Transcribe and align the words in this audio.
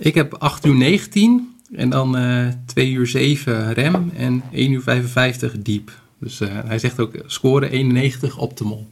Ik 0.00 0.14
heb 0.14 0.34
8 0.34 0.66
uur 0.66 0.74
19 0.74 1.56
en 1.74 1.90
dan 1.90 2.18
uh, 2.18 2.48
2 2.66 2.90
uur 2.90 3.06
7 3.06 3.72
rem 3.72 4.12
en 4.16 4.42
1 4.52 4.72
uur 4.72 4.82
55 4.82 5.62
diep. 5.62 5.92
Dus 6.18 6.40
uh, 6.40 6.48
hij 6.64 6.78
zegt 6.78 7.00
ook 7.00 7.14
score 7.26 7.70
91 7.70 8.38
optimal. 8.38 8.86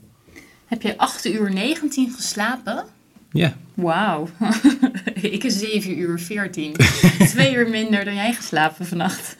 Heb 0.67 0.83
je 0.83 0.99
8 0.99 1.27
uur 1.27 1.53
19 1.53 2.13
geslapen? 2.17 2.85
Ja. 3.33 3.57
Wauw. 3.75 4.29
ik 5.15 5.45
is 5.45 5.59
7 5.59 5.99
uur 5.99 6.21
14. 6.21 6.73
Twee 7.19 7.55
uur 7.55 7.69
minder 7.69 8.05
dan 8.05 8.15
jij 8.15 8.33
geslapen 8.33 8.87
vannacht. 8.87 9.37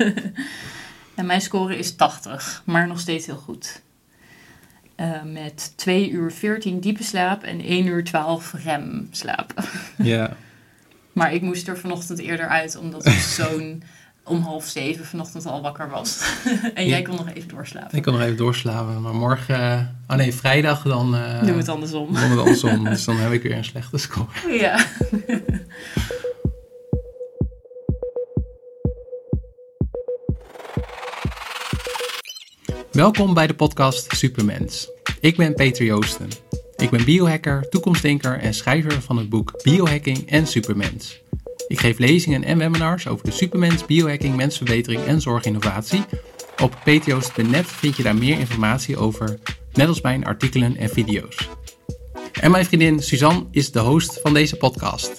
en 1.15 1.27
mijn 1.27 1.41
score 1.41 1.79
is 1.79 1.97
80, 1.97 2.63
maar 2.67 2.87
nog 2.87 3.01
steeds 3.01 3.27
heel 3.27 3.37
goed. 3.37 3.83
Uh, 4.97 5.23
met 5.33 5.73
2 5.77 6.11
uur 6.11 6.33
14 6.33 6.81
diepe 6.81 7.03
slaap 7.03 7.43
en 7.43 7.61
1 7.61 7.87
uur 7.87 8.05
12 8.05 8.55
rem 8.65 9.09
slaap. 9.11 9.55
ja. 9.97 10.37
Maar 11.19 11.35
ik 11.35 11.43
moest 11.43 11.69
er 11.69 11.79
vanochtend 11.79 12.19
eerder 12.19 12.49
uit, 12.49 12.77
omdat 12.77 13.05
mijn 13.05 13.21
zoon 13.41 13.83
om 14.25 14.41
half 14.41 14.67
zeven 14.67 15.05
vanochtend 15.05 15.47
al 15.47 15.63
wakker 15.63 15.91
was. 15.91 16.23
en 16.75 16.87
jij 16.87 17.03
kon 17.03 17.17
nog 17.17 17.29
even 17.35 17.49
doorslapen. 17.49 17.97
Ik 17.97 18.03
kon 18.03 18.13
nog 18.13 18.23
even 18.23 18.37
doorslapen, 18.37 19.03
maar 19.03 19.15
morgen, 19.15 19.61
uh, 19.61 19.81
oh 20.09 20.17
nee, 20.17 20.35
vrijdag 20.35 20.83
dan... 20.83 21.15
Uh, 21.15 21.41
doen 21.41 21.53
we 21.53 21.59
het 21.59 21.69
andersom. 21.69 22.07
Doen 22.07 22.15
we 22.15 22.29
het 22.29 22.39
andersom, 22.39 22.85
dus 22.91 23.05
dan 23.05 23.17
heb 23.17 23.33
ik 23.33 23.43
weer 23.43 23.57
een 23.57 23.65
slechte 23.65 23.99
score. 23.99 24.27
Ja. 24.51 24.87
Welkom 32.93 33.35
bij 33.35 33.47
de 33.47 33.55
podcast 33.55 34.17
Supermens. 34.17 34.89
Ik 35.21 35.37
ben 35.37 35.55
Peter 35.55 35.85
Joosten. 35.85 36.29
Ik 36.79 36.91
ben 36.91 37.05
biohacker, 37.05 37.69
toekomstdenker 37.69 38.39
en 38.39 38.55
schrijver 38.55 39.03
van 39.03 39.17
het 39.17 39.29
boek 39.29 39.63
Biohacking 39.63 40.31
en 40.31 40.47
Supermens. 40.47 41.21
Ik 41.69 41.81
geef 41.81 41.99
lezingen 41.99 42.45
en 42.45 42.59
webinars 42.59 43.09
over 43.09 43.25
de 43.25 43.31
supermens, 43.31 43.87
biohacking, 43.87 44.37
mensverbetering 44.37 45.05
en 45.05 45.21
zorginnovatie. 45.21 46.05
Op 46.63 46.79
ptjoost.net 46.85 47.67
vind 47.67 47.97
je 47.97 48.03
daar 48.03 48.17
meer 48.17 48.39
informatie 48.39 48.97
over, 48.97 49.39
net 49.73 49.89
als 49.89 50.01
mijn 50.01 50.25
artikelen 50.25 50.77
en 50.77 50.89
video's. 50.89 51.49
En 52.41 52.51
mijn 52.51 52.65
vriendin 52.65 53.03
Suzanne 53.03 53.47
is 53.51 53.71
de 53.71 53.81
host 53.81 54.21
van 54.23 54.35
deze 54.35 54.57
podcast. 54.57 55.19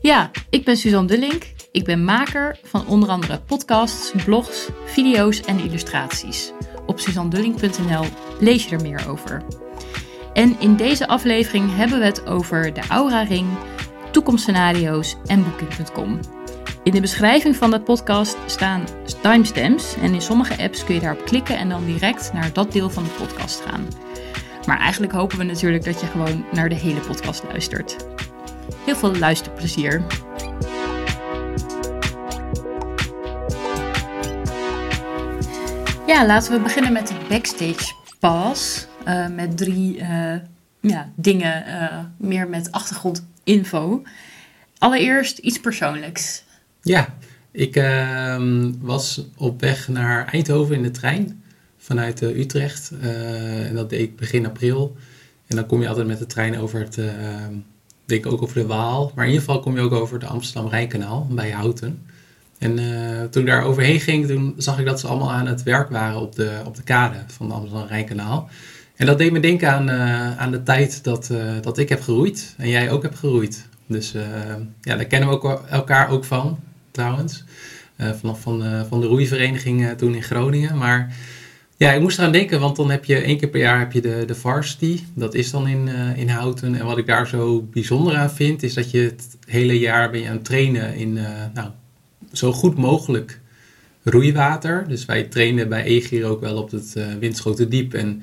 Ja, 0.00 0.30
ik 0.50 0.64
ben 0.64 0.76
Suzanne 0.76 1.08
Dullink. 1.08 1.52
Ik 1.72 1.84
ben 1.84 2.04
maker 2.04 2.58
van 2.64 2.86
onder 2.86 3.08
andere 3.08 3.40
podcasts, 3.40 4.12
blogs, 4.24 4.68
video's 4.84 5.40
en 5.40 5.58
illustraties. 5.58 6.52
Op 6.86 7.00
suzannedullink.nl 7.00 8.04
lees 8.40 8.64
je 8.64 8.76
er 8.76 8.82
meer 8.82 9.08
over. 9.08 9.42
En 10.34 10.60
in 10.60 10.76
deze 10.76 11.06
aflevering 11.06 11.76
hebben 11.76 11.98
we 11.98 12.04
het 12.04 12.26
over 12.26 12.72
de 12.72 12.82
Aura 12.88 13.22
Ring, 13.22 13.48
toekomstscenario's 14.10 15.16
en 15.26 15.44
Booking.com. 15.44 16.20
In 16.82 16.92
de 16.92 17.00
beschrijving 17.00 17.56
van 17.56 17.70
de 17.70 17.80
podcast 17.80 18.36
staan 18.46 18.84
timestamps 19.22 19.96
en 19.96 20.14
in 20.14 20.22
sommige 20.22 20.62
apps 20.62 20.84
kun 20.84 20.94
je 20.94 21.00
daarop 21.00 21.24
klikken 21.24 21.58
en 21.58 21.68
dan 21.68 21.84
direct 21.84 22.32
naar 22.32 22.52
dat 22.52 22.72
deel 22.72 22.90
van 22.90 23.04
de 23.04 23.10
podcast 23.10 23.60
gaan. 23.60 23.86
Maar 24.66 24.78
eigenlijk 24.78 25.12
hopen 25.12 25.38
we 25.38 25.44
natuurlijk 25.44 25.84
dat 25.84 26.00
je 26.00 26.06
gewoon 26.06 26.44
naar 26.52 26.68
de 26.68 26.74
hele 26.74 27.00
podcast 27.00 27.42
luistert. 27.42 27.96
Heel 28.84 28.96
veel 28.96 29.16
luisterplezier. 29.16 30.02
Ja, 36.06 36.26
laten 36.26 36.52
we 36.52 36.60
beginnen 36.60 36.92
met 36.92 37.06
de 37.06 37.14
backstage 37.28 37.92
pass. 38.20 38.86
Uh, 39.08 39.26
met 39.28 39.56
drie 39.56 39.98
uh, 39.98 40.34
ja, 40.80 41.12
dingen, 41.14 41.64
uh, 41.66 41.98
meer 42.16 42.48
met 42.48 42.72
achtergrondinfo. 42.72 44.02
Allereerst 44.78 45.38
iets 45.38 45.60
persoonlijks. 45.60 46.44
Ja, 46.82 47.14
ik 47.50 47.76
ehm, 47.76 48.72
was 48.80 49.26
op 49.36 49.60
weg 49.60 49.88
naar 49.88 50.26
Eindhoven 50.26 50.74
in 50.74 50.82
de 50.82 50.90
trein 50.90 51.42
vanuit 51.78 52.20
Utrecht. 52.20 52.92
en 53.00 53.74
dat 53.74 53.90
deed 53.90 54.00
ik 54.00 54.16
begin 54.16 54.46
april. 54.46 54.96
En 55.46 55.56
dan 55.56 55.66
kom 55.66 55.80
je 55.80 55.88
altijd 55.88 56.06
met 56.06 56.18
de 56.18 56.26
trein 56.26 56.58
over 56.58 56.80
het, 56.80 56.98
ehm, 56.98 57.54
denk 58.04 58.26
ook 58.26 58.42
over 58.42 58.56
de 58.56 58.66
Waal. 58.66 59.12
Maar 59.14 59.24
in 59.24 59.30
ieder 59.30 59.46
geval 59.46 59.62
kom 59.62 59.74
je 59.74 59.80
ook 59.80 59.92
over 59.92 60.18
de 60.18 60.26
Amsterdam-Rijnkanaal 60.26 61.26
bij 61.30 61.50
Houten. 61.50 62.02
En 62.58 62.76
toen 63.30 63.42
ik 63.42 63.48
daar 63.48 63.64
overheen 63.64 64.00
ging, 64.00 64.26
toen 64.26 64.54
zag 64.56 64.78
ik 64.78 64.84
dat 64.84 65.00
ze 65.00 65.06
allemaal 65.06 65.32
aan 65.32 65.46
het 65.46 65.62
werk 65.62 65.90
waren 65.90 66.20
op 66.20 66.34
de, 66.34 66.60
op 66.64 66.76
de 66.76 66.82
kade 66.82 67.24
van 67.26 67.48
de 67.48 67.54
Amsterdam-Rijnkanaal. 67.54 68.48
En 68.96 69.06
dat 69.06 69.18
deed 69.18 69.32
me 69.32 69.40
denken 69.40 69.72
aan, 69.72 69.88
uh, 69.88 70.38
aan 70.38 70.50
de 70.50 70.62
tijd 70.62 71.04
dat, 71.04 71.28
uh, 71.32 71.52
dat 71.60 71.78
ik 71.78 71.88
heb 71.88 72.00
geroeid 72.00 72.54
en 72.58 72.68
jij 72.68 72.90
ook 72.90 73.02
hebt 73.02 73.18
geroeid. 73.18 73.66
Dus 73.86 74.12
ja, 74.80 74.96
daar 74.96 75.04
kennen 75.04 75.28
we 75.28 75.34
ook 75.34 75.64
elkaar 75.70 76.08
ook 76.10 76.24
van, 76.24 76.58
trouwens. 76.90 77.44
vanaf 77.96 78.40
van, 78.40 78.86
van 78.88 79.00
de 79.00 79.06
roeivereniging 79.06 79.88
toen 79.96 80.14
in 80.14 80.22
Groningen. 80.22 80.78
Maar 80.78 81.16
ja, 81.76 81.92
ik 81.92 82.00
moest 82.00 82.18
eraan 82.18 82.32
denken, 82.32 82.60
want 82.60 82.76
dan 82.76 82.90
heb 82.90 83.04
je 83.04 83.16
één 83.16 83.38
keer 83.38 83.48
per 83.48 83.60
jaar 83.60 83.78
heb 83.78 83.92
je 83.92 84.00
de, 84.00 84.24
de 84.26 84.34
varsity. 84.34 85.00
Dat 85.14 85.34
is 85.34 85.50
dan 85.50 85.68
in, 85.68 85.88
in 86.16 86.28
Houten. 86.28 86.74
En 86.74 86.86
wat 86.86 86.98
ik 86.98 87.06
daar 87.06 87.26
zo 87.26 87.62
bijzonder 87.62 88.16
aan 88.16 88.30
vind, 88.30 88.62
is 88.62 88.74
dat 88.74 88.90
je 88.90 89.00
het 89.00 89.36
hele 89.46 89.78
jaar 89.78 90.10
ben 90.10 90.20
je 90.20 90.28
aan 90.28 90.34
het 90.34 90.44
trainen 90.44 90.94
in, 90.94 91.12
nou, 91.54 91.70
zo 92.32 92.52
goed 92.52 92.76
mogelijk 92.76 93.40
roeiwater. 94.02 94.84
Dus 94.88 95.04
wij 95.04 95.22
trainden 95.22 95.68
bij 95.68 95.84
Egir 95.84 96.24
ook 96.24 96.40
wel 96.40 96.56
op 96.56 96.70
het 96.70 96.96
Winschoten 97.18 97.68
Diep. 97.68 97.94
En 97.94 98.22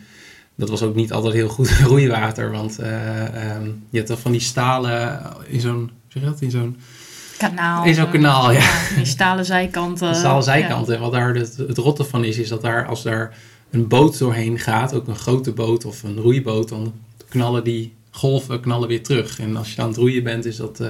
dat 0.56 0.70
was 0.70 0.82
ook 0.82 0.96
niet 0.96 1.12
altijd 1.12 1.34
heel 1.34 1.50
goed 1.50 1.80
roeiwater. 1.92 2.52
Want 2.52 2.80
um, 2.80 3.84
je 3.90 3.98
hebt 3.98 4.08
dan 4.08 4.18
van 4.18 4.32
die 4.32 4.42
stalen 4.42 5.22
in 5.48 5.60
zo'n, 5.60 5.92
zeg 6.08 6.24
je 6.24 6.30
dat, 6.30 6.42
in 6.42 6.52
zo'n... 6.52 6.78
Kanaal. 7.38 7.86
In 7.86 7.94
zo'n 7.94 8.10
kanaal, 8.10 8.52
ja. 8.52 8.60
ja. 8.60 8.96
Die 8.96 9.06
stalen 9.06 9.46
zijkanten. 9.46 10.16
Stalen 10.16 10.44
zijkanten. 10.44 10.94
Ja. 10.94 10.98
En 11.00 11.04
wat 11.04 11.12
daar 11.12 11.36
het, 11.36 11.58
het 11.58 11.78
rotte 11.78 12.04
van 12.04 12.24
is, 12.24 12.38
is 12.38 12.50
dat 12.50 12.62
daar 12.62 12.88
als 12.88 13.04
daar 13.04 13.38
een 13.72 13.88
boot 13.88 14.18
doorheen 14.18 14.60
gaat, 14.60 14.94
ook 14.94 15.08
een 15.08 15.16
grote 15.16 15.52
boot 15.52 15.86
of 15.86 16.04
een 16.04 16.18
roeiboot, 16.18 16.70
dan 16.70 16.94
knallen 17.30 17.64
die 17.64 17.94
golven 18.12 18.60
knallen 18.60 18.88
weer 18.88 19.04
terug. 19.04 19.40
En 19.40 19.56
als 19.56 19.74
je 19.74 19.82
aan 19.82 19.88
het 19.88 19.98
roeien 19.98 20.24
bent, 20.24 20.46
is 20.46 20.56
dat... 20.56 20.80
Uh, 20.80 20.90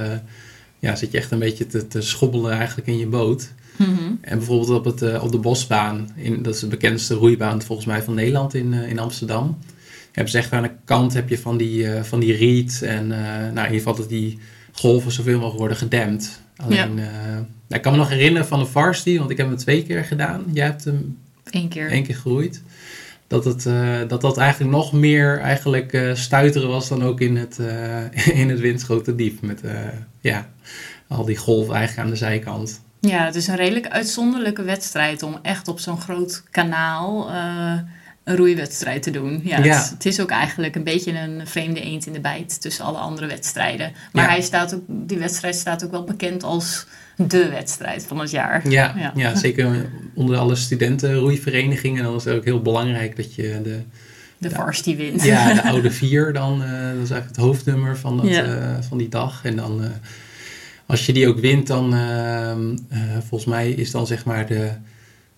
ja, 0.82 0.96
zit 0.96 1.12
je 1.12 1.18
echt 1.18 1.32
een 1.32 1.40
beetje 1.40 1.68
te, 1.68 1.88
te 1.88 2.02
schobbelen 2.02 2.52
eigenlijk 2.52 2.88
in 2.88 2.98
je 2.98 3.08
boot. 3.08 3.52
Mm 3.76 3.96
-hmm. 3.96 4.18
En 4.22 4.38
bijvoorbeeld 4.38 4.70
op, 4.70 4.86
het, 4.86 5.02
uh, 5.02 5.24
op 5.24 5.32
de 5.32 5.38
Bosbaan, 5.38 6.10
in, 6.16 6.42
dat 6.42 6.54
is 6.54 6.60
de 6.60 6.68
bekendste 6.68 7.14
roeibaan 7.14 7.62
volgens 7.62 7.88
mij 7.88 8.04
van 8.04 8.14
Nederland 8.14 8.54
in, 8.54 8.74
uh, 8.74 8.90
in 8.90 9.00
Amsterdam. 9.00 9.58
Hebben 10.12 10.32
ze 10.32 10.38
echt 10.38 10.52
aan 10.52 10.64
de 10.64 10.72
kant 10.86 11.14
heb 11.14 11.30
je 11.30 11.38
van 11.38 11.58
die, 11.58 11.84
uh, 11.84 12.04
van 12.04 12.20
die 12.20 12.34
riet 12.34 12.82
en 12.82 13.08
nou, 13.08 13.50
in 13.50 13.56
ieder 13.56 13.78
geval 13.78 13.96
dat 13.96 14.10
die 14.10 14.40
golven 14.72 15.12
zoveel 15.12 15.36
mogelijk 15.36 15.60
worden 15.60 15.78
gedempt. 15.78 16.42
Alleen, 16.56 16.98
ja. 16.98 17.46
ik 17.68 17.82
kan 17.82 17.92
me 17.92 17.98
nog 17.98 18.10
herinneren 18.10 18.48
van 18.48 18.60
de 18.60 18.66
varsity, 18.66 19.18
want 19.18 19.30
ik 19.30 19.38
heb 19.38 19.48
hem 19.48 19.58
twee 19.58 19.84
keer 19.84 20.04
gedaan. 20.04 20.44
Jij 20.54 20.66
hebt 20.66 20.84
hem 20.84 21.18
Eén 21.44 21.68
keer, 21.68 21.90
één 21.90 22.04
keer 22.04 22.16
geroeid. 22.16 22.62
Dat, 23.28 23.46
het, 23.46 23.64
dat 24.10 24.22
dat 24.22 24.38
eigenlijk 24.38 24.72
nog 24.72 24.94
meer 24.94 25.40
eigenlijk 25.40 26.12
stuiteren 26.14 26.68
was 26.68 26.88
dan 26.88 27.04
ook 27.04 27.22
in 27.22 27.36
het, 27.36 27.60
in 28.42 28.50
het 28.50 28.60
windschoten 28.60 29.16
diep. 29.16 29.42
Met, 29.42 29.62
ja, 30.20 30.50
al 31.08 31.26
die 31.26 31.38
golven 31.38 31.76
eigenlijk 31.76 32.08
aan 32.08 32.14
de 32.14 32.20
zijkant. 32.20 32.82
Ja, 33.02 33.26
het 33.26 33.36
is 33.36 33.48
een 33.48 33.56
redelijk 33.56 33.88
uitzonderlijke 33.88 34.64
wedstrijd 34.64 35.24
om 35.24 35.40
echt 35.42 35.68
op 35.68 35.80
zo'n 35.80 36.02
groot 36.02 36.44
kanaal 36.52 37.30
uh, 37.30 37.74
een 38.24 38.36
roeiwedstrijd 38.36 39.04
te 39.04 39.12
doen. 39.12 39.42
Ja, 39.44 39.58
ja. 39.64 39.78
Het, 39.78 39.90
het, 39.90 40.06
is 40.06 40.20
ook 40.22 40.30
eigenlijk 40.30 40.76
een 40.76 40.84
beetje 40.84 41.20
een 41.20 41.48
vreemde 41.48 41.82
eend 41.82 42.06
in 42.06 42.14
de 42.14 42.20
bijt 42.20 42.62
tussen 42.62 42.86
alle 42.86 42.98
andere 42.98 43.28
wedstrijden. 43.28 43.92
Maar 44.12 44.24
Ja. 44.24 44.30
hij 44.30 44.42
staat 44.42 44.74
ook, 44.74 44.82
die 44.88 45.18
wedstrijd 45.18 45.56
staat 45.56 45.84
ook 45.86 45.92
wel 45.92 46.04
bekend 46.04 46.44
als 46.44 46.86
de 47.16 47.50
wedstrijd 47.50 48.06
van 48.08 48.20
het 48.20 48.32
jaar. 48.32 48.70
Ja, 48.70 48.94
ja. 48.98 49.12
Ja. 49.16 49.36
zeker 49.46 49.90
onder 50.14 50.38
alle 50.38 50.56
studentenroeiverenigingen. 50.56 52.04
Dan 52.04 52.16
is 52.16 52.26
het 52.26 52.36
ook 52.36 52.46
heel 52.46 52.62
belangrijk 52.62 53.16
dat 53.16 53.36
je 53.36 53.60
de, 53.64 53.80
De 54.38 54.50
varsity 54.50 54.96
wint. 54.96 55.24
ja, 55.24 55.54
de 55.54 55.64
oude 55.72 55.92
vier 55.92 56.34
dan, 56.34 56.64
eh, 56.64 56.70
dat 56.70 57.04
is 57.04 57.10
eigenlijk 57.10 57.28
het 57.28 57.38
hoofdnummer 57.38 57.98
van, 57.98 58.18
dat, 58.18 58.26
eh, 58.26 58.76
van 58.88 58.98
die 58.98 59.10
dag. 59.10 59.46
En 59.46 59.56
dan, 59.56 59.84
eh, 59.84 59.90
als 60.92 61.06
je 61.06 61.14
die 61.14 61.28
ook 61.28 61.40
wint, 61.40 61.68
dan 61.68 61.94
ehm, 61.94 62.78
eh, 62.90 63.00
volgens 63.28 63.46
mij 63.46 63.72
is 63.72 63.92
dan 63.92 64.08
zeg 64.08 64.26
maar 64.26 64.48
de, 64.48 64.72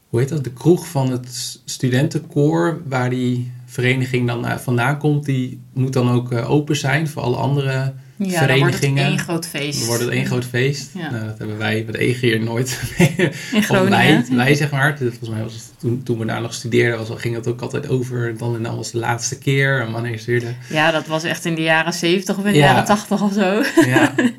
hoe 0.10 0.20
heet 0.20 0.30
dat, 0.30 0.44
de 0.44 0.54
kroeg 0.54 0.88
van 0.88 1.12
het 1.12 1.60
studentenkoor, 1.66 2.82
waar 2.88 3.10
die 3.10 3.52
vereniging 3.74 4.28
dan 4.28 4.46
eh, 4.48 4.58
vandaan 4.58 4.98
komt, 4.98 5.26
die 5.26 5.60
moet 5.74 5.94
dan 5.94 6.10
ook 6.12 6.32
eh, 6.32 6.52
open 6.52 6.76
zijn 6.76 7.08
voor 7.08 7.22
alle 7.22 7.36
andere 7.36 7.72
Ja, 7.72 7.86
dan 8.18 8.28
wordt 8.28 8.40
het 8.40 8.50
verenigingen. 8.50 9.04
één 9.06 9.20
groot 9.20 9.48
feest. 9.48 9.78
Dan 9.80 9.88
wordt 9.88 10.04
het 10.04 10.12
één 10.12 10.26
groot 10.26 10.46
feest. 10.46 10.90
Ja. 10.94 11.12
Nou, 11.12 11.26
dat 11.26 11.38
hebben 11.38 11.58
wij 11.58 11.84
met 11.86 11.96
EGR 11.96 12.40
nooit. 12.44 12.80
In 13.54 13.64
Groningen. 13.64 13.90
wij, 13.90 14.26
wij 14.38 14.56
zeg 14.56 14.72
maar. 14.72 14.98
Volgens 14.98 15.30
mij 15.30 15.42
was 15.44 15.54
het 15.54 15.72
toen, 15.80 16.04
toen 16.04 16.18
we 16.18 16.26
daar 16.26 16.42
nog 16.42 16.54
studeerden, 16.54 17.08
was, 17.08 17.22
ging 17.22 17.36
het 17.36 17.48
ook 17.48 17.62
altijd 17.62 17.90
over. 17.90 18.38
Dan 18.38 18.56
en 18.56 18.64
dan 18.64 18.76
was 18.76 18.92
de 18.92 18.98
laatste 18.98 19.38
keer. 19.38 19.82
En 19.82 19.92
wanneer 19.92 20.14
is 20.14 20.26
weer 20.26 20.40
de... 20.40 20.54
Ja, 20.70 20.92
dat 20.92 21.08
was 21.08 21.24
echt 21.24 21.46
in 21.46 21.56
de 21.56 21.62
jaren 21.62 21.94
70 21.94 22.38
of 22.38 22.46
in 22.46 22.52
de 22.52 22.58
Ja. 22.58 22.66
jaren 22.66 22.86
80 22.86 23.22
of 23.22 23.34
zo. 23.34 23.64
Ja. 23.86 24.14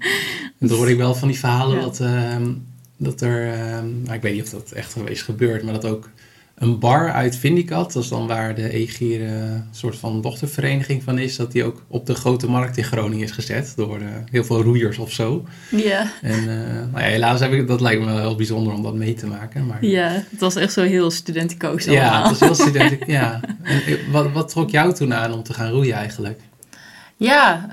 En 0.60 0.68
dan 0.70 0.76
hoorde 0.76 0.92
ik 0.92 0.98
wel 0.98 1.14
van 1.14 1.28
die 1.28 1.38
verhalen 1.38 1.80
dat, 1.80 2.00
ehm, 2.00 2.50
dat 2.96 3.20
er... 3.20 3.52
ehm, 3.52 4.02
nou, 4.02 4.14
ik 4.14 4.22
weet 4.22 4.34
niet 4.34 4.42
of 4.42 4.48
dat 4.50 4.70
echt 4.70 4.92
geweest 4.92 5.22
gebeurt, 5.22 5.62
maar 5.62 5.72
dat 5.72 5.84
ook 5.84 6.08
een 6.64 6.78
bar 6.78 7.12
uit 7.12 7.36
Vindicat, 7.36 7.92
dat 7.92 8.02
is 8.02 8.08
dan 8.08 8.26
waar 8.26 8.54
de 8.54 8.72
EGIR 8.72 9.22
een 9.22 9.64
soort 9.70 9.96
van 9.96 10.20
dochtervereniging 10.20 11.02
van 11.02 11.18
is, 11.18 11.36
dat 11.36 11.52
die 11.52 11.64
ook 11.64 11.82
op 11.88 12.06
de 12.06 12.14
grote 12.14 12.50
markt 12.50 12.76
in 12.76 12.84
Groningen 12.84 13.24
is 13.24 13.30
gezet 13.30 13.72
door 13.76 14.00
uh, 14.00 14.06
heel 14.30 14.44
veel 14.44 14.62
roeiers 14.62 14.98
of 14.98 15.12
zo. 15.12 15.44
Ja. 15.70 16.10
En 16.22 16.38
uh, 16.38 16.46
nou 16.46 16.98
ja, 16.98 16.98
helaas 16.98 17.40
heb 17.40 17.52
ik, 17.52 17.66
dat 17.66 17.80
lijkt 17.80 18.00
me 18.00 18.06
wel 18.06 18.18
heel 18.18 18.36
bijzonder 18.36 18.72
om 18.72 18.82
dat 18.82 18.94
mee 18.94 19.14
te 19.14 19.26
maken. 19.26 19.66
Maar... 19.66 19.84
Ja, 19.84 20.08
het 20.30 20.40
was 20.40 20.56
echt 20.56 20.72
zo 20.72 20.82
heel 20.82 21.10
studenticoos 21.10 21.84
Ja, 21.84 22.20
het 22.20 22.38
was 22.38 22.40
heel 22.40 22.54
studenticoos, 22.66 23.08
ja. 23.08 23.40
En 23.62 23.80
wat, 24.10 24.32
wat 24.32 24.48
trok 24.48 24.70
jou 24.70 24.94
toen 24.94 25.14
aan 25.14 25.32
om 25.32 25.42
te 25.42 25.54
gaan 25.54 25.70
roeien 25.70 25.94
eigenlijk? 25.94 26.40
Ja, 27.24 27.66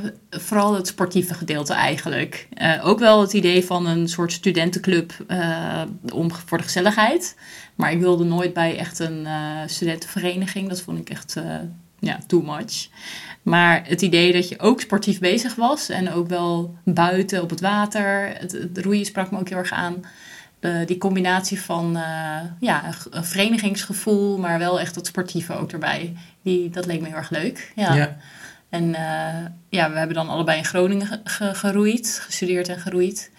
uh, 0.00 0.10
vooral 0.30 0.74
het 0.74 0.86
sportieve 0.86 1.34
gedeelte 1.34 1.72
eigenlijk. 1.72 2.48
Uh, 2.62 2.86
ook 2.86 2.98
wel 2.98 3.20
het 3.20 3.32
idee 3.32 3.64
van 3.64 3.86
een 3.86 4.08
soort 4.08 4.32
studentenclub 4.32 5.12
uh, 5.28 5.82
om, 6.12 6.32
voor 6.32 6.58
de 6.58 6.64
gezelligheid. 6.64 7.36
Maar 7.74 7.92
ik 7.92 8.00
wilde 8.00 8.24
nooit 8.24 8.52
bij 8.52 8.78
echt 8.78 8.98
een 8.98 9.26
studentenvereniging. 9.66 10.68
Dat 10.68 10.80
vond 10.80 10.98
ik 10.98 11.10
echt 11.10 11.36
ja, 11.98 12.18
too 12.26 12.42
much. 12.42 12.88
Maar 13.42 13.82
het 13.86 14.02
idee 14.02 14.32
dat 14.32 14.48
je 14.48 14.58
ook 14.58 14.80
sportief 14.80 15.18
bezig 15.18 15.54
was 15.54 15.88
en 15.88 16.12
ook 16.12 16.28
wel 16.28 16.74
buiten 16.84 17.42
op 17.42 17.50
het 17.50 17.60
water. 17.60 18.36
Het, 18.38 18.68
roeien 18.74 19.06
sprak 19.06 19.30
me 19.30 19.38
ook 19.38 19.48
heel 19.48 19.58
erg 19.58 19.72
aan. 19.72 20.04
die 20.86 20.98
combinatie 20.98 21.60
van 21.60 21.98
ja, 22.60 22.84
een 23.10 23.24
verenigingsgevoel, 23.24 24.38
maar 24.38 24.58
wel 24.58 24.80
echt 24.80 24.94
dat 24.94 25.06
sportieve 25.06 25.54
ook 25.54 25.72
erbij. 25.72 26.16
Die, 26.42 26.70
dat 26.70 26.86
leek 26.86 27.00
me 27.00 27.06
heel 27.06 27.16
erg 27.16 27.30
leuk. 27.30 27.72
ja. 27.74 28.16
En 28.68 28.84
uh, 28.84 29.46
ja, 29.68 29.90
we 29.90 29.98
hebben 29.98 30.16
dan 30.16 30.28
allebei 30.28 30.58
in 30.58 30.64
Groningen 30.64 31.20
ge 31.24 31.54
geroeid, 31.54 32.20
gestudeerd 32.24 32.68
en 32.68 32.78
geroeid. 32.78 33.30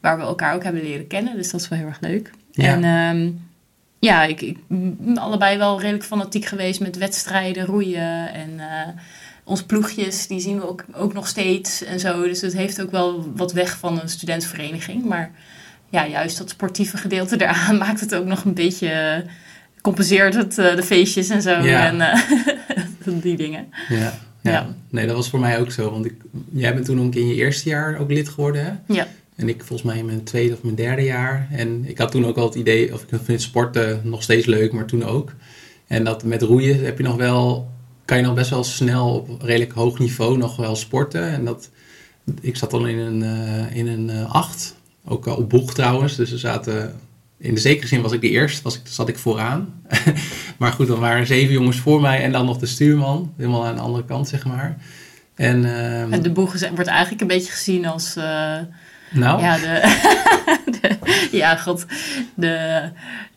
Waar 0.00 0.16
we 0.16 0.22
elkaar 0.22 0.54
ook 0.54 0.62
hebben 0.62 0.82
leren 0.82 1.06
kennen. 1.06 1.36
Dus 1.36 1.50
dat 1.50 1.60
is 1.60 1.68
wel 1.68 1.78
heel 1.78 1.88
erg 1.88 2.00
leuk. 2.00 2.30
Ja. 2.50 2.64
En 2.64 2.84
um, 3.16 3.48
ja, 3.98 4.24
ik, 4.24 4.40
ik 4.40 4.58
ben 4.68 5.18
allebei 5.18 5.58
wel 5.58 5.80
redelijk 5.80 6.04
fanatiek 6.04 6.44
geweest 6.44 6.80
met 6.80 6.96
wedstrijden, 6.96 7.64
roeien. 7.64 8.32
En 8.32 8.50
uh, 8.50 8.88
onze 9.44 9.66
ploegjes, 9.66 10.26
die 10.26 10.40
zien 10.40 10.56
we 10.56 10.68
ook, 10.68 10.84
ook 10.92 11.12
nog 11.12 11.28
steeds 11.28 11.84
en 11.84 12.00
zo. 12.00 12.22
Dus 12.22 12.40
het 12.40 12.52
heeft 12.52 12.82
ook 12.82 12.90
wel 12.90 13.32
wat 13.36 13.52
weg 13.52 13.78
van 13.78 14.00
een 14.00 14.08
studentenvereniging. 14.08 15.04
Maar 15.04 15.30
ja, 15.90 16.06
juist 16.06 16.38
dat 16.38 16.50
sportieve 16.50 16.96
gedeelte 16.96 17.40
eraan 17.44 17.78
maakt 17.78 18.00
het 18.00 18.14
ook 18.14 18.26
nog 18.26 18.44
een 18.44 18.54
beetje... 18.54 19.24
compenseert 19.80 20.34
het 20.34 20.58
uh, 20.58 20.76
de 20.76 20.82
feestjes 20.82 21.28
en 21.28 21.42
zo. 21.42 21.62
Ja. 21.62 21.86
En 21.86 22.20
die 23.20 23.36
dingen. 23.36 23.72
Ja. 23.88 24.12
Ja. 24.52 24.74
nee, 24.90 25.06
dat 25.06 25.16
was 25.16 25.30
voor 25.30 25.40
mij 25.40 25.60
ook 25.60 25.70
zo. 25.70 25.90
Want 25.90 26.04
ik, 26.04 26.14
jij 26.52 26.74
bent 26.74 26.86
toen 26.86 27.00
ook 27.00 27.14
in 27.14 27.26
je 27.26 27.34
eerste 27.34 27.68
jaar 27.68 27.98
ook 27.98 28.10
lid 28.10 28.28
geworden, 28.28 28.64
hè? 28.64 28.94
Ja. 28.94 29.08
En 29.36 29.48
ik 29.48 29.64
volgens 29.64 29.82
mij 29.82 29.98
in 29.98 30.04
mijn 30.04 30.24
tweede 30.24 30.54
of 30.54 30.62
mijn 30.62 30.74
derde 30.74 31.02
jaar. 31.02 31.48
En 31.50 31.84
ik 31.84 31.98
had 31.98 32.10
toen 32.10 32.26
ook 32.26 32.36
al 32.36 32.46
het 32.46 32.54
idee, 32.54 32.92
of 32.92 33.02
ik 33.02 33.18
vind 33.22 33.42
sporten 33.42 34.00
nog 34.04 34.22
steeds 34.22 34.46
leuk, 34.46 34.72
maar 34.72 34.84
toen 34.84 35.04
ook. 35.04 35.32
En 35.86 36.04
dat 36.04 36.24
met 36.24 36.42
roeien 36.42 36.84
heb 36.84 36.98
je 36.98 37.04
nog 37.04 37.16
wel, 37.16 37.70
kan 38.04 38.16
je 38.16 38.22
nog 38.22 38.34
best 38.34 38.50
wel 38.50 38.64
snel 38.64 39.14
op 39.14 39.42
redelijk 39.42 39.72
hoog 39.72 39.98
niveau 39.98 40.36
nog 40.36 40.56
wel 40.56 40.76
sporten. 40.76 41.22
En 41.22 41.44
dat, 41.44 41.70
ik 42.40 42.56
zat 42.56 42.70
dan 42.70 42.88
in 42.88 42.98
een, 42.98 43.22
uh, 43.22 43.76
in 43.76 43.86
een 43.86 44.08
uh, 44.08 44.34
acht, 44.34 44.74
ook 45.04 45.26
op 45.26 45.50
boeg 45.50 45.74
trouwens. 45.74 46.16
Dus 46.16 46.32
er 46.32 46.38
zaten 46.38 46.94
in 47.44 47.54
de 47.54 47.60
zekere 47.60 47.86
zin 47.86 48.02
was 48.02 48.12
ik 48.12 48.20
de 48.20 48.30
eerste, 48.30 48.62
was 48.62 48.74
ik, 48.74 48.80
zat 48.84 49.08
ik 49.08 49.18
vooraan. 49.18 49.82
maar 50.58 50.72
goed, 50.72 50.86
dan 50.86 51.00
waren 51.00 51.18
er 51.18 51.26
zeven 51.26 51.52
jongens 51.52 51.78
voor 51.78 52.00
mij 52.00 52.22
en 52.22 52.32
dan 52.32 52.46
nog 52.46 52.58
de 52.58 52.66
stuurman. 52.66 53.32
Helemaal 53.36 53.66
aan 53.66 53.74
de 53.74 53.80
andere 53.80 54.04
kant, 54.04 54.28
zeg 54.28 54.44
maar. 54.44 54.76
En, 55.34 55.64
en 56.10 56.22
de 56.22 56.30
boeg 56.30 56.68
wordt 56.74 56.86
eigenlijk 56.86 57.20
een 57.20 57.26
beetje 57.26 57.52
gezien 57.52 57.86
als... 57.86 58.16
Uh, 58.16 58.56
nou? 59.10 59.40
Ja, 59.40 59.56
de, 59.56 59.98
de, 60.80 60.98
ja, 61.30 61.56
god. 61.56 61.86
De, 62.34 62.82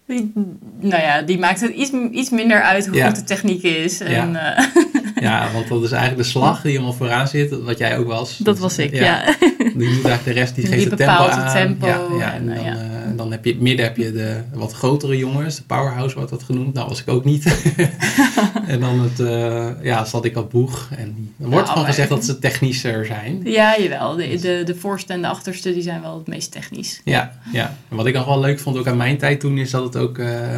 die, 0.06 0.32
nou 0.80 1.02
ja, 1.02 1.22
die 1.22 1.40
maakt 1.40 1.62
het 1.62 1.72
iets, 1.72 1.92
iets 2.12 2.30
minder 2.30 2.62
uit 2.62 2.88
hoe 2.88 2.96
ja. 2.96 3.08
goed 3.08 3.16
de 3.16 3.24
techniek 3.24 3.64
is. 3.64 4.00
En, 4.00 4.32
ja. 4.32 4.58
Uh, 4.58 4.66
ja, 5.22 5.52
want 5.54 5.68
dat 5.68 5.84
is 5.84 5.92
eigenlijk 5.92 6.24
de 6.24 6.30
slag 6.30 6.62
die 6.62 6.72
helemaal 6.72 6.94
vooraan 6.94 7.28
zit, 7.28 7.62
wat 7.64 7.78
jij 7.78 7.98
ook 7.98 8.08
was. 8.08 8.38
Dat 8.38 8.60
was 8.60 8.78
ik, 8.78 8.94
ja. 8.94 9.02
ja. 9.02 9.36
Die 9.78 9.90
doet 9.90 10.06
eigenlijk 10.06 10.24
de 10.24 10.32
rest, 10.32 10.56
die, 10.56 10.64
die 10.66 10.74
geeft 10.74 10.90
het 10.90 10.98
tempo 10.98 11.14
aan. 11.14 11.44
Het 11.44 11.52
tempo 11.52 11.88
ja, 11.88 12.02
ja, 12.18 12.34
en, 12.34 12.50
en 12.50 12.64
dan, 12.64 13.12
uh, 13.12 13.18
dan 13.18 13.32
heb 13.32 13.46
je 13.46 13.56
midden 13.60 13.86
heb 13.86 13.98
je 13.98 14.12
de 14.12 14.42
wat 14.54 14.74
grotere 14.74 15.18
jongens, 15.18 15.56
de 15.56 15.64
powerhouse 15.64 16.16
wordt 16.16 16.30
dat 16.30 16.44
genoemd. 16.44 16.74
Nou 16.74 16.88
was 16.88 17.02
ik 17.02 17.08
ook 17.08 17.26
niet. 17.26 17.46
en 18.68 18.80
dan 18.80 19.00
het, 19.00 19.20
uh, 19.20 19.68
ja, 19.82 20.06
zat 20.06 20.26
ik 20.26 20.38
op 20.38 20.52
boeg. 20.52 20.90
En 20.98 21.34
er 21.42 21.50
wordt 21.50 21.70
gewoon 21.70 21.86
gezegd 21.86 22.10
dat 22.10 22.26
ze 22.26 22.40
technischer 22.40 23.06
zijn. 23.06 23.42
Ja, 23.44 23.80
jawel. 23.80 24.16
De, 24.16 24.40
de, 24.40 24.62
de 24.66 24.76
voorste 24.76 25.14
en 25.14 25.22
de 25.22 25.28
achterste 25.28 25.74
die 25.74 25.82
zijn 25.82 26.02
wel 26.02 26.18
het 26.18 26.28
meest 26.28 26.52
technisch. 26.52 27.02
Ja, 27.04 27.40
ja. 27.52 27.78
En 27.90 27.96
wat 27.96 28.06
ik 28.06 28.14
nog 28.14 28.26
wel 28.26 28.40
leuk 28.40 28.60
vond 28.60 28.78
ook 28.78 28.88
aan 28.88 28.98
mijn 28.98 29.18
tijd 29.18 29.40
toen 29.40 29.58
is 29.58 29.72
dat 29.72 29.84
het 29.84 29.98
ook... 29.98 30.18
Uh, 30.18 30.58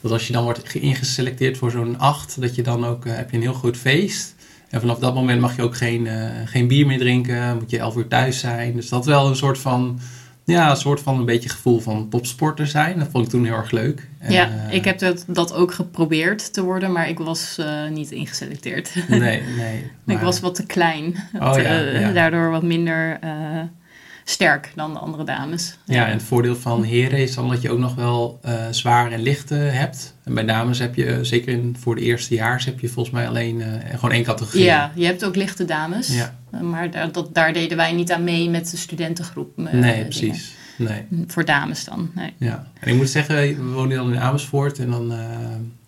dat 0.00 0.12
als 0.12 0.26
je 0.26 0.32
dan 0.32 0.44
wordt 0.44 0.74
ingeselecteerd 0.74 1.56
voor 1.56 1.70
zo'n 1.70 1.98
acht, 1.98 2.40
dat 2.40 2.54
je 2.54 2.62
dan 2.62 2.86
ook, 2.86 3.06
uh, 3.06 3.16
heb 3.16 3.30
je 3.30 3.36
een 3.36 3.42
heel 3.42 3.52
groot 3.52 3.76
feest. 3.76 4.34
En 4.68 4.80
vanaf 4.80 4.98
dat 4.98 5.14
moment 5.14 5.40
mag 5.40 5.56
je 5.56 5.62
ook 5.62 5.76
geen, 5.76 6.04
uh, 6.04 6.30
geen 6.44 6.68
bier 6.68 6.86
meer 6.86 6.98
drinken, 6.98 7.56
moet 7.56 7.70
je 7.70 7.78
elf 7.78 7.96
uur 7.96 8.08
thuis 8.08 8.38
zijn. 8.38 8.74
Dus 8.74 8.88
dat 8.88 9.06
wel 9.06 9.26
een 9.26 9.36
soort 9.36 9.58
van, 9.58 10.00
ja, 10.44 10.70
een 10.70 10.76
soort 10.76 11.00
van 11.00 11.18
een 11.18 11.24
beetje 11.24 11.48
gevoel 11.48 11.80
van 11.80 12.08
topsporter 12.08 12.66
zijn. 12.66 12.98
Dat 12.98 13.08
vond 13.10 13.24
ik 13.24 13.30
toen 13.30 13.44
heel 13.44 13.54
erg 13.54 13.70
leuk. 13.70 14.08
En, 14.18 14.32
ja, 14.32 14.48
uh, 14.48 14.74
ik 14.74 14.84
heb 14.84 14.98
dat, 14.98 15.24
dat 15.26 15.54
ook 15.54 15.74
geprobeerd 15.74 16.52
te 16.52 16.62
worden, 16.62 16.92
maar 16.92 17.08
ik 17.08 17.18
was 17.18 17.56
uh, 17.60 17.88
niet 17.88 18.10
ingeselecteerd. 18.10 18.94
Nee, 19.08 19.42
nee. 19.56 19.90
Maar... 20.04 20.16
ik 20.16 20.22
was 20.22 20.40
wat 20.40 20.54
te 20.54 20.66
klein. 20.66 21.14
Oh, 21.34 21.52
te, 21.52 21.62
ja, 21.62 21.80
ja. 21.80 22.12
Daardoor 22.12 22.50
wat 22.50 22.62
minder 22.62 23.18
sterk 24.30 24.72
dan 24.74 24.92
de 24.92 24.98
andere 24.98 25.24
dames. 25.24 25.78
Ja, 25.84 26.06
en 26.06 26.12
het 26.12 26.22
voordeel 26.22 26.56
van 26.56 26.82
heren 26.82 27.18
is 27.18 27.34
dan 27.34 27.48
dat 27.48 27.62
je 27.62 27.70
ook 27.70 27.78
nog 27.78 27.94
wel 27.94 28.40
uh, 28.44 28.52
zwaar 28.70 29.12
en 29.12 29.22
lichte 29.22 29.54
hebt. 29.54 30.14
En 30.24 30.34
bij 30.34 30.44
dames 30.44 30.78
heb 30.78 30.94
je, 30.94 31.18
zeker 31.22 31.52
in, 31.52 31.76
voor 31.78 31.94
de 31.94 32.00
eerste 32.00 32.34
jaars, 32.34 32.64
heb 32.64 32.80
je 32.80 32.88
volgens 32.88 33.14
mij 33.14 33.28
alleen 33.28 33.60
uh, 33.60 33.66
gewoon 33.90 34.12
één 34.12 34.24
categorie. 34.24 34.64
Ja, 34.64 34.92
je 34.94 35.04
hebt 35.04 35.24
ook 35.24 35.36
lichte 35.36 35.64
dames. 35.64 36.08
Ja. 36.08 36.38
Maar 36.62 36.90
daar, 36.90 37.12
dat, 37.12 37.34
daar 37.34 37.52
deden 37.52 37.76
wij 37.76 37.92
niet 37.92 38.12
aan 38.12 38.24
mee 38.24 38.50
met 38.50 38.70
de 38.70 38.76
studentengroep. 38.76 39.56
nee, 39.56 40.02
precies. 40.02 40.54
Nee. 40.78 41.06
Voor 41.26 41.44
dames 41.44 41.84
dan. 41.84 42.10
Nee. 42.14 42.32
Ja, 42.36 42.66
en 42.80 42.90
ik 42.90 42.96
moet 42.96 43.10
zeggen, 43.10 43.36
we 43.36 43.72
wonen 43.72 43.96
dan 43.96 44.12
in 44.12 44.20
Amersfoort 44.20 44.78
en 44.78 44.90
dan 44.90 45.12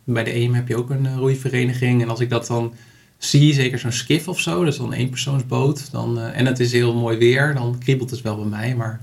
bij 0.04 0.24
de 0.24 0.34
EEM 0.34 0.54
heb 0.54 0.68
je 0.68 0.76
ook 0.76 0.90
een 0.90 1.16
roeivereniging. 1.16 2.02
En 2.02 2.08
als 2.08 2.20
ik 2.20 2.30
dat 2.30 2.46
dan 2.46 2.74
zie, 3.24 3.54
zeker 3.54 3.78
zo'n 3.78 3.92
skif 3.92 4.28
of 4.28 4.40
zo, 4.40 4.64
dus 4.64 4.76
dan 4.76 4.92
één 4.92 5.08
persoonsboot, 5.08 5.90
dan, 5.90 6.18
uh, 6.18 6.38
en 6.38 6.46
het 6.46 6.60
is 6.60 6.72
heel 6.72 6.94
mooi 6.94 7.18
weer, 7.18 7.54
dan 7.54 7.78
kriebelt 7.78 8.10
het 8.10 8.20
wel 8.20 8.36
bij 8.36 8.46
mij. 8.46 8.74
Maar 8.74 9.00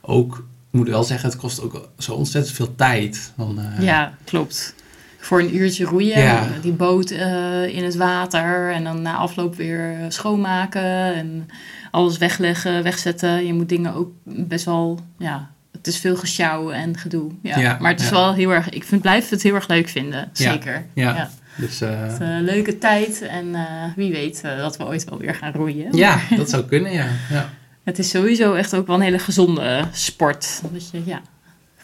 ook, 0.00 0.36
ik 0.70 0.78
moet 0.78 0.88
wel 0.88 1.04
zeggen, 1.04 1.28
het 1.28 1.38
kost 1.38 1.62
ook 1.62 1.88
zo 1.98 2.12
ontzettend 2.12 2.56
veel 2.56 2.74
tijd. 2.74 3.32
Dan, 3.36 3.58
uh, 3.58 3.84
ja, 3.84 4.14
klopt. 4.24 4.74
Voor 5.18 5.40
een 5.40 5.56
uurtje 5.56 5.84
roeien, 5.84 6.20
ja. 6.20 6.48
die 6.62 6.72
boot 6.72 7.10
uh, 7.10 7.66
in 7.68 7.84
het 7.84 7.96
water 7.96 8.72
en 8.72 8.84
dan 8.84 9.02
na 9.02 9.16
afloop 9.16 9.56
weer 9.56 9.96
schoonmaken 10.08 11.14
en 11.14 11.48
alles 11.90 12.18
wegleggen, 12.18 12.82
wegzetten. 12.82 13.46
Je 13.46 13.54
moet 13.54 13.68
dingen 13.68 13.94
ook 13.94 14.10
best 14.24 14.64
wel, 14.64 15.00
ja, 15.18 15.50
het 15.72 15.86
is 15.86 15.98
veel 15.98 16.16
gesjouwen 16.16 16.74
en 16.74 16.98
gedoe. 16.98 17.30
Ja. 17.42 17.58
ja 17.58 17.76
maar 17.80 17.90
het 17.90 18.00
is 18.00 18.08
ja. 18.08 18.12
wel 18.12 18.34
heel 18.34 18.50
erg, 18.50 18.68
ik 18.68 18.84
vind, 18.84 19.02
blijf 19.02 19.28
het 19.28 19.42
heel 19.42 19.54
erg 19.54 19.68
leuk 19.68 19.88
vinden, 19.88 20.30
zeker. 20.32 20.86
ja. 20.94 21.30
Dus, 21.56 21.82
uh, 21.82 22.02
het, 22.02 22.20
uh, 22.20 22.38
leuke 22.40 22.78
tijd 22.78 23.22
en 23.22 23.46
uh, 23.46 23.84
wie 23.96 24.12
weet 24.12 24.42
dat 24.42 24.76
we 24.76 24.84
ooit 24.84 25.04
wel 25.04 25.18
weer 25.18 25.34
gaan 25.34 25.52
roeien. 25.52 25.96
Ja, 25.96 26.20
dat 26.36 26.50
zou 26.50 26.64
kunnen, 26.64 26.92
ja. 26.92 27.06
ja. 27.30 27.50
Het 27.82 27.98
is 27.98 28.10
sowieso 28.10 28.54
echt 28.54 28.74
ook 28.74 28.86
wel 28.86 28.96
een 28.96 29.02
hele 29.02 29.18
gezonde 29.18 29.84
sport. 29.92 30.62
Dat 30.72 30.90
je 30.90 31.02
ja, 31.04 31.20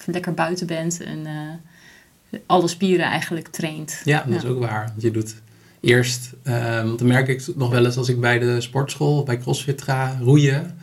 lekker 0.07 0.35
buiten 0.35 0.67
bent 0.67 1.03
en 1.03 1.27
alle 2.47 2.69
spieren 2.69 3.07
eigenlijk 3.07 3.49
traint. 3.49 4.01
Ja, 4.05 4.19
dat 4.19 4.33
ja. 4.33 4.37
is 4.37 4.45
ook 4.45 4.59
waar. 4.59 4.85
Want 4.87 5.03
je 5.03 5.11
doet 5.11 5.35
eerst, 5.81 6.31
want 6.83 6.99
dan 6.99 7.09
merk 7.09 7.29
ik 7.29 7.47
nog 7.57 7.71
wel 7.71 7.85
eens 7.85 7.97
als 7.97 8.09
ik 8.09 8.21
bij 8.21 8.39
de 8.39 8.61
sportschool, 8.61 9.23
bij 9.23 9.39
CrossFit 9.39 9.83
ga 9.83 10.17
roeien 10.21 10.79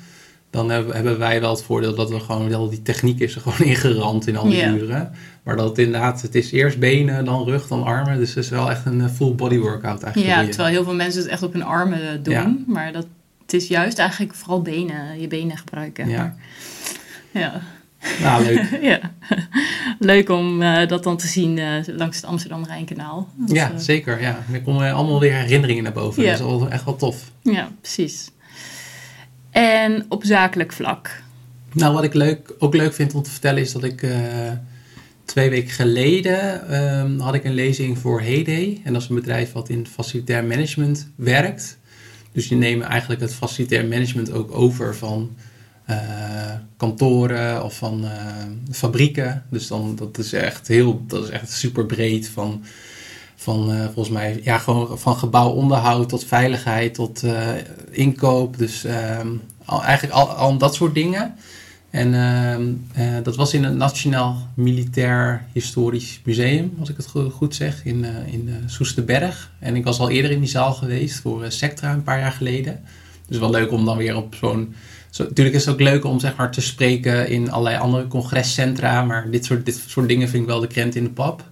dan 0.50 0.70
hebben 0.70 1.20
wij 1.20 1.42
wel 1.42 1.50
het 1.50 1.64
voordeel 1.64 1.96
dat 1.96 2.10
we 2.10 2.20
gewoon 2.20 2.50
wel 2.50 2.70
die 2.70 2.82
techniek 2.82 3.20
is 3.20 3.36
er 3.36 3.42
gewoon 3.42 3.68
ingerand 3.74 4.28
in 4.28 4.38
al 4.38 4.46
die 4.46 4.56
yeah. 4.56 4.76
uren. 4.76 5.12
Maar 5.44 5.56
dat 5.56 5.70
het 5.70 5.78
inderdaad, 5.78 6.22
het 6.22 6.36
is 6.36 6.52
eerst 6.52 6.80
benen, 6.80 7.26
dan 7.26 7.44
rug, 7.44 7.68
dan 7.68 7.84
armen. 7.84 8.18
Dus 8.18 8.30
het 8.30 8.44
is 8.44 8.50
wel 8.50 8.70
echt 8.70 8.86
een 8.86 9.10
full 9.10 9.36
body 9.36 9.58
workout 9.58 10.04
eigenlijk. 10.04 10.34
Ja, 10.34 10.46
terwijl 10.48 10.70
heel 10.70 10.84
veel 10.84 10.96
mensen 10.96 11.22
het 11.22 11.32
echt 11.32 11.44
op 11.44 11.54
hun 11.54 11.64
armen 11.64 12.24
doen. 12.24 12.34
Ja. 12.34 12.56
Maar 12.68 12.92
dat, 12.92 13.08
het 13.42 13.54
is 13.54 13.68
juist 13.68 14.00
eigenlijk 14.00 14.36
vooral 14.36 14.62
benen, 14.62 15.22
je 15.22 15.28
benen 15.28 15.58
gebruiken. 15.58 16.10
Ja. 16.10 16.36
Ja. 17.32 17.62
Nou, 18.22 18.44
leuk. 18.44 18.80
ja. 18.92 19.00
Leuk 20.00 20.30
om 20.30 20.62
uh, 20.62 20.88
dat 20.88 21.04
dan 21.04 21.18
te 21.18 21.28
zien 21.28 21.58
uh, 21.58 21.74
langs 21.86 22.16
het 22.16 22.26
Amsterdam-Rijnkanaal. 22.26 23.28
Ja, 23.46 23.72
uh, 23.72 23.78
zeker. 23.78 24.22
Ja. 24.22 24.44
Er 24.52 24.62
komen 24.62 24.94
allemaal 24.94 25.20
weer 25.20 25.34
herinneringen 25.34 25.84
naar 25.84 25.94
boven. 25.94 26.24
Ja. 26.24 26.30
Dat 26.30 26.40
is 26.40 26.46
wel, 26.46 26.70
echt 26.70 26.86
wel 26.86 26.96
tof. 26.96 27.32
Ja, 27.42 27.72
precies. 27.82 28.32
En 29.60 30.06
op 30.10 30.24
zakelijk 30.24 30.74
vlak? 30.74 31.22
Nou, 31.72 31.94
wat 31.94 32.04
ik 32.04 32.14
leuk, 32.14 32.54
ook 32.60 32.76
leuk 32.76 32.94
vind 32.94 33.14
om 33.14 33.24
te 33.24 33.30
vertellen 33.30 33.62
is 33.62 33.72
dat 33.72 33.84
ik 33.84 34.02
uh, 34.02 34.12
twee 35.26 35.50
weken 35.50 35.72
geleden 35.72 36.76
um, 36.84 37.20
had 37.20 37.34
ik 37.34 37.44
een 37.44 37.54
lezing 37.54 37.98
voor 37.98 38.22
Heyday. 38.22 38.82
En 38.84 38.94
dat 38.94 39.02
is 39.02 39.10
een 39.10 39.16
bedrijf 39.16 39.52
wat 39.52 39.70
in 39.70 39.88
facilitair 39.88 40.44
management 40.44 41.12
werkt. 41.16 41.78
Dus 42.32 42.48
die 42.48 42.58
nemen 42.58 42.88
eigenlijk 42.88 43.22
het 43.22 43.34
facilitair 43.34 43.86
management 43.86 44.32
ook 44.32 44.56
over 44.56 44.96
van 44.96 45.36
kantoren 46.78 47.64
of 47.64 47.78
van 47.78 48.06
fabrieken. 48.72 49.44
Dus 49.50 49.68
dan, 49.68 49.96
dat 49.96 50.18
is 50.18 50.34
echt 50.34 50.68
heel, 50.68 51.04
dat 51.08 51.24
is 51.24 51.30
echt 51.30 51.52
super 51.52 51.86
breed 51.86 52.28
van 52.28 52.64
van 53.42 53.72
uh, 53.72 53.84
volgens 53.84 54.10
mij, 54.10 54.40
ja, 54.44 54.58
gewoon 54.58 55.00
van 55.00 55.16
gebouwonderhoud 55.16 56.10
tot 56.10 56.26
veiligheid 56.26 56.94
tot 56.94 57.24
uh, 57.24 57.48
inkoop. 57.92 58.58
Dus 58.58 58.86
al, 59.66 59.84
eigenlijk 59.84 60.16
al, 60.16 60.28
al 60.28 60.58
dat 60.58 60.76
soort 60.76 60.94
dingen. 60.94 61.36
En 61.90 62.14
uh, 62.98 63.06
dat 63.24 63.36
was 63.36 63.54
in 63.54 63.64
het 63.64 63.76
Nationaal 63.76 64.48
Militair 64.54 65.46
Historisch 65.54 66.22
Museum, 66.24 66.74
als 66.80 66.90
ik 66.90 66.98
het 66.98 67.08
goed 67.32 67.56
zeg, 67.56 67.86
in, 67.86 68.06
in 68.26 68.54
Soesterberg. 68.66 69.52
En 69.60 69.76
ik 69.76 69.84
was 69.84 70.00
al 70.00 70.10
eerder 70.10 70.32
in 70.32 70.40
die 70.40 70.50
zaal 70.50 70.74
geweest 70.74 71.20
voor 71.20 71.52
Sectra 71.52 71.94
een 71.94 72.04
paar 72.04 72.20
jaar 72.20 72.32
geleden. 72.32 72.84
Dus 73.28 73.38
wel 73.38 73.50
leuk 73.50 73.72
om 73.72 73.86
dan 73.86 73.98
weer 73.98 74.16
op 74.16 74.36
zo'n. 74.36 74.76
Zo, 75.10 75.24
natuurlijk 75.24 75.56
is 75.56 75.66
het 75.66 75.74
ook 75.74 75.80
leuk 75.82 76.06
om 76.06 76.20
zeg 76.20 76.36
maar, 76.36 76.52
te 76.52 76.62
spreken 76.62 77.30
in 77.30 77.52
allerlei 77.52 77.78
andere 77.78 78.08
congrescentra, 78.08 79.04
maar 79.04 79.32
dit 79.32 79.46
soort, 79.46 79.66
dit 79.66 79.84
soort 79.88 80.08
dingen 80.08 80.30
vind 80.30 80.44
ik 80.44 80.50
wel 80.50 80.60
de 80.60 80.68
krent 80.68 80.96
in 80.96 81.04
de 81.04 81.10
pap. 81.10 81.44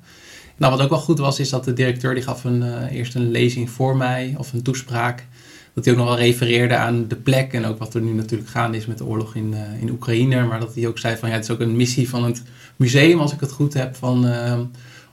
Nou, 0.58 0.72
wat 0.72 0.82
ook 0.82 0.90
wel 0.90 1.00
goed 1.00 1.20
was, 1.20 1.40
is 1.40 1.50
dat 1.50 1.64
de 1.64 1.74
directeur 1.74 2.14
die 2.14 2.24
gaf 2.24 2.44
een, 2.44 2.62
uh, 2.62 2.92
eerst 2.92 3.16
een 3.16 3.32
lezing 3.32 3.70
voor 3.70 3.98
mij, 3.98 4.36
of 4.38 4.54
een 4.54 4.62
toespraak. 4.62 5.26
Dat 5.74 5.86
hij 5.86 5.94
ook 5.94 6.00
nog 6.00 6.08
wel 6.08 6.18
refereerde 6.18 6.76
aan 6.76 7.08
de 7.08 7.16
plek 7.16 7.54
en 7.54 7.66
ook 7.66 7.78
wat 7.78 7.94
er 7.94 8.02
nu 8.02 8.14
natuurlijk 8.14 8.50
gaande 8.50 8.78
is 8.78 8.86
met 8.86 8.98
de 8.98 9.06
oorlog 9.06 9.36
in, 9.36 9.54
uh, 9.54 9.82
in 9.82 9.90
Oekraïne. 9.90 10.46
Maar 10.46 10.60
dat 10.60 10.76
hij 10.76 10.88
ook 10.88 11.00
zei 11.00 11.18
van 11.18 11.30
ja, 11.30 11.36
het 11.36 11.44
is 11.44 11.50
ook 11.50 11.60
een 11.60 11.76
missie 11.76 12.10
van 12.10 12.24
het 12.24 12.44
museum, 12.76 13.20
als 13.20 13.34
ik 13.34 13.40
het 13.40 13.52
goed 13.52 13.74
heb, 13.74 13.96
van, 13.96 14.26
uh, 14.26 14.60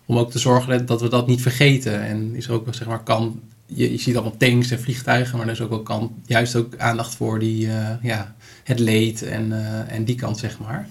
om 0.06 0.18
ook 0.18 0.30
te 0.30 0.38
zorgen 0.38 0.86
dat 0.86 1.00
we 1.00 1.08
dat 1.08 1.26
niet 1.26 1.42
vergeten. 1.42 2.02
En 2.02 2.34
is 2.34 2.46
er 2.46 2.52
ook, 2.52 2.66
zeg 2.70 2.86
maar, 2.86 3.02
kan, 3.02 3.40
je, 3.66 3.90
je 3.92 3.98
ziet 3.98 4.14
allemaal 4.14 4.36
tanks 4.36 4.70
en 4.70 4.80
vliegtuigen, 4.80 5.36
maar 5.36 5.46
er 5.46 5.52
is 5.52 5.60
ook 5.60 5.70
wel 5.70 5.82
kan, 5.82 6.14
juist 6.26 6.56
ook 6.56 6.76
aandacht 6.76 7.14
voor 7.14 7.38
die, 7.38 7.68
ja, 8.02 8.34
het 8.64 8.78
leed 8.78 9.22
en, 9.22 9.52
en 9.88 10.04
die 10.04 10.14
kant, 10.14 10.38
zeg 10.38 10.58
maar. 10.58 10.88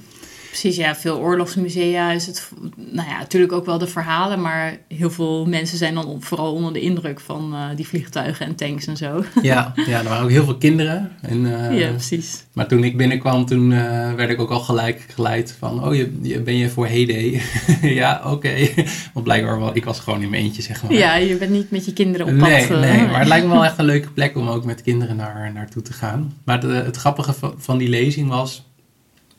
Precies, 0.53 0.75
ja, 0.75 0.95
veel 0.95 1.17
oorlogsmusea 1.17 2.11
is 2.11 2.25
het, 2.25 2.49
nou 2.75 3.09
ja, 3.09 3.17
natuurlijk 3.17 3.51
ook 3.51 3.65
wel 3.65 3.77
de 3.77 3.87
verhalen, 3.87 4.41
maar 4.41 4.77
heel 4.87 5.09
veel 5.11 5.45
mensen 5.45 5.77
zijn 5.77 5.93
dan 5.93 6.17
vooral 6.19 6.53
onder 6.53 6.73
de 6.73 6.79
indruk 6.79 7.19
van 7.19 7.53
uh, 7.53 7.65
die 7.75 7.87
vliegtuigen 7.87 8.45
en 8.45 8.55
tanks 8.55 8.87
en 8.87 8.97
zo. 8.97 9.23
Ja, 9.41 9.73
ja 9.75 9.97
er 9.99 10.03
waren 10.03 10.23
ook 10.23 10.29
heel 10.29 10.43
veel 10.43 10.57
kinderen. 10.57 11.11
En, 11.21 11.45
uh, 11.45 11.79
ja, 11.79 11.89
precies. 11.89 12.45
Maar 12.53 12.67
toen 12.67 12.83
ik 12.83 12.97
binnenkwam, 12.97 13.45
toen 13.45 13.71
uh, 13.71 14.13
werd 14.13 14.29
ik 14.29 14.39
ook 14.39 14.49
al 14.49 14.59
gelijk 14.59 15.05
geleid 15.13 15.55
van, 15.59 15.85
oh, 15.85 15.95
je, 15.95 16.19
je 16.21 16.41
ben 16.41 16.57
je 16.57 16.69
voor 16.69 16.87
Heyday? 16.87 17.41
ja, 18.01 18.21
oké. 18.23 18.33
Okay. 18.33 18.73
Want 19.13 19.25
blijkbaar, 19.25 19.59
wel, 19.59 19.75
ik 19.75 19.85
was 19.85 19.99
gewoon 19.99 20.21
in 20.21 20.29
mijn 20.29 20.43
eentje, 20.43 20.61
zeg 20.61 20.83
maar. 20.83 20.93
Ja, 20.93 21.15
je 21.15 21.35
bent 21.35 21.51
niet 21.51 21.71
met 21.71 21.85
je 21.85 21.93
kinderen 21.93 22.27
op 22.27 22.37
pad. 22.37 22.49
Nee, 22.49 22.67
nee, 22.67 23.07
maar 23.07 23.19
het 23.19 23.27
lijkt 23.27 23.45
me 23.45 23.51
wel 23.51 23.65
echt 23.65 23.77
een 23.77 23.85
leuke 23.85 24.09
plek 24.09 24.37
om 24.37 24.47
ook 24.47 24.65
met 24.65 24.81
kinderen 24.81 25.15
naar, 25.15 25.51
naartoe 25.53 25.81
te 25.81 25.93
gaan. 25.93 26.33
Maar 26.43 26.59
de, 26.59 26.67
het 26.67 26.95
grappige 26.97 27.33
van, 27.33 27.53
van 27.57 27.77
die 27.77 27.89
lezing 27.89 28.29
was 28.29 28.71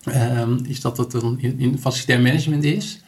um, 0.06 0.60
is 0.66 0.80
dat 0.80 0.96
het 0.96 1.12
een 1.12 1.58
in, 1.58 1.78
facilitair 1.78 2.20
management 2.20 2.64
is. 2.64 3.02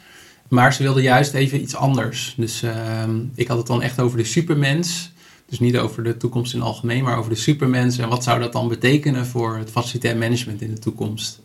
Maar 0.47 0.73
ze 0.73 0.83
wilden 0.83 1.03
juist 1.03 1.33
even 1.33 1.61
iets 1.61 1.75
anders. 1.75 2.33
Dus 2.37 2.63
um, 3.03 3.31
ik 3.35 3.47
had 3.47 3.57
het 3.57 3.67
dan 3.67 3.81
echt 3.81 3.99
over 3.99 4.17
de 4.17 4.23
supermens. 4.23 5.11
Dus 5.49 5.59
niet 5.59 5.77
over 5.77 6.03
de 6.03 6.17
toekomst 6.17 6.53
in 6.53 6.59
het 6.59 6.67
algemeen, 6.67 7.03
maar 7.03 7.17
over 7.17 7.29
de 7.29 7.37
supermens. 7.37 7.97
En 7.97 8.09
wat 8.09 8.23
zou 8.23 8.39
dat 8.39 8.51
dan 8.51 8.67
betekenen 8.67 9.25
voor 9.25 9.57
het 9.57 9.71
facilitair 9.71 10.17
management 10.17 10.61
in 10.61 10.71
de 10.71 10.79
toekomst? 10.79 11.41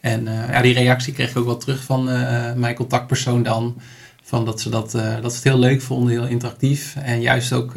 En 0.00 0.26
uh, 0.26 0.48
ja, 0.48 0.62
die 0.62 0.74
reactie 0.74 1.12
kreeg 1.12 1.30
ik 1.30 1.36
ook 1.36 1.44
wel 1.44 1.56
terug 1.56 1.84
van 1.84 2.08
uh, 2.08 2.52
mijn 2.52 2.74
contactpersoon 2.74 3.42
dan. 3.42 3.80
Van 4.22 4.44
dat, 4.44 4.60
ze 4.60 4.68
dat, 4.68 4.94
uh, 4.94 5.20
dat 5.20 5.30
ze 5.30 5.36
het 5.36 5.48
heel 5.48 5.58
leuk 5.58 5.82
vonden, 5.82 6.12
heel 6.12 6.26
interactief. 6.26 6.96
En 6.96 7.20
juist 7.20 7.52
ook 7.52 7.72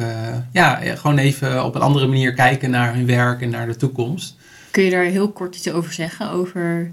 ja, 0.52 0.74
gewoon 0.74 1.18
even 1.18 1.64
op 1.64 1.74
een 1.74 1.80
andere 1.80 2.06
manier 2.06 2.34
kijken 2.34 2.70
naar 2.70 2.94
hun 2.94 3.06
werk 3.06 3.40
en 3.40 3.50
naar 3.50 3.66
de 3.66 3.76
toekomst. 3.76 4.36
Kun 4.70 4.84
je 4.84 4.90
daar 4.90 5.04
heel 5.04 5.32
kort 5.32 5.56
iets 5.56 5.70
over 5.70 5.92
zeggen? 5.92 6.30
Over 6.30 6.92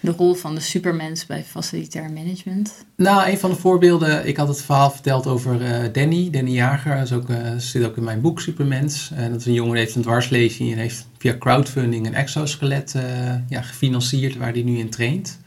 de 0.00 0.10
rol 0.10 0.34
van 0.34 0.54
de 0.54 0.60
supermens 0.60 1.26
bij 1.26 1.44
facilitair 1.44 2.10
management? 2.10 2.84
Nou, 2.96 3.30
een 3.30 3.38
van 3.38 3.50
de 3.50 3.56
voorbeelden, 3.56 4.26
ik 4.26 4.36
had 4.36 4.48
het 4.48 4.62
verhaal 4.62 4.90
verteld 4.90 5.26
over 5.26 5.62
uh, 5.62 5.92
Danny, 5.92 6.30
Danny 6.30 6.50
Jager. 6.50 6.96
Dat 6.96 7.04
is 7.04 7.12
ook, 7.12 7.28
uh, 7.28 7.36
zit 7.56 7.84
ook 7.84 7.96
in 7.96 8.04
mijn 8.04 8.20
boek 8.20 8.40
Supermens. 8.40 9.10
En 9.14 9.30
dat 9.30 9.40
is 9.40 9.46
een 9.46 9.52
jongen 9.52 9.76
heeft 9.76 9.94
een 9.94 10.02
dwarslezing 10.02 10.72
en 10.72 10.78
heeft 10.78 11.06
via 11.18 11.36
crowdfunding 11.38 12.06
een 12.06 12.14
exoskelet 12.14 12.94
uh, 12.96 13.02
ja, 13.48 13.62
gefinancierd 13.62 14.36
waar 14.36 14.52
hij 14.52 14.62
nu 14.62 14.78
in 14.78 14.90
traint. 14.90 15.38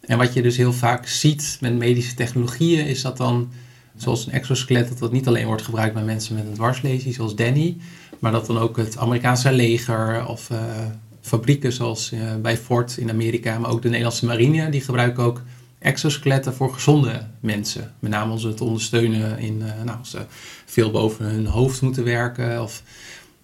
En 0.00 0.18
wat 0.18 0.32
je 0.32 0.42
dus 0.42 0.56
heel 0.56 0.72
vaak 0.72 1.06
ziet 1.06 1.58
met 1.60 1.74
medische 1.74 2.14
technologieën 2.14 2.86
is 2.86 3.02
dat 3.02 3.16
dan, 3.16 3.48
zoals 3.96 4.26
een 4.26 4.32
exoskelet, 4.32 4.88
dat 4.88 4.98
dat 4.98 5.12
niet 5.12 5.26
alleen 5.26 5.46
wordt 5.46 5.62
gebruikt 5.62 5.94
bij 5.94 6.02
mensen 6.02 6.34
met 6.34 6.46
een 6.46 6.54
dwarslezing 6.54 7.14
zoals 7.14 7.34
Danny, 7.34 7.76
maar 8.18 8.32
dat 8.32 8.46
dan 8.46 8.58
ook 8.58 8.76
het 8.76 8.96
Amerikaanse 8.96 9.52
leger 9.52 10.26
of 10.26 10.50
fabrieken 11.28 11.72
zoals 11.72 12.12
uh, 12.12 12.20
bij 12.42 12.56
Ford 12.56 12.96
in 12.96 13.10
Amerika, 13.10 13.58
maar 13.58 13.70
ook 13.70 13.82
de 13.82 13.88
Nederlandse 13.88 14.26
marine, 14.26 14.68
die 14.68 14.80
gebruiken 14.80 15.24
ook 15.24 15.42
exoskeletten 15.78 16.54
voor 16.54 16.74
gezonde 16.74 17.26
mensen. 17.40 17.94
Met 17.98 18.10
name 18.10 18.32
om 18.32 18.38
ze 18.38 18.54
te 18.54 18.64
ondersteunen 18.64 19.38
in, 19.38 19.60
uh, 19.60 19.84
nou, 19.84 19.98
als 19.98 20.10
ze 20.10 20.26
veel 20.66 20.90
boven 20.90 21.24
hun 21.24 21.46
hoofd 21.46 21.80
moeten 21.82 22.04
werken. 22.04 22.62
Of, 22.62 22.82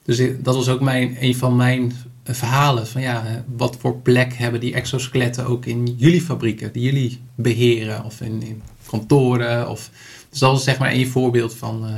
dus 0.02 0.22
dat 0.38 0.54
was 0.54 0.68
ook 0.68 0.80
mijn, 0.80 1.16
een 1.20 1.36
van 1.36 1.56
mijn 1.56 1.92
verhalen. 2.24 2.86
Van 2.86 3.00
ja, 3.00 3.44
wat 3.56 3.76
voor 3.80 3.96
plek 3.96 4.34
hebben 4.34 4.60
die 4.60 4.74
exoskeletten 4.74 5.46
ook 5.46 5.66
in 5.66 5.94
jullie 5.96 6.22
fabrieken, 6.22 6.72
die 6.72 6.82
jullie 6.82 7.20
beheren, 7.34 8.04
of 8.04 8.20
in, 8.20 8.62
kantoren. 8.86 9.68
Of, 9.70 9.90
dus 10.30 10.38
dat 10.38 10.50
was 10.50 10.64
zeg 10.64 10.78
maar 10.78 10.90
één 10.90 11.08
voorbeeld 11.08 11.54
van 11.54 11.88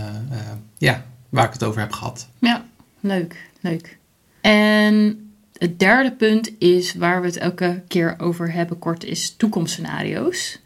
ja, 0.78 1.04
waar 1.28 1.46
ik 1.46 1.52
het 1.52 1.64
over 1.64 1.80
heb 1.80 1.92
gehad. 1.92 2.28
Ja, 2.38 2.66
leuk, 3.00 3.50
leuk. 3.60 3.98
En 4.40 5.25
het 5.58 5.78
derde 5.78 6.12
punt 6.12 6.50
is 6.58 6.94
waar 6.94 7.20
we 7.20 7.26
het 7.26 7.36
elke 7.36 7.82
keer 7.88 8.14
over 8.18 8.52
hebben, 8.52 8.78
kort, 8.78 9.04
is 9.04 9.36
toekomstscenario's. 9.36 10.60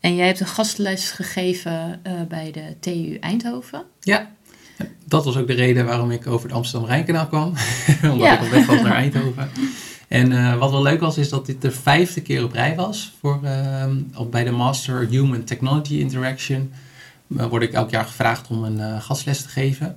En 0.00 0.16
jij 0.16 0.26
hebt 0.26 0.40
een 0.40 0.46
gastles 0.46 1.10
gegeven 1.10 2.00
uh, 2.06 2.12
bij 2.28 2.50
de 2.50 2.76
TU 2.80 3.16
Eindhoven. 3.20 3.82
Ja, 4.00 4.30
dat 5.04 5.24
was 5.24 5.36
ook 5.36 5.46
de 5.46 5.52
reden 5.52 5.86
waarom 5.86 6.10
ik 6.10 6.26
over 6.26 6.46
het 6.48 6.56
Amsterdam-Rijnkanaal 6.56 7.26
kwam. 7.26 7.52
Omdat 8.12 8.32
ik 8.32 8.42
op 8.42 8.48
weg 8.48 8.66
was 8.66 8.82
naar 8.82 8.92
Eindhoven. 8.92 9.50
En 10.08 10.30
uh, 10.30 10.58
wat 10.58 10.70
wel 10.70 10.82
leuk 10.82 11.00
was, 11.00 11.18
is 11.18 11.28
dat 11.28 11.46
dit 11.46 11.62
de 11.62 11.70
vijfde 11.70 12.22
keer 12.22 12.44
op 12.44 12.52
rij 12.52 12.74
was. 12.74 13.14
Voor, 13.20 13.40
uh, 13.44 13.84
op, 14.14 14.30
bij 14.30 14.44
de 14.44 14.50
Master 14.50 15.08
Human 15.08 15.44
Technology 15.44 15.94
Interaction 15.94 16.72
word 17.26 17.62
ik 17.62 17.72
elk 17.72 17.90
jaar 17.90 18.04
gevraagd 18.04 18.48
om 18.48 18.64
een 18.64 19.00
gastles 19.00 19.42
te 19.42 19.48
geven. 19.48 19.96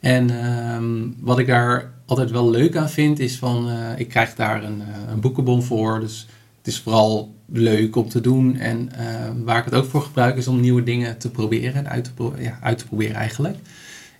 En 0.00 0.42
ehm, 0.42 1.08
wat 1.18 1.38
ik 1.38 1.46
daar 1.46 1.94
altijd 2.06 2.30
wel 2.30 2.50
leuk 2.50 2.76
aan 2.76 2.90
vind, 2.90 3.18
is 3.18 3.36
van 3.36 3.68
uh, 3.68 3.98
ik 3.98 4.08
krijg 4.08 4.34
daar 4.34 4.64
een, 4.64 4.78
uh, 4.78 5.10
een, 5.10 5.20
boekenbon 5.20 5.62
voor. 5.62 6.00
Dus 6.00 6.26
het 6.58 6.66
is 6.66 6.80
vooral 6.80 7.34
leuk 7.46 7.96
om 7.96 8.08
te 8.08 8.20
doen. 8.20 8.56
En 8.56 8.90
uh, 8.98 9.44
waar 9.44 9.58
ik 9.58 9.64
het 9.64 9.74
ook 9.74 9.84
voor 9.84 10.02
gebruik, 10.02 10.36
is 10.36 10.48
om 10.48 10.60
nieuwe 10.60 10.82
dingen 10.82 11.18
te 11.18 11.30
proberen 11.30 11.74
en 11.74 11.88
uit 11.88 12.04
te, 12.04 12.30
ja, 12.38 12.58
uit 12.62 12.78
te 12.78 12.86
proberen 12.86 13.16
eigenlijk. 13.16 13.56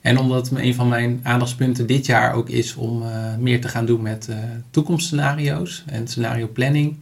En 0.01 0.19
omdat 0.19 0.51
een 0.55 0.75
van 0.75 0.89
mijn 0.89 1.21
aandachtspunten 1.23 1.87
dit 1.87 2.07
jaar 2.07 2.35
ook 2.35 2.49
is 2.49 2.75
om 2.75 3.03
meer 3.39 3.61
te 3.61 3.69
gaan 3.69 3.87
doen 3.87 4.03
met 4.03 4.29
toekomstscenario's 4.71 5.85
en 5.87 6.09
scenario 6.09 6.49
planning, 6.49 6.97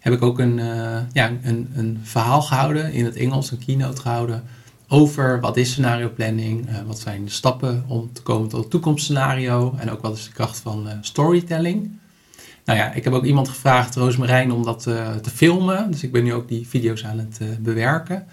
heb 0.00 0.12
ik 0.12 0.22
ook 0.22 0.38
een, 0.38 0.56
ja, 1.12 1.30
een, 1.42 1.68
een 1.74 2.00
verhaal 2.02 2.42
gehouden 2.42 2.92
in 2.92 3.04
het 3.04 3.16
Engels, 3.16 3.50
een 3.50 3.64
keynote 3.64 4.00
gehouden 4.00 4.42
over 4.94 5.40
wat 5.40 5.56
is 5.56 5.70
scenario 5.70 6.10
planning, 6.10 6.68
uh, 6.68 6.74
wat 6.86 6.98
zijn 6.98 7.24
de 7.24 7.30
stappen 7.30 7.84
om 7.88 8.10
te 8.12 8.22
komen 8.22 8.48
tot 8.48 8.60
het 8.60 8.70
toekomstscenario 8.70 9.74
en 9.78 9.90
ook 9.90 10.02
wat 10.02 10.16
is 10.16 10.24
de 10.24 10.32
kracht 10.32 10.58
van 10.58 10.86
uh, 10.86 10.92
storytelling. 11.00 11.90
Nou 12.64 12.78
ja, 12.78 12.92
ik 12.92 13.04
heb 13.04 13.12
ook 13.12 13.24
iemand 13.24 13.48
gevraagd, 13.48 13.94
Roosmarijn, 13.94 14.52
om 14.52 14.64
dat 14.64 14.86
uh, 14.86 15.14
te 15.14 15.30
filmen. 15.30 15.90
Dus 15.90 16.02
ik 16.02 16.12
ben 16.12 16.24
nu 16.24 16.32
ook 16.32 16.48
die 16.48 16.68
video's 16.68 17.04
aan 17.04 17.18
het 17.18 17.62
bewerken. 17.62 18.26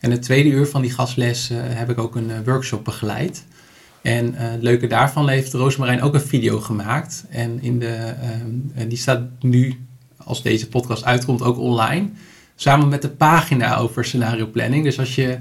En 0.00 0.10
het 0.10 0.22
tweede 0.22 0.48
uur 0.48 0.66
van 0.66 0.82
die 0.82 0.90
gastles 0.90 1.50
heb 1.52 1.90
ik 1.90 1.98
ook 1.98 2.16
een 2.16 2.44
workshop 2.44 2.84
begeleid. 2.84 3.44
En 4.02 4.34
het 4.34 4.62
leuke 4.62 4.86
daarvan 4.86 5.28
heeft 5.28 5.52
Roosmarijn 5.52 6.02
ook 6.02 6.14
een 6.14 6.20
video 6.20 6.60
gemaakt. 6.60 7.24
En 7.30 7.62
in 7.62 7.78
de, 7.78 8.14
die 8.88 8.98
staat 8.98 9.22
nu, 9.40 9.86
als 10.16 10.42
deze 10.42 10.68
podcast 10.68 11.04
uitkomt, 11.04 11.42
ook 11.42 11.58
online. 11.58 12.08
Samen 12.54 12.88
met 12.88 13.02
de 13.02 13.10
pagina 13.10 13.76
over 13.76 14.04
scenario 14.04 14.46
planning. 14.46 14.84
Dus 14.84 14.98
als 14.98 15.14
je 15.14 15.38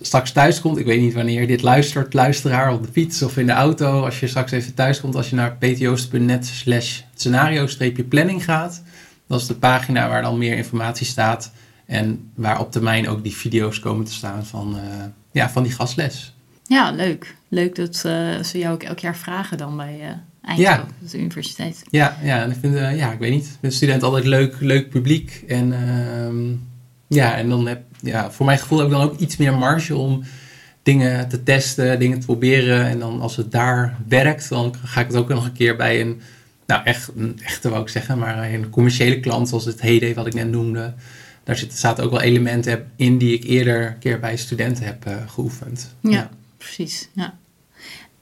straks 0.00 0.32
thuis 0.32 0.60
komt, 0.60 0.78
ik 0.78 0.86
weet 0.86 1.00
niet 1.00 1.14
wanneer 1.14 1.40
je 1.40 1.46
dit 1.46 1.62
luistert, 1.62 2.14
luisteraar 2.14 2.72
op 2.72 2.82
de 2.82 2.92
fiets 2.92 3.22
of 3.22 3.36
in 3.36 3.46
de 3.46 3.52
auto, 3.52 4.04
als 4.04 4.20
je 4.20 4.26
straks 4.26 4.52
even 4.52 4.74
thuis 4.74 5.00
komt, 5.00 5.14
als 5.14 5.30
je 5.30 5.36
naar 5.36 5.56
ptoost.net 5.56 6.46
slash 6.46 7.00
scenario-planning 7.14 8.44
gaat, 8.44 8.82
dat 9.26 9.40
is 9.40 9.46
de 9.46 9.54
pagina 9.54 10.08
waar 10.08 10.22
dan 10.22 10.38
meer 10.38 10.56
informatie 10.56 11.06
staat 11.06 11.52
en 11.86 12.30
waar 12.34 12.60
op 12.60 12.72
termijn 12.72 13.08
ook 13.08 13.22
die 13.22 13.36
video's 13.36 13.78
komen 13.78 14.04
te 14.04 14.12
staan 14.12 14.46
van, 14.46 14.76
uh, 14.76 15.04
ja, 15.32 15.50
van 15.50 15.62
die 15.62 15.72
gastles. 15.72 16.34
Ja, 16.66 16.90
leuk. 16.90 17.36
Leuk 17.48 17.74
dat 17.74 18.02
uh, 18.06 18.42
ze 18.42 18.58
jou 18.58 18.74
ook 18.74 18.82
elk 18.82 18.98
jaar 18.98 19.16
vragen 19.16 19.58
dan 19.58 19.76
bij 19.76 19.98
uh, 20.00 20.06
Eindhoven, 20.42 20.88
ja. 21.00 21.08
de 21.10 21.18
universiteit. 21.18 21.82
Ja, 21.90 22.18
ja, 22.22 22.44
ik 22.44 22.56
vind, 22.60 22.74
ja, 22.74 23.12
ik 23.12 23.18
weet 23.18 23.30
niet, 23.30 23.44
ik 23.44 23.56
vind 23.60 23.74
student 23.74 24.02
altijd 24.02 24.24
leuk, 24.24 24.56
leuk 24.60 24.90
publiek 24.90 25.44
en 25.48 25.72
ehm, 25.72 26.52
ja, 27.06 27.36
en 27.36 27.48
dan 27.48 27.66
heb 27.66 27.82
ja, 28.00 28.30
voor 28.30 28.46
mijn 28.46 28.58
gevoel 28.58 28.78
heb 28.78 28.86
ik 28.86 28.92
dan 28.92 29.02
ook 29.02 29.18
iets 29.18 29.36
meer 29.36 29.54
marge 29.54 29.96
om 29.96 30.24
dingen 30.82 31.28
te 31.28 31.42
testen, 31.42 31.98
dingen 31.98 32.20
te 32.20 32.26
proberen. 32.26 32.86
En 32.86 32.98
dan 32.98 33.20
als 33.20 33.36
het 33.36 33.52
daar 33.52 33.96
werkt, 34.08 34.48
dan 34.48 34.74
ga 34.84 35.00
ik 35.00 35.06
het 35.06 35.16
ook 35.16 35.28
nog 35.28 35.44
een 35.44 35.52
keer 35.52 35.76
bij 35.76 36.00
een 36.00 36.20
nou 36.66 36.84
echt 36.84 37.10
een 37.16 37.40
echte 37.44 37.68
wou 37.68 37.82
ik 37.82 37.88
zeggen, 37.88 38.18
maar 38.18 38.52
een 38.52 38.70
commerciële 38.70 39.20
klant 39.20 39.48
zoals 39.48 39.64
het 39.64 39.80
Heyday 39.80 40.14
wat 40.14 40.26
ik 40.26 40.34
net 40.34 40.50
noemde. 40.50 40.94
Daar 41.44 41.56
zitten, 41.56 41.78
zaten 41.78 42.04
ook 42.04 42.10
wel 42.10 42.20
elementen 42.20 42.90
in 42.96 43.18
die 43.18 43.34
ik 43.34 43.44
eerder 43.44 43.86
een 43.86 43.98
keer 43.98 44.20
bij 44.20 44.36
studenten 44.36 44.84
heb 44.84 45.08
uh, 45.08 45.16
geoefend. 45.26 45.94
Ja, 46.00 46.30
precies. 46.56 47.08
Ja. 47.12 47.34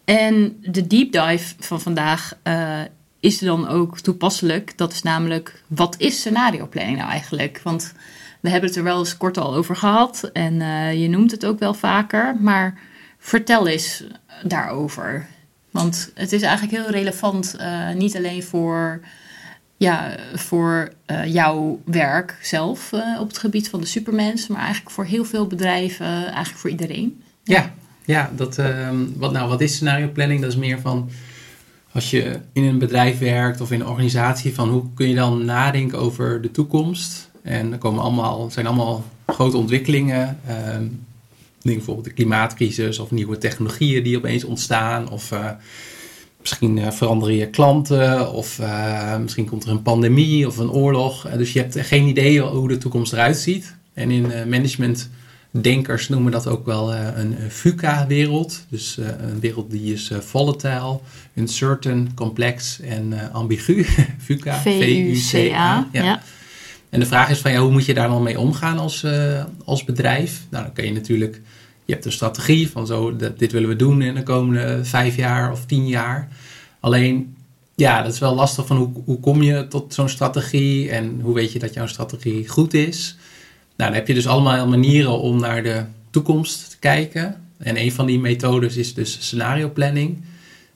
En 0.05 0.57
de 0.63 0.87
deep 0.87 1.13
dive 1.13 1.55
van 1.59 1.81
vandaag 1.81 2.37
uh, 2.45 2.81
is 3.21 3.39
dan 3.39 3.69
ook 3.69 4.01
toepasselijk. 4.01 4.73
Dat 4.77 4.93
is 4.93 5.03
namelijk, 5.03 5.63
wat 5.67 5.95
is 5.99 6.17
scenario 6.17 6.67
planning 6.67 6.99
nou 6.99 7.11
eigenlijk? 7.11 7.61
Want 7.65 7.93
we 8.43 8.51
hebben 8.51 8.69
het 8.69 8.79
er 8.79 8.85
wel 8.85 8.99
eens 8.99 9.17
kort 9.17 9.39
al 9.39 9.55
over 9.55 9.77
gehad 9.77 10.31
en 10.33 10.55
uh, 10.55 11.01
je 11.01 11.09
noemt 11.09 11.31
het 11.31 11.47
ook 11.47 11.59
wel 11.59 11.75
vaker. 11.75 12.37
Maar 12.41 12.79
vertel 13.19 13.67
eens 13.67 14.05
daarover. 14.45 15.27
Want 15.71 16.11
het 16.15 16.33
is 16.33 16.43
eigenlijk 16.43 16.83
heel 16.83 16.91
relevant, 16.91 17.57
uh, 17.61 17.93
niet 17.93 18.17
alleen 18.17 18.43
voor, 18.43 19.01
ja, 19.77 20.17
voor 20.35 20.93
uh, 21.07 21.27
jouw 21.27 21.81
werk 21.85 22.39
zelf 22.43 22.93
op 23.21 23.29
het 23.29 23.39
gebied 23.39 23.69
van 23.69 23.81
de 23.81 23.87
supermens, 23.87 24.47
maar 24.47 24.61
eigenlijk 24.61 24.91
voor 24.91 25.05
heel 25.05 25.25
veel 25.25 25.47
bedrijven, 25.47 26.07
eigenlijk 26.07 26.59
voor 26.59 26.71
iedereen. 26.71 27.23
Ja, 27.45 27.73
ja 28.05 28.31
dat, 28.37 28.59
ehm, 28.59 28.97
wat, 29.17 29.33
nou, 29.33 29.49
wat 29.49 29.61
is 29.61 29.75
scenario 29.75 30.09
planning? 30.09 30.41
Dat 30.41 30.51
is 30.51 30.57
meer 30.57 30.81
van 30.81 31.11
als 31.93 32.11
je 32.11 32.39
in 32.53 32.65
een 32.65 32.79
bedrijf 32.79 33.19
werkt 33.19 33.61
of 33.61 33.71
in 33.71 33.81
een 33.81 33.87
organisatie, 33.87 34.55
van 34.55 34.69
hoe 34.69 34.85
kun 34.95 35.09
je 35.09 35.15
dan 35.15 35.45
nadenken 35.45 35.99
over 35.99 36.41
de 36.41 36.51
toekomst? 36.51 37.31
En 37.43 37.73
er 37.73 37.79
komen 37.79 38.03
allemaal, 38.03 38.51
zijn 38.51 38.67
allemaal 38.67 39.05
grote 39.27 39.57
ontwikkelingen. 39.57 40.39
Ehm, 40.47 40.85
bijvoorbeeld 41.63 42.07
de 42.07 42.13
klimaatcrisis 42.13 42.99
of 42.99 43.11
nieuwe 43.11 43.39
technologieën 43.39 44.03
die 44.03 44.17
opeens 44.17 44.45
ontstaan. 44.45 45.11
Of 45.11 45.33
uh, 45.33 45.51
misschien 46.41 46.77
uh, 46.77 46.91
veranderen 46.91 47.35
je 47.35 47.51
klanten. 47.51 48.33
Of 48.33 48.59
uh, 48.59 49.19
misschien 49.19 49.47
komt 49.47 49.65
er 49.65 49.71
een 49.71 49.83
pandemie 49.83 50.47
of 50.47 50.57
een 50.57 50.71
oorlog. 50.71 51.29
dus 51.37 51.53
je 51.53 51.59
hebt 51.59 51.79
geen 51.81 52.07
idee 52.07 52.41
hoe 52.41 52.69
de 52.69 52.79
toekomst 52.79 53.13
eruit 53.13 53.37
ziet. 53.37 53.75
En 53.95 54.11
in 54.11 54.23
management 54.49 55.11
denkers 55.51 56.09
noemen 56.09 56.33
dat 56.33 56.47
ook 56.47 56.67
wel 56.67 56.95
een 56.95 57.37
VUCA-wereld. 57.49 58.65
Dus 58.69 58.97
een 58.97 59.41
wereld 59.41 59.71
die 59.71 59.93
is 59.93 60.11
volatile, 60.21 61.01
uncertain, 61.35 62.13
complex 62.15 62.81
en 62.81 63.33
ambigu. 63.33 63.85
VUCA. 64.27 64.59
V-U-C-A. 64.59 65.89
Ja. 65.93 66.03
ja. 66.03 66.23
En 66.93 67.01
de 67.01 67.07
vraag 67.07 67.31
is 67.31 67.39
van 67.39 67.53
ja, 67.53 67.61
hoe 67.61 67.71
moet 67.71 67.85
je 67.85 67.95
daar 67.95 68.09
dan 68.09 68.23
mee 68.23 68.39
omgaan 68.39 68.79
als, 68.79 69.03
uh, 69.03 69.45
als 69.65 69.85
bedrijf? 69.85 70.47
Nou, 70.51 70.65
dan 70.65 70.73
kun 70.73 70.85
je 70.85 70.93
natuurlijk, 70.93 71.41
je 71.85 71.93
hebt 71.93 72.05
een 72.05 72.13
strategie 72.13 72.71
van 72.71 72.87
zo, 72.87 73.17
dit 73.37 73.53
willen 73.53 73.69
we 73.69 73.77
doen 73.77 74.03
in 74.03 74.15
de 74.15 74.23
komende 74.23 74.85
vijf 74.85 75.17
jaar 75.17 75.53
of 75.53 75.67
tien 75.67 75.89
jaar. 75.89 76.29
Alleen, 76.81 77.37
ja, 77.75 78.03
dat 78.03 78.13
is 78.13 78.19
wel 78.19 78.35
lastig 78.35 78.67
van 78.67 78.77
hoe, 78.77 78.91
hoe 79.05 79.21
kom 79.21 79.43
je 79.43 79.69
tot 79.69 79.95
zo'n 79.95 80.09
strategie 80.09 80.91
en 80.91 81.21
hoe 81.23 81.35
weet 81.35 81.53
je 81.53 81.59
dat 81.59 81.75
jouw 81.75 81.87
strategie 81.87 82.49
goed 82.49 82.75
is? 82.75 83.17
Nou, 83.77 83.91
dan 83.91 83.99
heb 83.99 84.09
je 84.09 84.15
dus 84.15 84.27
allemaal 84.27 84.69
manieren 84.69 85.21
om 85.21 85.41
naar 85.41 85.63
de 85.63 85.85
toekomst 86.11 86.71
te 86.71 86.79
kijken. 86.79 87.37
En 87.59 87.81
een 87.81 87.93
van 87.93 88.07
die 88.07 88.19
methodes 88.19 88.77
is 88.77 88.95
dus 88.95 89.13
scenario 89.21 89.71
planning. 89.71 90.23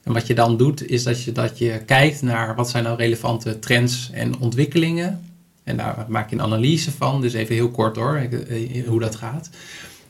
En 0.03 0.13
wat 0.13 0.27
je 0.27 0.35
dan 0.35 0.57
doet, 0.57 0.87
is 0.87 1.03
dat 1.03 1.23
je, 1.23 1.33
dat 1.33 1.59
je 1.59 1.83
kijkt 1.87 2.23
naar 2.23 2.55
wat 2.55 2.71
zijn 2.71 2.85
nou 2.85 2.97
relevante 2.97 3.59
trends 3.59 4.11
en 4.13 4.39
ontwikkelingen 4.39 5.21
en 5.67 5.77
daar 5.77 6.05
maak 6.09 6.31
je 6.31 6.37
een 6.37 6.43
analyse 6.43 6.93
van. 6.93 7.21
Dus 7.21 7.33
even 7.33 7.55
heel 7.55 7.71
kort 7.71 7.97
hoor, 7.97 8.17
eh, 8.17 8.87
hoe 8.87 9.01
dat 9.01 9.15
gaat. 9.15 9.51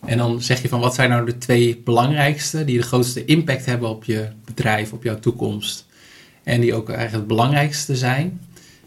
En 0.04 0.18
dan 0.18 0.42
zeg 0.42 0.62
je 0.62 0.68
van 0.68 0.80
wat 0.80 0.94
zijn 0.94 1.10
nou 1.10 1.26
de 1.26 1.38
twee 1.38 1.80
belangrijkste 1.84 2.64
die 2.64 2.76
de 2.78 2.82
grootste 2.82 3.24
impact 3.24 3.66
hebben 3.66 3.88
op 3.88 4.04
je 4.04 4.28
bedrijf, 4.44 4.92
op 4.92 5.02
jouw 5.02 5.18
toekomst. 5.18 5.86
En 6.42 6.60
die 6.60 6.74
ook 6.74 6.88
eigenlijk 6.88 7.18
het 7.18 7.26
belangrijkste 7.26 7.96
zijn. 7.96 8.40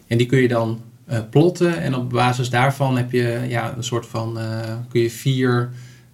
En 0.06 0.18
die 0.18 0.26
kun 0.26 0.38
je 0.38 0.48
dan 0.48 0.80
uh, 1.10 1.18
plotten. 1.30 1.80
En 1.80 1.94
op 1.94 2.10
basis 2.10 2.50
daarvan 2.50 2.96
heb 2.96 3.12
je 3.12 3.44
ja, 3.48 3.74
een 3.76 3.84
soort 3.84 4.06
van, 4.06 4.38
uh, 4.38 4.60
kun 4.88 5.00
je 5.00 5.10
vier, 5.10 5.70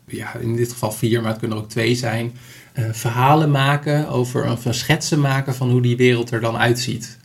ja, 0.06 0.34
in 0.34 0.56
dit 0.56 0.72
geval 0.72 0.92
vier, 0.92 1.20
maar 1.20 1.30
het 1.30 1.38
kunnen 1.38 1.56
er 1.56 1.62
ook 1.62 1.70
twee 1.70 1.94
zijn, 1.94 2.32
verhalen 2.92 3.50
maken 3.50 4.08
over, 4.08 4.46
een 4.46 4.74
schetsen 4.74 5.20
maken 5.20 5.54
van 5.54 5.70
hoe 5.70 5.82
die 5.82 5.96
wereld 5.96 6.30
er 6.30 6.40
dan 6.40 6.56
uitziet. 6.56 7.18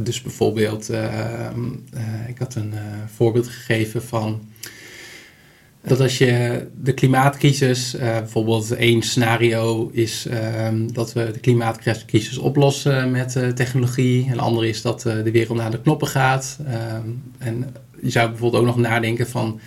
Dus 0.00 0.22
bijvoorbeeld, 0.22 0.90
ehm, 0.90 1.60
eh, 1.92 2.28
ik 2.28 2.38
had 2.38 2.54
een 2.54 2.72
eh, 2.72 2.80
voorbeeld 3.14 3.48
gegeven 3.48 4.02
van 4.02 4.40
dat 5.82 6.00
als 6.00 6.18
je 6.18 6.66
de 6.80 6.92
klimaatcrisis, 6.92 7.96
bijvoorbeeld 7.98 8.70
één 8.70 9.02
scenario 9.02 9.90
is 9.92 10.26
ehm, 10.26 10.86
dat 10.92 11.12
we 11.12 11.30
de 11.32 11.38
klimaatcrisis 11.38 12.38
oplossen 12.38 13.10
met 13.10 13.32
technologie. 13.54 14.26
En 14.30 14.38
andere 14.38 14.68
is 14.68 14.82
dat 14.82 15.00
de 15.02 15.30
wereld 15.30 15.58
naar 15.58 15.70
de 15.70 15.80
knoppen 15.80 16.08
gaat. 16.08 16.58
Ehm, 16.66 17.08
en 17.38 17.74
je 18.02 18.10
zou 18.10 18.28
bijvoorbeeld 18.28 18.62
ook 18.62 18.68
nog 18.68 18.76
nadenken 18.76 19.28
van, 19.28 19.60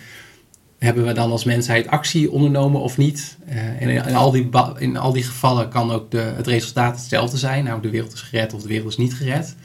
hebben 0.78 1.06
we 1.06 1.12
dan 1.12 1.30
als 1.30 1.44
mensheid 1.44 1.86
actie 1.86 2.30
ondernomen 2.30 2.80
of 2.80 2.96
niet? 2.96 3.36
en 3.46 3.88
in, 3.88 4.06
in, 4.06 4.14
al 4.14 4.30
die 4.30 4.48
in 4.78 4.96
al 4.96 5.12
die 5.12 5.22
gevallen 5.22 5.68
kan 5.68 5.90
ook 5.90 6.10
de, 6.10 6.32
het 6.36 6.46
resultaat 6.46 6.96
hetzelfde 6.96 7.36
zijn. 7.36 7.64
Nou, 7.64 7.82
de 7.82 7.90
wereld 7.90 8.12
is 8.12 8.20
gered 8.20 8.54
of 8.54 8.62
de 8.62 8.68
wereld 8.68 8.90
is 8.90 8.96
niet 8.96 9.14
gered. 9.14 9.56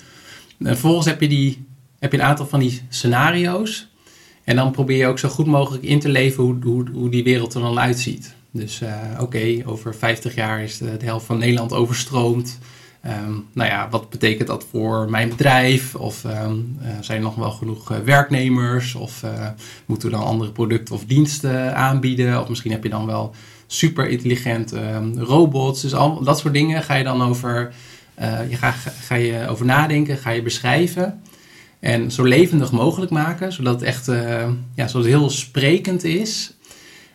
En 0.60 0.65
vervolgens 0.65 1.06
heb 1.06 1.22
je, 1.22 1.28
die, 1.28 1.65
heb 2.00 2.12
je 2.12 2.17
een 2.17 2.24
aantal 2.24 2.48
van 2.48 2.60
die 2.60 2.82
scenario's. 2.89 3.88
En 4.43 4.56
dan 4.56 4.72
probeer 4.72 4.98
je 4.98 5.08
ook 5.08 5.20
zo 5.20 5.30
goed 5.30 5.46
mogelijk 5.46 5.84
in 5.84 6.00
te 6.00 6.10
leven 6.10 6.43
hoe, 6.43 6.58
hoe, 6.63 6.86
hoe 6.93 7.10
die 7.10 7.24
wereld 7.24 7.54
er 7.54 7.62
dan 7.62 7.80
uitziet. 7.80 8.36
Dus 8.52 8.82
uh, 8.82 8.89
oké, 9.20 9.62
over 9.65 9.96
50 9.96 10.36
jaar 10.36 10.63
is 10.63 10.78
de, 10.78 10.98
helft 11.04 11.26
van 11.26 11.38
Nederland 11.38 11.74
overstroomd. 11.74 12.60
Um, 13.06 13.46
nou 13.54 13.70
ja, 13.70 13.88
wat 13.89 14.10
betekent 14.10 14.48
dat 14.48 14.65
voor 14.70 15.10
mijn 15.10 15.30
bedrijf? 15.30 15.96
Of 15.96 16.24
um, 16.24 16.78
uh, 16.82 16.88
zijn 17.02 17.17
er 17.17 17.24
nog 17.24 17.36
wel 17.36 17.52
genoeg 17.52 17.91
uh, 17.91 17.98
werknemers? 17.98 18.96
Of 18.96 19.24
moeten 19.86 20.10
we 20.10 20.15
dan 20.15 20.26
andere 20.26 20.52
producten 20.52 20.96
of 20.96 21.06
diensten 21.06 21.76
aanbieden? 21.76 22.41
Of 22.41 22.50
misschien 22.50 22.72
heb 22.72 22.84
je 22.84 22.89
dan 22.89 23.06
wel 23.06 23.34
super 23.67 24.10
intelligente 24.10 24.80
um, 24.80 25.20
robots. 25.20 25.82
Dus 25.82 25.93
al 25.93 26.24
dat 26.24 26.39
soort 26.39 26.54
dingen 26.54 26.84
ga 26.84 26.96
je 26.96 27.04
dan 27.04 27.22
over 27.22 27.74
je 28.49 28.56
ga, 28.56 28.71
ga 29.01 29.15
je 29.15 29.47
over 29.47 29.65
nadenken, 29.65 30.17
ga 30.17 30.30
je 30.30 30.41
beschrijven. 30.41 31.21
En 31.80 32.12
zo 32.12 32.23
levendig 32.23 32.71
mogelijk 32.71 33.12
maken, 33.12 33.53
zodat 33.53 33.73
het 33.73 33.84
echt 33.84 34.08
uh, 34.08 34.47
ja, 34.75 34.88
zodat 34.88 34.93
het 34.93 35.06
heel 35.06 35.30
sprekend 35.30 36.03
is. 36.03 36.53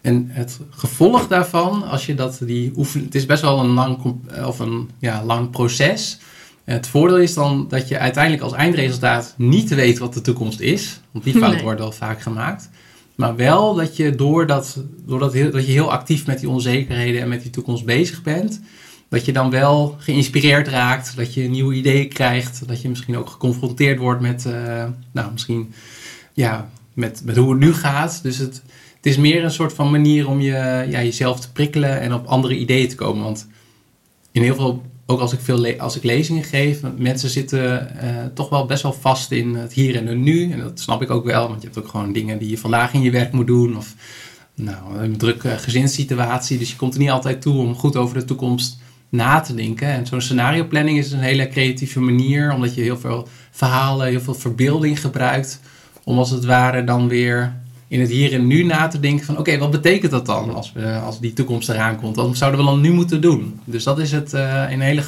En 0.00 0.26
het 0.30 0.60
gevolg 0.70 1.28
daarvan, 1.28 1.88
als 1.88 2.06
je 2.06 2.14
dat 2.14 2.38
die 2.44 2.72
oefening. 2.76 3.06
Het 3.06 3.14
is 3.14 3.26
best 3.26 3.42
wel 3.42 3.60
een 3.60 3.70
lang, 3.70 4.16
of 4.44 4.58
een, 4.58 4.90
ja, 4.98 5.24
lang 5.24 5.50
proces. 5.50 6.18
Het 6.64 6.86
voordeel 6.86 7.18
is 7.18 7.34
dan 7.34 7.66
dat 7.68 7.88
je 7.88 7.98
uiteindelijk 7.98 8.42
als 8.42 8.52
eindresultaat 8.52 9.34
niet 9.36 9.74
weet 9.74 9.98
wat 9.98 10.14
de 10.14 10.20
toekomst 10.20 10.60
is. 10.60 11.00
Want 11.10 11.24
die 11.24 11.36
fout 11.36 11.60
wordt 11.60 11.80
al 11.80 11.92
vaak 11.92 12.20
gemaakt. 12.20 12.70
Maar 13.14 13.36
wel 13.36 13.74
dat 13.74 13.96
je 13.96 14.14
doordat, 14.14 14.82
doordat 15.06 15.32
heel, 15.32 15.50
dat 15.50 15.66
je 15.66 15.72
heel 15.72 15.92
actief 15.92 16.26
met 16.26 16.40
die 16.40 16.48
onzekerheden 16.48 17.20
en 17.20 17.28
met 17.28 17.42
die 17.42 17.50
toekomst 17.50 17.84
bezig 17.84 18.22
bent, 18.22 18.60
dat 19.12 19.24
je 19.24 19.32
dan 19.32 19.50
wel 19.50 19.96
geïnspireerd 19.98 20.68
raakt, 20.68 21.16
dat 21.16 21.34
je 21.34 21.48
nieuwe 21.48 21.74
ideeën 21.74 22.08
krijgt, 22.08 22.68
dat 22.68 22.82
je 22.82 22.88
misschien 22.88 23.16
ook 23.16 23.28
geconfronteerd 23.28 23.98
wordt 23.98 24.20
met, 24.20 24.44
uh, 24.46 24.84
nou, 25.12 25.32
misschien, 25.32 25.72
ja, 26.32 26.70
met, 26.92 27.22
met 27.24 27.36
hoe 27.36 27.50
het 27.50 27.60
nu 27.60 27.74
gaat. 27.74 28.22
Dus 28.22 28.38
het, 28.38 28.62
het 28.96 29.06
is 29.06 29.16
meer 29.16 29.44
een 29.44 29.50
soort 29.50 29.72
van 29.72 29.90
manier 29.90 30.28
om 30.28 30.40
je, 30.40 30.86
ja, 30.88 31.02
jezelf 31.02 31.40
te 31.40 31.52
prikkelen 31.52 32.00
en 32.00 32.14
op 32.14 32.26
andere 32.26 32.56
ideeën 32.56 32.88
te 32.88 32.94
komen. 32.94 33.22
Want 33.22 33.48
in 34.30 34.42
heel 34.42 34.54
veel, 34.54 34.82
ook 35.06 35.20
als 35.20 35.32
ik, 35.32 35.40
veel 35.40 35.78
als 35.78 35.96
ik 35.96 36.02
lezingen 36.02 36.44
geef, 36.44 36.80
mensen 36.96 37.30
zitten 37.30 37.96
uh, 38.02 38.24
toch 38.34 38.48
wel 38.48 38.66
best 38.66 38.82
wel 38.82 38.92
vast 38.92 39.30
in 39.30 39.54
het 39.54 39.72
hier 39.72 39.96
en 39.96 40.06
het 40.06 40.18
nu. 40.18 40.52
En 40.52 40.58
dat 40.58 40.80
snap 40.80 41.02
ik 41.02 41.10
ook 41.10 41.24
wel, 41.24 41.48
want 41.48 41.62
je 41.62 41.66
hebt 41.66 41.78
ook 41.78 41.88
gewoon 41.88 42.12
dingen 42.12 42.38
die 42.38 42.50
je 42.50 42.58
vandaag 42.58 42.92
in 42.92 43.02
je 43.02 43.10
werk 43.10 43.32
moet 43.32 43.46
doen. 43.46 43.76
Of 43.76 43.94
nou, 44.54 44.98
een 44.98 45.16
drukke 45.16 45.48
gezinssituatie. 45.48 46.58
Dus 46.58 46.70
je 46.70 46.76
komt 46.76 46.94
er 46.94 47.00
niet 47.00 47.10
altijd 47.10 47.42
toe 47.42 47.58
om 47.58 47.74
goed 47.74 47.96
over 47.96 48.18
de 48.18 48.24
toekomst 48.24 48.80
na 49.12 49.40
te 49.40 49.54
denken. 49.54 49.88
En 49.88 50.06
zo'n 50.06 50.20
scenario 50.20 50.64
planning 50.64 50.98
is 50.98 51.12
een 51.12 51.20
hele 51.20 51.48
creatieve 51.48 52.00
manier, 52.00 52.52
omdat 52.52 52.74
je 52.74 52.82
heel 52.82 52.98
veel 52.98 53.28
verhalen, 53.50 54.06
heel 54.06 54.20
veel 54.20 54.34
verbeelding 54.34 55.00
gebruikt, 55.00 55.60
om 56.04 56.18
als 56.18 56.30
het 56.30 56.44
ware 56.44 56.84
dan 56.84 57.08
weer 57.08 57.54
in 57.88 58.00
het 58.00 58.10
hier 58.10 58.32
en 58.32 58.46
nu 58.46 58.64
na 58.64 58.88
te 58.88 59.00
denken 59.00 59.26
van 59.26 59.38
oké, 59.38 59.58
wat 59.58 59.70
betekent 59.70 60.10
dat 60.10 60.26
dan 60.26 60.54
als, 60.54 60.72
we, 60.72 60.98
als 60.98 61.20
die 61.20 61.32
toekomst 61.32 61.68
eraan 61.68 62.00
komt? 62.00 62.16
Wat 62.16 62.36
zouden 62.36 62.60
we 62.60 62.66
dan 62.66 62.80
nu 62.80 62.92
moeten 62.92 63.20
doen? 63.20 63.60
Dus 63.64 63.84
dat 63.84 63.98
is 63.98 64.12
het 64.12 64.34
uh, 64.34 64.70
in 64.70 64.80
hele 64.80 65.02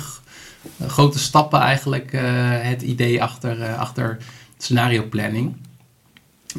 grote 0.86 1.18
stappen 1.18 1.60
eigenlijk 1.60 2.12
uh, 2.12 2.20
het 2.46 2.82
idee 2.82 3.22
achter, 3.22 3.74
achter 3.74 4.18
scenario 4.58 5.02
planning. 5.02 5.54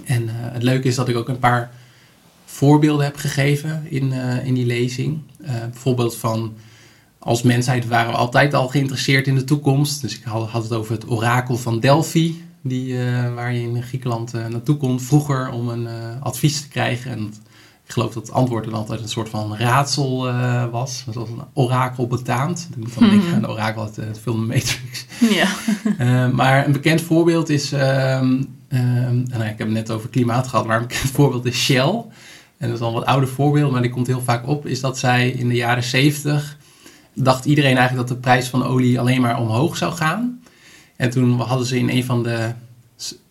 En 0.04 0.26
het 0.30 0.64
leuke 0.64 0.88
is 0.88 0.96
dat 0.96 1.10
ik 1.10 1.16
ook 1.16 1.30
een 1.30 1.40
paar 1.40 1.72
voorbeelden 2.46 3.06
heb 3.06 3.16
gegeven 3.16 3.86
in, 3.90 4.12
in 4.44 4.54
die 4.54 4.66
lezing. 4.66 5.20
bijvoorbeeld 5.72 6.16
van 6.16 6.54
als 7.26 7.42
mensheid 7.42 7.88
waren 7.88 8.12
we 8.12 8.18
altijd 8.18 8.54
al 8.54 8.68
geïnteresseerd 8.68 9.28
in 9.28 9.36
de 9.36 9.44
toekomst. 9.44 10.02
Dus 10.02 10.18
ik 10.18 10.24
had, 10.24 10.50
had 10.50 10.64
het 10.64 10.74
over 10.74 10.94
het 10.94 11.10
orakel 11.10 11.58
van 11.58 11.80
Delphi, 11.80 12.44
die, 12.62 12.94
uh, 12.94 13.34
waar 13.34 13.54
je 13.54 13.62
in 13.62 13.84
Griekenland 13.84 14.36
uh, 14.36 14.46
naartoe 14.46 14.78
kon 14.78 15.02
vroeger 15.02 15.50
om 15.50 15.70
een 15.70 15.84
uh, 15.84 16.22
advies 16.22 16.62
te 16.62 16.68
krijgen. 16.68 17.12
En 17.12 17.34
Ik 17.86 17.92
geloof 17.92 18.14
dat 18.14 18.28
het 18.28 18.36
antwoord 18.36 18.64
dan 18.64 18.74
altijd 18.74 19.02
een 19.02 19.10
soort 19.10 19.30
van 19.30 19.58
raadsel 19.58 20.32
was. 20.72 21.06
Zoals 21.12 21.30
een 21.30 21.42
orakel 21.54 22.08
betaamt. 22.08 22.70
Ik 22.78 23.00
dan 23.00 23.10
denken 23.10 23.34
aan 23.34 23.42
de 23.42 23.50
orakel 23.50 23.82
uit 23.82 23.96
de 23.96 24.16
film 24.22 24.46
Matrix. 24.46 25.06
Ja. 25.20 25.48
maar 26.42 26.66
een 26.66 26.72
bekend 26.72 27.02
voorbeeld 27.02 27.50
is... 27.50 27.72
Ehm, 27.72 28.44
ehm, 28.68 29.24
nou, 29.24 29.44
ik 29.44 29.58
heb 29.58 29.60
het 29.60 29.70
net 29.70 29.92
over 29.92 30.10
klimaat 30.10 30.48
gehad, 30.48 30.66
maar 30.66 30.78
een 30.82 30.88
bekend 30.88 31.12
voorbeeld 31.20 31.46
is 31.46 31.64
Shell. 31.64 32.04
En 32.58 32.68
dat 32.68 32.78
is 32.78 32.82
al 32.82 32.88
een 32.88 32.94
wat 32.94 33.06
ouder 33.06 33.30
voorbeeld, 33.30 33.72
maar 33.72 33.82
die 33.82 33.92
komt 33.92 34.08
heel 34.08 34.22
vaak 34.22 34.48
op. 34.48 34.66
Is 34.66 34.80
dat 34.80 34.98
zij 34.98 35.30
in 35.30 35.48
de 35.48 35.56
jaren 35.56 35.84
70 35.84 36.58
dacht 37.16 37.46
iedereen 37.46 37.78
eigenlijk 37.78 38.08
dat 38.08 38.18
de 38.18 38.24
prijs 38.24 38.48
van 38.48 38.64
olie 38.64 39.00
alleen 39.00 39.22
maar 39.22 39.40
omhoog 39.40 39.78
zou 39.78 39.94
gaan. 39.94 40.42
En 40.96 41.10
toen 41.10 41.40
hadden 41.40 41.68
ze 41.68 41.78
in 41.78 41.90
een 41.90 42.06
van 42.06 42.24
de. 42.24 42.52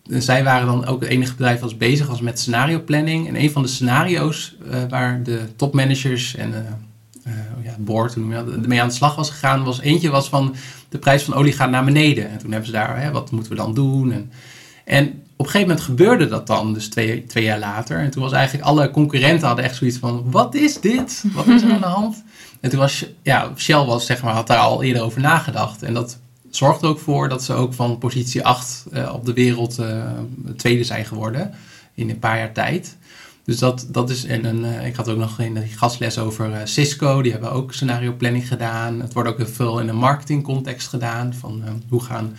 Zij 0.07 0.43
waren 0.43 0.67
dan 0.67 0.85
ook 0.85 1.01
het 1.01 1.09
enige 1.09 1.31
bedrijf 1.31 1.59
dat 1.59 1.77
bezig 1.77 2.07
was 2.07 2.21
met 2.21 2.39
scenario 2.39 2.81
planning. 2.81 3.27
En 3.27 3.41
een 3.41 3.51
van 3.51 3.61
de 3.61 3.67
scenario's 3.67 4.55
uh, 4.67 4.83
waar 4.89 5.23
de 5.23 5.41
topmanagers 5.55 6.35
en 6.35 6.49
uh, 6.49 7.33
ja, 7.63 7.69
het 7.69 7.85
board 7.85 8.11
toen 8.11 8.33
mee 8.67 8.81
aan 8.81 8.87
de 8.87 8.93
slag 8.93 9.15
was 9.15 9.29
gegaan, 9.29 9.63
was 9.63 9.81
eentje 9.81 10.09
was 10.09 10.29
van 10.29 10.55
de 10.89 10.97
prijs 10.97 11.23
van 11.23 11.33
olie 11.33 11.53
gaat 11.53 11.69
naar 11.69 11.85
beneden. 11.85 12.29
En 12.29 12.37
toen 12.37 12.49
hebben 12.49 12.67
ze 12.67 12.75
daar, 12.75 13.01
hè, 13.01 13.11
wat 13.11 13.31
moeten 13.31 13.51
we 13.51 13.57
dan 13.57 13.73
doen? 13.73 14.11
En, 14.11 14.31
en 14.85 15.07
op 15.35 15.45
een 15.45 15.51
gegeven 15.51 15.67
moment 15.67 15.81
gebeurde 15.85 16.27
dat 16.27 16.47
dan, 16.47 16.73
dus 16.73 16.87
twee, 16.87 17.25
twee 17.25 17.43
jaar 17.43 17.59
later. 17.59 17.97
En 17.97 18.09
toen 18.09 18.23
was 18.23 18.31
eigenlijk 18.31 18.67
alle 18.67 18.91
concurrenten 18.91 19.47
hadden 19.47 19.65
echt 19.65 19.75
zoiets 19.75 19.97
van, 19.97 20.23
wat 20.31 20.55
is 20.55 20.79
dit? 20.79 21.23
Wat 21.33 21.47
is 21.47 21.61
er 21.61 21.71
aan 21.71 21.81
de 21.81 21.85
hand? 21.85 22.23
En 22.59 22.69
toen 22.69 22.79
was, 22.79 23.05
ja, 23.21 23.51
Shell 23.57 23.85
was, 23.85 24.05
zeg 24.05 24.21
maar, 24.21 24.33
had 24.33 24.47
daar 24.47 24.57
al 24.57 24.83
eerder 24.83 25.03
over 25.03 25.21
nagedacht. 25.21 25.83
En 25.83 25.93
dat 25.93 26.17
zorgt 26.49 26.81
er 26.81 26.87
ook 26.87 26.99
voor 26.99 27.29
dat 27.29 27.43
ze 27.43 27.53
ook 27.53 27.73
van 27.73 27.97
positie 27.97 28.45
8 28.45 28.85
uh, 28.93 29.13
op 29.13 29.25
de 29.25 29.33
wereld 29.33 29.79
uh, 29.79 30.03
tweede 30.57 30.83
zijn 30.83 31.05
geworden 31.05 31.53
in 31.93 32.09
een 32.09 32.19
paar 32.19 32.37
jaar 32.37 32.51
tijd. 32.51 32.97
Dus 33.43 33.57
dat, 33.57 33.87
dat 33.89 34.09
is, 34.09 34.25
en 34.25 34.45
een, 34.45 34.63
uh, 34.65 34.85
ik 34.85 34.95
had 34.95 35.09
ook 35.09 35.17
nog 35.17 35.35
de 35.35 35.67
gastles 35.67 36.17
over 36.17 36.61
Cisco, 36.63 37.21
die 37.21 37.31
hebben 37.31 37.51
ook 37.51 37.73
scenario 37.73 38.13
planning 38.13 38.47
gedaan. 38.47 39.01
Het 39.01 39.13
wordt 39.13 39.29
ook 39.29 39.37
heel 39.37 39.47
veel 39.47 39.79
in 39.79 39.87
een 39.87 39.95
marketingcontext 39.95 40.87
gedaan, 40.87 41.33
van 41.33 41.63
hoe 41.89 42.03
gaan 42.03 42.35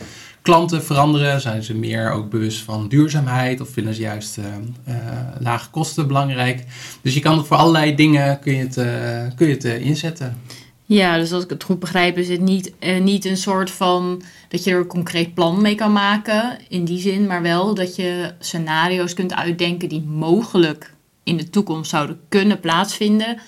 klanten 0.47 0.85
veranderen? 0.85 1.41
Zijn 1.41 1.63
ze 1.63 1.75
meer 1.75 2.11
ook 2.11 2.31
bewust 2.31 2.63
van 2.63 2.89
duurzaamheid 2.89 3.61
of 3.61 3.69
vinden 3.69 3.95
ze 3.95 4.01
juist 4.01 4.39
uh, 4.39 4.45
uh, 4.89 4.95
lage 5.39 5.71
kosten 5.71 6.07
belangrijk? 6.07 6.65
Dus 7.03 7.15
je 7.15 7.21
kan 7.21 7.37
het 7.37 7.47
voor 7.47 7.57
allerlei 7.57 7.95
dingen 7.95 8.39
kun 8.39 8.53
je 8.53 8.63
het, 8.63 8.77
uh, 8.77 9.37
kun 9.37 9.47
je 9.47 9.55
het 9.55 9.65
inzetten. 9.65 10.41
Ja, 10.85 11.17
dus 11.19 11.33
als 11.33 11.45
ik 11.45 11.51
het 11.51 11.65
goed 11.65 11.79
begrijp, 11.79 12.19
is 12.19 12.29
het 12.29 12.41
niet, 12.41 12.73
niet 13.01 13.25
een 13.25 13.37
soort 13.37 13.71
van 13.71 14.23
dat 14.49 14.65
je 14.65 14.71
er 14.71 14.79
een 14.79 14.87
concreet 14.87 15.35
plan 15.35 15.61
mee 15.61 15.75
kan 15.75 15.93
maken 15.93 16.59
in 16.69 16.85
die 16.85 17.01
zin, 17.01 17.27
maar 17.27 17.43
wel 17.43 17.75
dat 17.75 17.97
je 17.97 18.33
scenario's 18.39 19.15
kunt 19.15 19.35
uitdenken 19.35 19.89
die 19.89 20.03
mogelijk 20.03 20.95
in 21.25 21.37
de 21.37 21.51
toekomst 21.51 21.91
zouden 21.91 22.21
kunnen 22.29 22.61
plaatsvinden. 22.61 23.39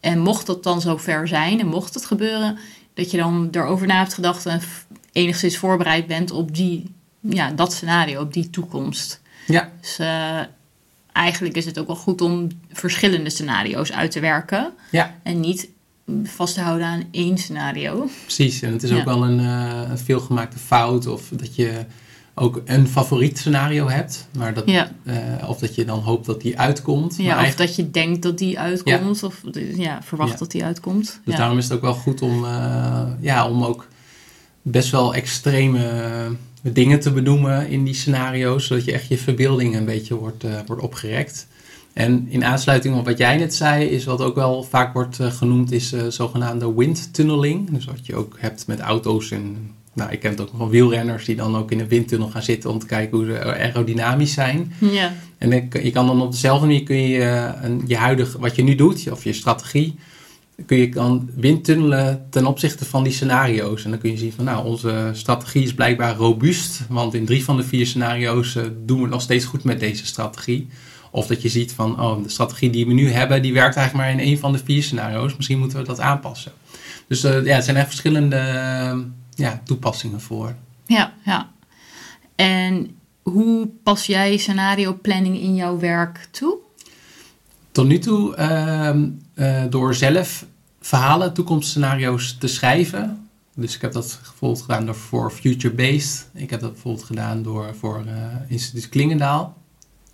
En 0.00 0.18
mocht 0.18 0.46
dat 0.46 0.62
dan 0.62 0.80
zover 0.80 1.28
zijn 1.28 1.60
en 1.60 1.66
mocht 1.66 1.94
het 1.94 2.06
gebeuren, 2.06 2.58
dat 2.94 3.10
je 3.10 3.16
dan 3.16 3.48
erover 3.50 3.86
na 3.86 3.98
hebt 3.98 4.14
gedacht 4.14 4.46
en 4.46 4.60
enigszins 5.12 5.56
voorbereid 5.56 6.06
bent 6.06 6.30
op 6.30 6.54
die, 6.54 6.94
ja, 7.20 7.50
dat 7.50 7.72
scenario, 7.72 8.20
op 8.20 8.32
die 8.32 8.50
toekomst. 8.50 9.20
Ja. 9.46 9.72
Dus 9.80 9.98
uh, 10.00 10.40
eigenlijk 11.12 11.56
is 11.56 11.64
het 11.64 11.78
ook 11.78 11.86
wel 11.86 11.96
goed 11.96 12.20
om 12.20 12.48
verschillende 12.72 13.30
scenario's 13.30 13.92
uit 13.92 14.10
te 14.10 14.20
werken. 14.20 14.72
Ja. 14.90 15.14
En 15.22 15.40
niet 15.40 15.68
vast 16.24 16.54
te 16.54 16.60
houden 16.60 16.86
aan 16.86 17.04
één 17.10 17.38
scenario. 17.38 18.08
Precies, 18.22 18.62
en 18.62 18.72
het 18.72 18.82
is 18.82 18.92
ook 18.92 19.04
wel 19.04 19.24
een, 19.24 19.40
uh, 19.40 19.90
een 19.90 19.98
veelgemaakte 19.98 20.58
fout 20.58 21.06
of 21.06 21.28
dat 21.32 21.54
je 21.54 21.84
ook 22.34 22.62
een 22.64 22.88
favoriet 22.88 23.38
scenario 23.38 23.88
hebt, 23.88 24.28
maar 24.36 24.54
dat, 24.54 24.66
ja. 24.66 24.90
uh, 25.02 25.48
of 25.48 25.58
dat 25.58 25.74
je 25.74 25.84
dan 25.84 25.98
hoopt 25.98 26.26
dat 26.26 26.40
die 26.40 26.58
uitkomt. 26.58 27.16
Ja, 27.16 27.22
maar 27.22 27.34
of 27.34 27.40
eigenlijk... 27.40 27.68
dat 27.68 27.76
je 27.76 27.90
denkt 27.90 28.22
dat 28.22 28.38
die 28.38 28.58
uitkomt, 28.58 29.22
of 29.22 29.40
ja, 29.74 30.02
verwacht 30.02 30.38
dat 30.38 30.50
die 30.50 30.64
uitkomt. 30.64 31.20
Dus 31.24 31.36
daarom 31.36 31.58
is 31.58 31.64
het 31.64 31.72
ook 31.72 31.80
wel 31.80 31.94
goed 31.94 32.22
om, 32.22 32.44
uh, 32.44 33.02
ja, 33.20 33.48
om 33.48 33.64
ook 33.64 33.88
best 34.70 34.90
wel 34.90 35.14
extreme 35.14 35.86
dingen 36.62 37.00
te 37.00 37.12
benoemen 37.12 37.68
in 37.68 37.84
die 37.84 37.94
scenario's, 37.94 38.66
zodat 38.66 38.84
je 38.84 38.92
echt 38.92 39.08
je 39.08 39.18
verbeelding 39.18 39.76
een 39.76 39.84
beetje 39.84 40.14
wordt, 40.14 40.44
uh, 40.44 40.50
wordt 40.66 40.82
opgerekt. 40.82 41.46
En 41.92 42.26
in 42.28 42.44
aansluiting 42.44 42.96
op 42.96 43.04
wat 43.04 43.18
jij 43.18 43.36
net 43.36 43.54
zei, 43.54 43.84
is 43.84 44.04
wat 44.04 44.20
ook 44.20 44.34
wel 44.34 44.62
vaak 44.62 44.92
wordt 44.92 45.20
uh, 45.20 45.32
genoemd, 45.32 45.72
is 45.72 45.92
uh, 45.92 46.02
zogenaamde 46.08 46.74
windtunneling. 46.74 47.70
Dus 47.70 47.84
wat 47.84 48.06
je 48.06 48.14
ook 48.14 48.36
hebt 48.38 48.66
met 48.66 48.80
auto's 48.80 49.30
en, 49.30 49.74
nou, 49.92 50.10
ik 50.10 50.20
ken 50.20 50.30
het 50.30 50.40
ook 50.40 50.48
nog 50.48 50.56
van 50.56 50.70
wielrenners 50.70 51.24
die 51.24 51.36
dan 51.36 51.56
ook 51.56 51.70
in 51.70 51.80
een 51.80 51.88
windtunnel 51.88 52.28
gaan 52.28 52.42
zitten 52.42 52.70
om 52.70 52.78
te 52.78 52.86
kijken 52.86 53.16
hoe 53.18 53.26
ze 53.26 53.44
aerodynamisch 53.44 54.32
zijn. 54.32 54.72
Ja. 54.78 55.12
En 55.38 55.68
je 55.82 55.90
kan 55.90 56.06
dan 56.06 56.22
op 56.22 56.30
dezelfde 56.30 56.66
manier 56.66 56.82
kun 56.82 56.96
je 56.96 57.52
een, 57.62 57.82
je 57.86 57.96
huidige, 57.96 58.38
wat 58.38 58.56
je 58.56 58.62
nu 58.62 58.74
doet, 58.74 59.10
of 59.10 59.24
je 59.24 59.32
strategie, 59.32 59.94
kun 60.66 60.78
je 60.78 60.88
dan 60.88 61.30
windtunnelen 61.34 62.26
ten 62.30 62.46
opzichte 62.46 62.84
van 62.84 63.02
die 63.02 63.12
scenario's. 63.12 63.84
En 63.84 63.90
dan 63.90 63.98
kun 63.98 64.10
je 64.10 64.16
zien 64.16 64.32
van, 64.32 64.44
nou, 64.44 64.66
onze 64.66 65.10
strategie 65.12 65.62
is 65.62 65.74
blijkbaar 65.74 66.16
robuust, 66.16 66.80
want 66.88 67.14
in 67.14 67.26
drie 67.26 67.44
van 67.44 67.56
de 67.56 67.64
vier 67.64 67.86
scenario's 67.86 68.54
uh, 68.54 68.64
doen 68.84 69.02
we 69.02 69.08
nog 69.08 69.22
steeds 69.22 69.44
goed 69.44 69.64
met 69.64 69.80
deze 69.80 70.06
strategie. 70.06 70.68
Of 71.10 71.26
dat 71.26 71.42
je 71.42 71.48
ziet 71.48 71.72
van, 71.72 72.00
oh, 72.00 72.22
de 72.22 72.28
strategie 72.28 72.70
die 72.70 72.86
we 72.86 72.92
nu 72.92 73.10
hebben, 73.10 73.42
die 73.42 73.52
werkt 73.52 73.76
eigenlijk 73.76 74.06
maar 74.06 74.20
in 74.20 74.26
één 74.26 74.38
van 74.38 74.52
de 74.52 74.60
vier 74.64 74.82
scenario's. 74.82 75.36
Misschien 75.36 75.58
moeten 75.58 75.78
we 75.78 75.84
dat 75.84 76.00
aanpassen. 76.00 76.52
Dus 77.06 77.24
uh, 77.24 77.44
ja, 77.44 77.54
het 77.54 77.64
zijn 77.64 77.76
echt 77.76 77.86
verschillende 77.86 78.36
uh, 78.36 78.98
ja, 79.34 79.60
toepassingen 79.64 80.20
voor. 80.20 80.54
Ja, 80.86 81.12
ja. 81.24 81.50
En 82.36 82.96
hoe 83.22 83.68
pas 83.82 84.06
jij 84.06 84.36
scenario 84.36 84.98
planning 85.02 85.40
in 85.40 85.54
jouw 85.54 85.78
werk 85.78 86.28
toe? 86.30 86.56
Tot 87.78 87.86
nu 87.86 87.98
toe 87.98 88.36
uh, 89.34 89.64
door 89.70 89.94
zelf 89.94 90.46
verhalen, 90.80 91.32
toekomstscenario's 91.32 92.36
te 92.38 92.46
schrijven. 92.46 93.28
Dus 93.54 93.74
ik 93.74 93.80
heb 93.80 93.92
dat 93.92 94.18
bijvoorbeeld 94.22 94.62
gedaan 94.62 94.86
door 94.86 94.94
voor 94.94 95.30
Future 95.30 95.74
Based. 95.74 96.28
Ik 96.34 96.50
heb 96.50 96.60
dat 96.60 96.72
bijvoorbeeld 96.72 97.04
gedaan 97.04 97.42
door 97.42 97.74
voor 97.78 98.04
uh, 98.06 98.12
Instituut 98.48 98.88
Klingendaal. 98.88 99.56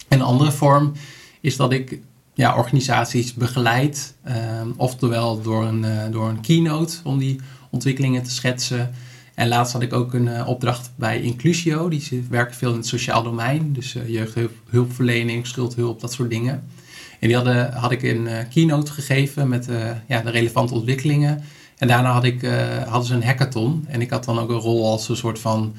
En 0.08 0.18
een 0.18 0.24
andere 0.24 0.52
vorm 0.52 0.92
is 1.40 1.56
dat 1.56 1.72
ik 1.72 1.98
ja, 2.34 2.56
organisaties 2.56 3.34
begeleid, 3.34 4.14
um, 4.60 4.74
oftewel 4.76 5.42
door 5.42 5.64
een, 5.64 5.82
uh, 5.82 6.02
door 6.10 6.28
een 6.28 6.40
keynote 6.40 6.96
om 7.04 7.18
die 7.18 7.40
ontwikkelingen 7.70 8.22
te 8.22 8.30
schetsen. 8.30 8.94
En 9.34 9.48
laatst 9.48 9.72
had 9.72 9.82
ik 9.82 9.92
ook 9.92 10.14
een 10.14 10.46
opdracht 10.46 10.90
bij 10.96 11.20
Inclusio, 11.20 11.88
die 11.88 12.26
werken 12.30 12.56
veel 12.56 12.70
in 12.70 12.76
het 12.76 12.86
sociaal 12.86 13.22
domein, 13.22 13.72
dus 13.72 13.96
jeugdhulpverlening, 14.06 15.46
schuldhulp, 15.46 16.00
dat 16.00 16.12
soort 16.12 16.30
dingen. 16.30 16.82
En 17.20 17.28
die 17.28 17.36
hadden, 17.36 17.72
had 17.72 17.90
ik 17.90 18.02
een 18.02 18.26
uh, 18.26 18.38
keynote 18.50 18.92
gegeven 18.92 19.48
met 19.48 19.68
ja, 20.06 20.20
de 20.20 20.30
relevante 20.30 20.74
ontwikkelingen. 20.74 21.42
En 21.78 21.88
daarna 21.88 22.12
had 22.12 22.24
ik, 22.24 22.48
hadden 22.86 23.06
ze 23.06 23.14
een 23.14 23.24
hackathon 23.24 23.84
en 23.88 24.00
ik 24.00 24.10
had 24.10 24.24
dan 24.24 24.38
ook 24.38 24.50
een 24.50 24.56
rol 24.56 24.90
als 24.90 25.08
een 25.08 25.16
soort 25.16 25.38
van 25.38 25.74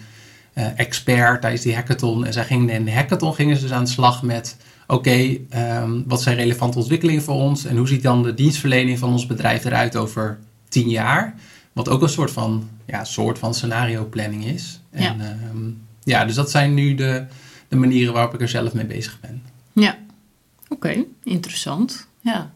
expert 0.53 1.41
tijdens 1.41 1.63
die 1.63 1.75
hackathon. 1.75 2.25
En 2.25 2.33
zij 2.33 2.43
gingen 2.43 2.69
in 2.69 2.85
de 2.85 2.93
hackathon 2.93 3.35
gingen 3.35 3.55
ze 3.55 3.61
dus 3.61 3.71
aan 3.71 3.83
de 3.83 3.89
slag 3.89 4.23
met 4.23 4.57
oké, 4.87 4.93
okay, 4.93 5.41
um, 5.81 6.03
wat 6.07 6.21
zijn 6.21 6.35
relevante 6.35 6.77
ontwikkelingen 6.77 7.21
voor 7.21 7.35
ons 7.35 7.65
en 7.65 7.77
hoe 7.77 7.87
ziet 7.87 8.03
dan 8.03 8.23
de 8.23 8.33
dienstverlening 8.33 8.99
van 8.99 9.11
ons 9.11 9.25
bedrijf 9.25 9.65
eruit 9.65 9.95
over 9.95 10.39
tien 10.69 10.89
jaar? 10.89 11.35
Wat 11.73 11.89
ook 11.89 12.01
een 12.01 12.09
soort 12.09 12.31
van, 12.31 12.69
ja, 12.85 13.03
soort 13.03 13.39
van 13.39 13.53
scenario 13.53 14.05
planning 14.05 14.45
is. 14.45 14.79
En, 14.91 15.17
ja. 15.17 15.37
Um, 15.53 15.81
ja, 16.03 16.25
dus 16.25 16.35
dat 16.35 16.51
zijn 16.51 16.73
nu 16.73 16.95
de, 16.95 17.25
de 17.67 17.75
manieren 17.75 18.13
waarop 18.13 18.33
ik 18.33 18.41
er 18.41 18.49
zelf 18.49 18.73
mee 18.73 18.85
bezig 18.85 19.19
ben. 19.21 19.41
Ja, 19.73 19.97
okay. 20.75 21.05
interessant. 21.23 22.07
Ja, 22.21 22.51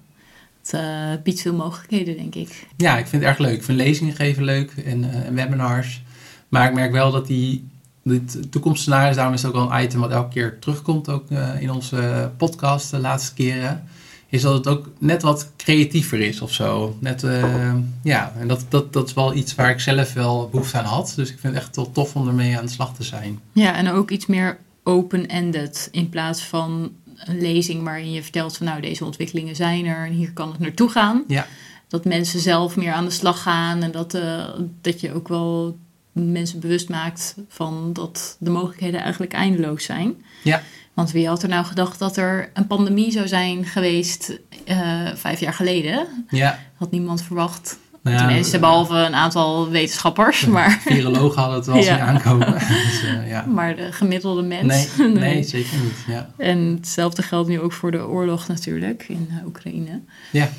het 0.62 0.74
uh, 0.74 1.24
biedt 1.24 1.42
veel 1.42 1.54
mogelijkheden, 1.54 2.18
denk 2.18 2.36
ik. 2.36 2.68
Ja, 2.78 2.98
ik 2.98 3.08
vind 3.08 3.22
het 3.22 3.32
erg 3.32 3.40
leuk. 3.40 3.56
Ik 3.56 3.64
vind 3.64 3.78
lezingen 3.78 4.16
geven 4.16 4.44
leuk 4.44 4.72
en, 4.86 5.04
uh, 5.04 5.26
en 5.26 5.36
webinars. 5.36 6.02
Maar 6.50 6.68
ik 6.68 6.74
merk 6.74 6.92
wel 6.92 7.12
dat 7.12 7.28
die 7.28 7.68
dit 8.04 8.52
toekomstscenario's, 8.52 9.16
daarom 9.16 9.34
is 9.34 9.42
het 9.42 9.52
ook 9.52 9.58
wel 9.58 9.72
een 9.72 9.84
item 9.84 10.00
wat 10.00 10.12
elke 10.12 10.34
keer 10.34 10.60
terugkomt, 10.60 11.10
ook 11.10 11.30
uh, 11.30 11.62
in 11.62 11.72
onze 11.72 12.32
podcast 12.38 12.92
de 12.92 13.00
laatste 13.00 13.34
keren, 13.34 13.84
is 14.28 14.42
dat 14.42 14.54
het 14.54 14.68
ook 14.68 14.90
net 15.00 15.22
wat 15.22 15.52
creatiever 15.58 16.20
is 16.20 16.42
of 16.42 16.54
zo. 16.54 16.98
Net, 17.00 17.24
uh, 17.24 17.74
ja, 18.04 18.34
en 18.40 18.48
dat, 18.48 18.66
dat, 18.70 18.94
dat 18.94 19.08
is 19.08 19.14
wel 19.14 19.34
iets 19.34 19.56
waar 19.56 19.70
ik 19.70 19.80
zelf 19.80 20.14
wel 20.14 20.50
behoefte 20.50 20.78
aan 20.78 20.86
had. 20.86 21.14
Dus 21.16 21.32
ik 21.32 21.40
vind 21.40 21.54
het 21.54 21.64
echt 21.64 21.76
wel 21.76 21.92
tof 21.92 22.16
om 22.16 22.28
ermee 22.28 22.58
aan 22.58 22.66
de 22.66 22.72
slag 22.72 22.96
te 22.96 23.04
zijn. 23.04 23.40
Ja, 23.52 23.76
en 23.76 23.90
ook 23.90 24.12
iets 24.12 24.26
meer 24.26 24.58
open-ended 24.84 25.88
in 25.92 26.10
plaats 26.10 26.44
van 26.44 26.92
een 27.24 27.42
lezing 27.42 27.84
waarin 27.84 28.12
je 28.12 28.24
vertelt 28.24 28.58
van 28.58 28.66
nou 28.66 28.82
deze 28.82 29.06
ontwikkelingen 29.06 29.56
zijn 29.56 29.86
er 29.86 30.06
en 30.06 30.12
hier 30.12 30.34
kan 30.34 30.52
het 30.52 30.60
naartoe 30.60 30.90
gaan. 30.90 31.24
Ja. 31.28 31.48
Dat 31.88 32.06
mensen 32.06 32.40
zelf 32.40 32.76
meer 32.76 32.94
aan 32.94 33.06
de 33.06 33.12
slag 33.12 33.42
gaan 33.42 33.84
en 33.84 33.92
dat, 33.92 34.14
uh, 34.14 34.46
dat 34.82 35.02
je 35.02 35.14
ook 35.14 35.28
wel 35.28 35.78
mensen 36.12 36.60
bewust 36.60 36.90
maakt 36.90 37.36
van 37.48 37.94
dat 37.94 38.36
de 38.40 38.50
mogelijkheden 38.50 39.00
eigenlijk 39.02 39.34
eindeloos 39.34 39.84
zijn. 39.84 40.24
Ja. 40.44 40.62
Want 40.94 41.12
wie 41.12 41.28
had 41.28 41.44
er 41.44 41.50
nou 41.50 41.66
gedacht 41.66 42.00
dat 42.00 42.18
er 42.18 42.50
een 42.54 42.68
pandemie 42.68 43.12
zou 43.12 43.28
zijn 43.28 43.66
geweest 43.66 44.40
uh, 44.66 45.08
vijf 45.16 45.40
jaar 45.40 45.54
geleden? 45.54 46.26
Ja. 46.30 46.60
Had 46.76 46.92
niemand 46.92 47.22
verwacht 47.22 47.78
ja, 48.04 48.18
Tenminste, 48.18 48.60
behalve 48.60 48.94
een 48.94 49.16
aantal 49.16 49.70
wetenschappers. 49.70 50.46
Maar, 50.56 50.80
Virologen 50.82 51.40
hadden 51.42 51.58
het 51.58 51.66
wel 51.68 51.84
zien 51.84 51.96
Ja. 51.96 52.00
aankomen. 52.00 52.52
dus, 52.68 53.04
eh, 53.04 53.30
ja. 53.30 53.46
maar 53.46 53.76
de 53.76 53.92
gemiddelde 53.92 54.42
mens. 54.42 54.88
Nee, 54.98 55.08
nee, 55.08 55.44
zeker 55.44 55.78
niet. 55.84 56.04
Ja. 56.08 56.30
En 56.38 56.58
hetzelfde 56.78 57.22
geldt 57.22 57.50
nu 57.50 57.60
ook 57.60 57.74
voor 57.74 57.92
de 57.92 58.08
oorlog 58.08 58.48
natuurlijk 58.48 59.06
in 59.08 59.28
eh, 59.32 59.46
Oekraïne. 59.46 60.00
Ja. 60.32 60.50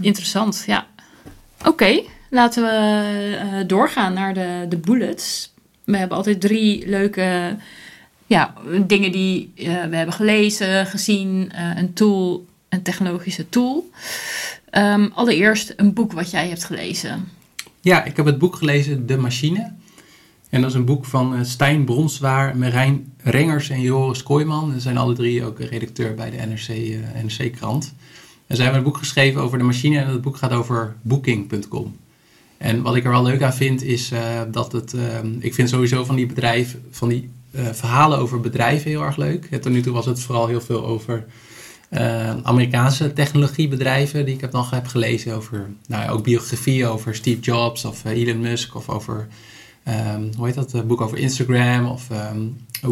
Interessant, 0.00 0.64
ja. 0.66 0.86
Oké, 1.66 2.00
laten 2.30 2.62
we 2.62 2.68
eh, 3.38 3.46
doorgaan 3.66 4.12
naar 4.12 4.34
de, 4.34 4.66
de 4.68 4.76
bullets. 4.76 5.52
We 5.84 5.96
hebben 5.96 6.16
altijd 6.16 6.40
drie 6.40 6.88
leuke 6.88 7.56
ja, 8.26 8.54
dingen 8.86 9.12
die 9.12 9.52
eh, 9.56 9.64
we 9.64 9.96
hebben 9.96 10.12
gelezen, 10.14 10.86
gezien. 10.86 11.52
eh, 11.54 11.70
een 11.76 11.92
tool, 11.92 12.46
een 12.68 12.82
technologische 12.82 13.48
tool. 13.48 13.90
Ehm, 14.70 15.08
allereerst 15.14 15.72
een 15.76 15.92
boek 15.92 16.12
wat 16.12 16.30
jij 16.30 16.48
hebt 16.48 16.64
gelezen. 16.64 17.28
ja, 17.80 18.04
ik 18.04 18.16
heb 18.16 18.26
het 18.26 18.38
boek 18.38 18.56
gelezen 18.56 19.06
De 19.06 19.16
Machine. 19.16 19.72
En 20.50 20.60
dat 20.60 20.70
is 20.70 20.76
een 20.76 20.84
boek 20.84 21.04
van 21.04 21.34
eh, 21.34 21.44
Stijn 21.44 21.84
Bronswaar, 21.84 22.56
Merijn 22.56 23.12
Rengers 23.22 23.70
en 23.70 23.80
Joris 23.80 24.22
Kooijman. 24.22 24.72
Ze 24.72 24.80
zijn 24.80 24.96
alle 24.96 25.14
drie 25.14 25.44
ook 25.44 25.60
redacteur 25.60 26.14
bij 26.14 26.30
de 26.30 26.36
NRC, 26.36 26.68
eh, 26.68 27.22
NRC-krant. 27.22 27.94
En 28.46 28.56
zij 28.56 28.64
hebben 28.64 28.82
een 28.84 28.90
boek 28.90 28.98
geschreven 28.98 29.40
over 29.40 29.58
de 29.58 29.64
machine 29.64 29.98
en 29.98 30.06
dat 30.06 30.20
boek 30.22 30.36
gaat 30.36 30.52
over 30.52 30.96
booking.com. 31.02 31.96
En 32.56 32.82
wat 32.82 32.96
ik 32.96 33.04
er 33.04 33.10
wel 33.10 33.22
leuk 33.22 33.42
aan 33.42 33.54
vind 33.54 33.82
is 33.82 34.10
eh, 34.10 34.40
dat 34.50 34.72
het... 34.72 34.94
eh, 34.94 35.18
ik 35.38 35.54
vind 35.54 35.68
sowieso 35.68 36.04
van 36.04 36.16
die 36.16 36.26
bedrijven, 36.26 36.84
van 36.90 37.08
die 37.08 37.30
verhalen 37.72 38.18
over 38.18 38.40
bedrijven 38.40 38.90
heel 38.90 39.02
erg 39.02 39.16
leuk. 39.16 39.44
Tot 39.60 39.72
nu 39.72 39.80
toe 39.80 39.92
was 39.92 40.06
het 40.06 40.20
vooral 40.20 40.46
heel 40.46 40.60
veel 40.60 40.86
over 40.86 41.26
eh, 41.88 42.36
Amerikaanse 42.42 43.12
technologiebedrijven 43.12 44.24
die 44.24 44.34
ik 44.34 44.40
heb 44.40 44.50
dan 44.50 44.66
heb 44.70 44.86
gelezen 44.86 45.34
over, 45.34 45.66
nou 45.86 46.02
ja, 46.02 46.08
ook 46.10 46.24
biografieën 46.24 46.86
over 46.86 47.14
Steve 47.14 47.40
Jobs 47.40 47.84
of 47.84 48.04
eh, 48.04 48.12
Elon 48.12 48.40
Musk 48.40 48.74
of 48.74 48.88
over, 48.88 49.26
ehm, 49.84 50.22
hoe 50.36 50.46
heet 50.46 50.54
dat, 50.54 50.72
een 50.72 50.86
boek 50.86 51.00
over 51.00 51.18
Instagram 51.18 51.86
of 51.86 52.10
ehm, 52.10 52.38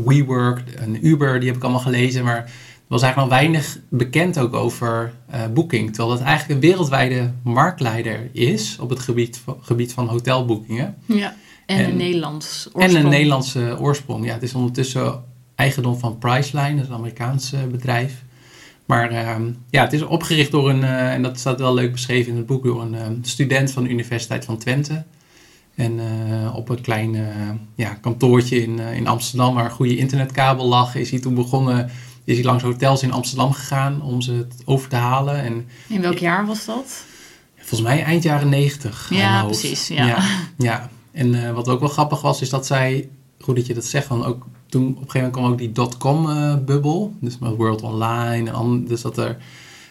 WeWork 0.05 0.63
en 0.71 1.07
Uber, 1.07 1.39
die 1.39 1.49
heb 1.49 1.57
ik 1.57 1.63
allemaal 1.63 1.81
gelezen, 1.83 2.25
maar 2.25 2.37
er 2.37 2.93
was 2.93 3.03
eigenlijk 3.03 3.33
nog 3.33 3.41
weinig 3.41 3.79
bekend 3.89 4.39
ook 4.39 4.55
over 4.55 5.13
eh, 5.31 5.41
Booking, 5.55 5.95
terwijl 5.95 6.17
dat 6.17 6.27
eigenlijk 6.27 6.55
een 6.63 6.69
wereldwijde 6.69 7.31
marktleider 7.43 8.29
is 8.33 8.77
op 8.81 8.91
het 8.91 8.99
gebied 8.99 9.41
van, 9.45 9.57
gebied 9.61 9.93
van 9.93 10.09
hotelboekingen. 10.09 10.95
Ja. 11.07 11.35
En, 11.67 11.79
En- 11.79 11.91
een 11.91 11.97
Nederlands 11.97 12.69
En 12.75 12.81
oorsprong. 12.81 13.05
een 13.05 13.11
Nederlandse 13.11 13.77
oorsprong. 13.81 14.25
Ja, 14.27 14.33
het 14.33 14.43
is 14.43 14.55
ondertussen 14.55 15.23
eigendom 15.55 15.99
van 15.99 16.19
Priceline, 16.19 16.75
dat 16.75 16.83
is 16.85 16.89
een 16.89 16.95
Amerikaans 16.97 17.53
eh, 17.53 17.61
bedrijf. 17.71 18.25
Maar 18.87 19.11
ehm, 19.11 19.51
ja, 19.71 19.83
het 19.83 19.93
is 19.93 20.03
opgericht 20.03 20.51
door 20.51 20.71
een, 20.71 20.85
eh, 20.85 21.13
en 21.13 21.23
dat 21.23 21.39
staat 21.39 21.61
wel 21.61 21.75
leuk 21.75 21.93
beschreven 21.93 22.31
in 22.31 22.37
het 22.37 22.47
boek, 22.47 22.65
door 22.65 22.83
een 22.83 22.95
eh, 22.95 23.07
student 23.23 23.73
van 23.73 23.83
de 23.83 23.89
Universiteit 23.89 24.45
van 24.45 24.59
Twente. 24.59 25.05
En 25.77 26.01
eh, 26.01 26.57
op 26.57 26.69
een 26.69 26.81
klein 26.81 27.15
eh, 27.15 27.25
ja, 27.75 27.95
kantoortje 27.95 28.63
in, 28.63 28.79
in 28.79 29.07
Amsterdam, 29.07 29.55
waar 29.55 29.65
een 29.65 29.71
goede 29.71 29.97
internetkabel 29.97 30.67
lag, 30.67 30.95
is 30.95 31.11
hij 31.11 31.21
toen 31.21 31.35
begonnen, 31.35 31.91
is 32.25 32.35
hij 32.37 32.45
langs 32.45 32.63
hotels 32.63 33.03
in 33.03 33.13
Amsterdam 33.13 33.53
gegaan 33.53 34.03
om 34.03 34.21
ze 34.21 34.47
over 34.65 34.89
te 34.89 34.97
halen. 34.97 35.43
En 35.43 35.69
In 35.89 36.01
welk 36.01 36.19
jaar 36.19 36.47
was 36.47 36.65
dat? 36.65 37.05
Volgens 37.57 37.81
mij 37.81 38.03
eind 38.03 38.23
jaren 38.23 38.49
negentig. 38.49 39.07
Ja, 39.11 39.45
precies, 39.45 39.89
ja. 39.89 40.07
ja, 40.07 40.25
ja. 40.57 40.91
En 41.13 41.55
wat 41.55 41.69
ook 41.69 41.81
wel 41.81 41.89
grappig 41.89 42.21
was, 42.21 42.41
is 42.41 42.51
dat 42.51 42.67
zij, 42.67 43.09
goed 43.41 43.57
dat 43.57 43.67
je 43.67 43.75
dat 43.75 43.85
zegt, 43.85 44.07
van 44.07 44.25
ook 44.25 44.47
toen 44.69 44.83
op 44.83 44.89
een 44.89 45.11
gegeven 45.11 45.21
moment 45.21 45.37
kwam 45.37 45.51
ook 45.53 45.59
die 45.59 45.73
dotcom-bubbel. 45.73 47.15
dus 47.21 47.39
met 47.39 47.57
World 47.57 47.83
Online 47.83 48.51
en 48.51 48.85
dus 48.85 49.03
dat 49.03 49.19
er. 49.19 49.37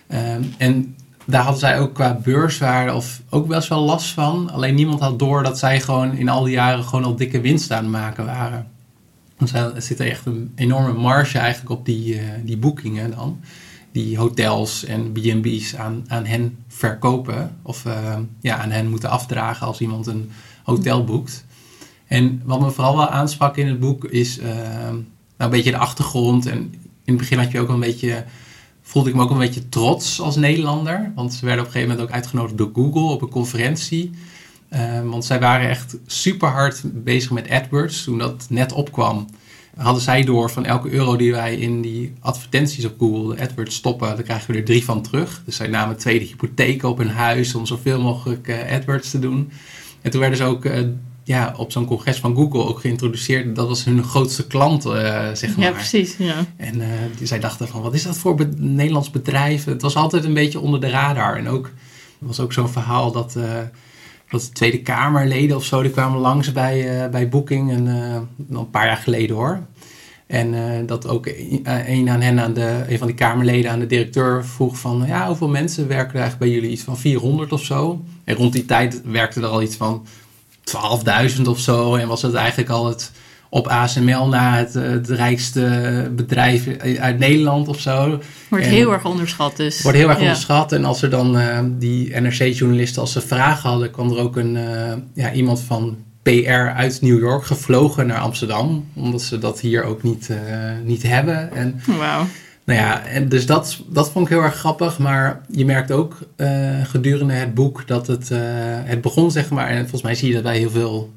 ehm, 0.07 0.43
en 0.57 0.95
daar 1.25 1.41
hadden 1.41 1.59
zij 1.59 1.79
ook 1.79 1.93
qua 1.93 2.19
beurswaarde 2.23 2.93
of 2.93 3.21
ook 3.29 3.47
best 3.47 3.69
wel 3.69 3.81
last 3.81 4.07
van. 4.07 4.49
Alleen 4.51 4.75
niemand 4.75 4.99
had 4.99 5.19
door 5.19 5.43
dat 5.43 5.59
zij 5.59 5.81
gewoon 5.81 6.13
in 6.13 6.29
al 6.29 6.43
die 6.43 6.53
jaren 6.53 6.83
gewoon 6.83 7.05
al 7.05 7.15
dikke 7.15 7.41
winst 7.41 7.71
aan 7.71 7.83
het 7.83 7.91
maken 7.91 8.25
waren. 8.25 8.67
Dus 9.37 9.53
er 9.53 9.81
zit 9.81 9.99
echt 9.99 10.25
een 10.25 10.51
enorme 10.55 10.93
marge 10.93 11.37
eigenlijk 11.37 11.79
op 11.79 11.85
die, 11.85 12.19
eh, 12.19 12.25
die 12.43 12.57
boekingen 12.57 13.11
dan. 13.11 13.39
Die 13.91 14.17
hotels 14.17 14.85
en 14.85 15.11
B&B's 15.11 15.75
aan, 15.75 16.03
aan 16.07 16.25
hen 16.25 16.57
verkopen. 16.67 17.57
Of 17.61 17.85
eh, 17.85 18.17
ja, 18.41 18.57
aan 18.57 18.71
hen 18.71 18.89
moeten 18.89 19.09
afdragen 19.09 19.67
als 19.67 19.79
iemand 19.79 20.07
een 20.07 20.31
hotel 20.63 21.03
boekt. 21.03 21.44
En 22.07 22.41
wat 22.43 22.59
me 22.59 22.71
vooral 22.71 22.95
wel 22.95 23.09
aansprak 23.09 23.57
in 23.57 23.67
het 23.67 23.79
boek 23.79 24.05
is 24.05 24.39
eh, 24.39 24.47
nou, 24.47 25.03
een 25.37 25.49
beetje 25.49 25.71
de 25.71 25.77
achtergrond. 25.77 26.45
En 26.45 26.57
in 27.03 27.13
het 27.13 27.17
begin 27.17 27.37
had 27.37 27.51
je 27.51 27.59
ook 27.59 27.69
een 27.69 27.79
beetje, 27.79 28.25
voelde 28.81 29.09
ik 29.09 29.15
me 29.15 29.21
ook 29.21 29.29
een 29.29 29.37
beetje 29.37 29.69
trots 29.69 30.21
als 30.21 30.35
Nederlander. 30.35 31.11
Want 31.15 31.33
ze 31.33 31.45
werden 31.45 31.65
op 31.65 31.65
een 31.65 31.73
gegeven 31.73 31.95
moment 31.95 32.09
ook 32.09 32.15
uitgenodigd 32.15 32.57
door 32.57 32.71
Google 32.73 33.13
op 33.13 33.21
een 33.21 33.29
conferentie. 33.29 34.11
Eh, 34.69 35.01
want 35.03 35.25
zij 35.25 35.39
waren 35.39 35.69
echt 35.69 35.97
super 36.05 36.49
hard 36.49 36.81
bezig 37.03 37.31
met 37.31 37.49
AdWords 37.49 38.03
toen 38.03 38.17
dat 38.17 38.45
net 38.49 38.71
opkwam. 38.71 39.27
Hadden 39.75 40.01
zij 40.01 40.23
door 40.23 40.51
van 40.51 40.65
elke 40.65 40.89
euro 40.89 41.15
die 41.15 41.31
wij 41.31 41.55
in 41.55 41.81
die 41.81 42.13
advertenties 42.19 42.85
op 42.85 42.95
Google, 42.99 43.35
de 43.35 43.41
AdWords, 43.41 43.75
stoppen, 43.75 44.15
dan 44.15 44.23
krijgen 44.23 44.51
we 44.51 44.57
er 44.57 44.65
drie 44.65 44.83
van 44.83 45.01
terug. 45.01 45.41
Dus 45.45 45.55
zij 45.55 45.67
namen 45.67 45.97
tweede 45.97 46.25
hypotheken 46.25 46.89
op 46.89 46.97
hun 46.97 47.09
huis 47.09 47.55
om 47.55 47.65
zoveel 47.65 48.01
mogelijk 48.01 48.47
eh, 48.47 48.75
AdWords 48.75 49.11
te 49.11 49.19
doen. 49.19 49.51
En 50.01 50.11
toen 50.11 50.19
werden 50.19 50.37
ze 50.37 50.43
ook 50.43 50.65
ja, 51.25 51.53
op 51.57 51.71
zo'n 51.71 51.85
congres 51.85 52.17
van 52.19 52.35
Google 52.35 52.65
ook 52.65 52.79
geïntroduceerd. 52.79 53.55
Dat 53.55 53.67
was 53.67 53.83
hun 53.83 54.03
grootste 54.03 54.47
klant, 54.47 54.85
eh, 54.85 54.91
zeg 55.33 55.55
maar. 55.57 55.65
Ja, 55.65 55.71
precies. 55.71 56.15
Ja. 56.17 56.45
En 56.57 56.81
eh, 56.81 56.87
die, 57.17 57.27
zij 57.27 57.39
dachten 57.39 57.67
van, 57.67 57.81
wat 57.81 57.93
is 57.93 58.03
dat 58.03 58.17
voor 58.17 58.35
be- 58.35 58.53
Nederlands 58.57 59.11
bedrijf? 59.11 59.65
Het 59.65 59.81
was 59.81 59.95
altijd 59.95 60.23
een 60.23 60.33
beetje 60.33 60.59
onder 60.59 60.79
de 60.81 60.89
radar. 60.89 61.37
En 61.37 61.49
ook, 61.49 61.65
er 62.19 62.27
was 62.27 62.39
ook 62.39 62.53
zo'n 62.53 62.69
verhaal 62.69 63.11
dat, 63.11 63.35
eh, 63.35 63.43
dat 64.29 64.41
de 64.41 64.49
Tweede 64.49 64.81
Kamerleden 64.81 65.55
of 65.55 65.65
zo, 65.65 65.81
die 65.81 65.91
kwamen 65.91 66.19
langs 66.19 66.51
bij, 66.51 67.09
bij 67.09 67.29
Booking. 67.29 67.71
En, 67.71 67.85
een 68.49 68.69
paar 68.69 68.85
jaar 68.85 68.97
geleden 68.97 69.35
hoor. 69.35 69.59
En 70.27 70.85
dat 70.85 71.07
ook 71.07 71.25
een, 71.25 71.61
een 71.85 72.09
aan 72.09 72.21
hen, 72.21 72.39
aan 72.39 72.53
de, 72.53 72.83
een 72.87 72.97
van 72.97 73.07
die 73.07 73.15
Kamerleden 73.15 73.71
aan 73.71 73.79
de 73.79 73.85
directeur 73.85 74.45
vroeg 74.45 74.77
van, 74.77 75.03
ja, 75.07 75.27
hoeveel 75.27 75.49
mensen 75.49 75.87
werken 75.87 76.13
er 76.13 76.19
eigenlijk 76.19 76.51
bij 76.51 76.61
jullie? 76.61 76.71
Iets 76.71 76.83
van 76.83 76.97
400 76.97 77.51
of 77.51 77.63
zo. 77.63 78.03
En 78.23 78.35
rond 78.35 78.53
die 78.53 78.65
tijd 78.65 79.01
werkte 79.05 79.41
er 79.41 79.47
al 79.47 79.61
iets 79.61 79.75
van 79.75 80.05
12.000 80.71 81.41
of 81.47 81.59
zo. 81.59 81.95
En 81.95 82.07
was 82.07 82.21
het 82.21 82.33
eigenlijk 82.33 82.69
al 82.69 82.85
het 82.87 83.11
op 83.49 83.67
ASML 83.67 84.27
na 84.27 84.57
het, 84.57 84.75
eh, 84.75 84.83
het 84.89 85.09
rijkste 85.09 86.11
bedrijf 86.15 86.67
uit 86.99 87.19
Nederland 87.19 87.67
of 87.67 87.79
zo. 87.79 88.19
Wordt 88.49 88.65
En- 88.65 88.71
heel 88.71 88.91
erg 88.93 89.05
onderschat 89.05 89.57
dus. 89.57 89.81
Wordt 89.81 89.97
heel 89.97 90.07
erg 90.09 90.17
Ja. 90.17 90.23
onderschat. 90.23 90.71
En 90.71 90.85
als 90.85 91.01
er 91.01 91.09
dan 91.09 91.37
eh, 91.39 91.59
die 91.77 92.15
NRC-journalisten, 92.21 93.01
als 93.01 93.11
ze 93.11 93.21
vragen 93.21 93.69
hadden, 93.69 93.91
kwam 93.91 94.11
er 94.11 94.17
ook 94.17 94.35
een, 94.35 94.57
eh, 94.57 94.93
ja, 95.13 95.31
iemand 95.33 95.59
van 95.61 95.97
PR 96.23 96.49
uit 96.75 97.01
New 97.01 97.19
York 97.19 97.45
gevlogen 97.45 98.07
naar 98.07 98.19
Amsterdam. 98.19 98.85
Omdat 98.93 99.21
ze 99.21 99.37
dat 99.37 99.59
hier 99.59 99.83
ook 99.83 100.03
niet, 100.03 100.29
niet 100.83 101.03
hebben. 101.03 101.53
En 101.55 101.81
Wauw. 101.97 102.25
Nou 102.65 102.79
ja, 102.79 103.05
en 103.05 103.29
dus 103.29 103.45
dat, 103.45 103.79
dat 103.89 104.11
vond 104.11 104.25
ik 104.25 104.33
heel 104.33 104.43
erg 104.43 104.55
grappig. 104.55 104.99
Maar 104.99 105.41
je 105.49 105.65
merkt 105.65 105.91
ook 105.91 106.17
eh, 106.35 106.83
gedurende 106.83 107.33
het 107.33 107.53
boek 107.53 107.87
dat 107.87 108.07
het, 108.07 108.31
eh, 108.31 108.39
het 108.83 109.01
begon, 109.01 109.31
zeg 109.31 109.49
maar. 109.49 109.67
En 109.67 109.79
volgens 109.79 110.01
mij 110.01 110.15
zie 110.15 110.27
je 110.27 110.33
dat 110.33 110.43
bij 110.43 110.57
heel 110.57 110.69
veel 110.69 111.13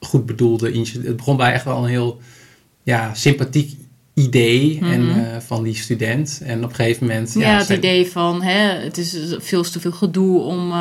goed 0.00 0.26
bedoelde 0.26 0.68
initiatieven. 0.72 1.08
Het 1.08 1.16
begon 1.16 1.36
bij 1.36 1.52
echt 1.52 1.64
wel 1.64 1.82
een 1.82 1.88
heel 1.90 2.20
ja, 2.82 3.14
sympathiek 3.14 3.76
idee 4.14 4.78
en, 4.82 5.06
Mhm. 5.06 5.18
eh, 5.18 5.36
van 5.40 5.62
die 5.62 5.74
student. 5.74 6.40
En 6.44 6.64
op 6.64 6.68
een 6.70 6.74
gegeven 6.74 7.06
moment. 7.06 7.34
Ja, 7.38 7.58
het 7.58 7.68
idee 7.68 8.06
van 8.06 8.42
hè, 8.42 8.60
het 8.82 8.98
is 8.98 9.16
veel 9.38 9.62
te 9.62 9.80
veel 9.80 9.92
gedoe 9.92 10.40
om 10.40 10.72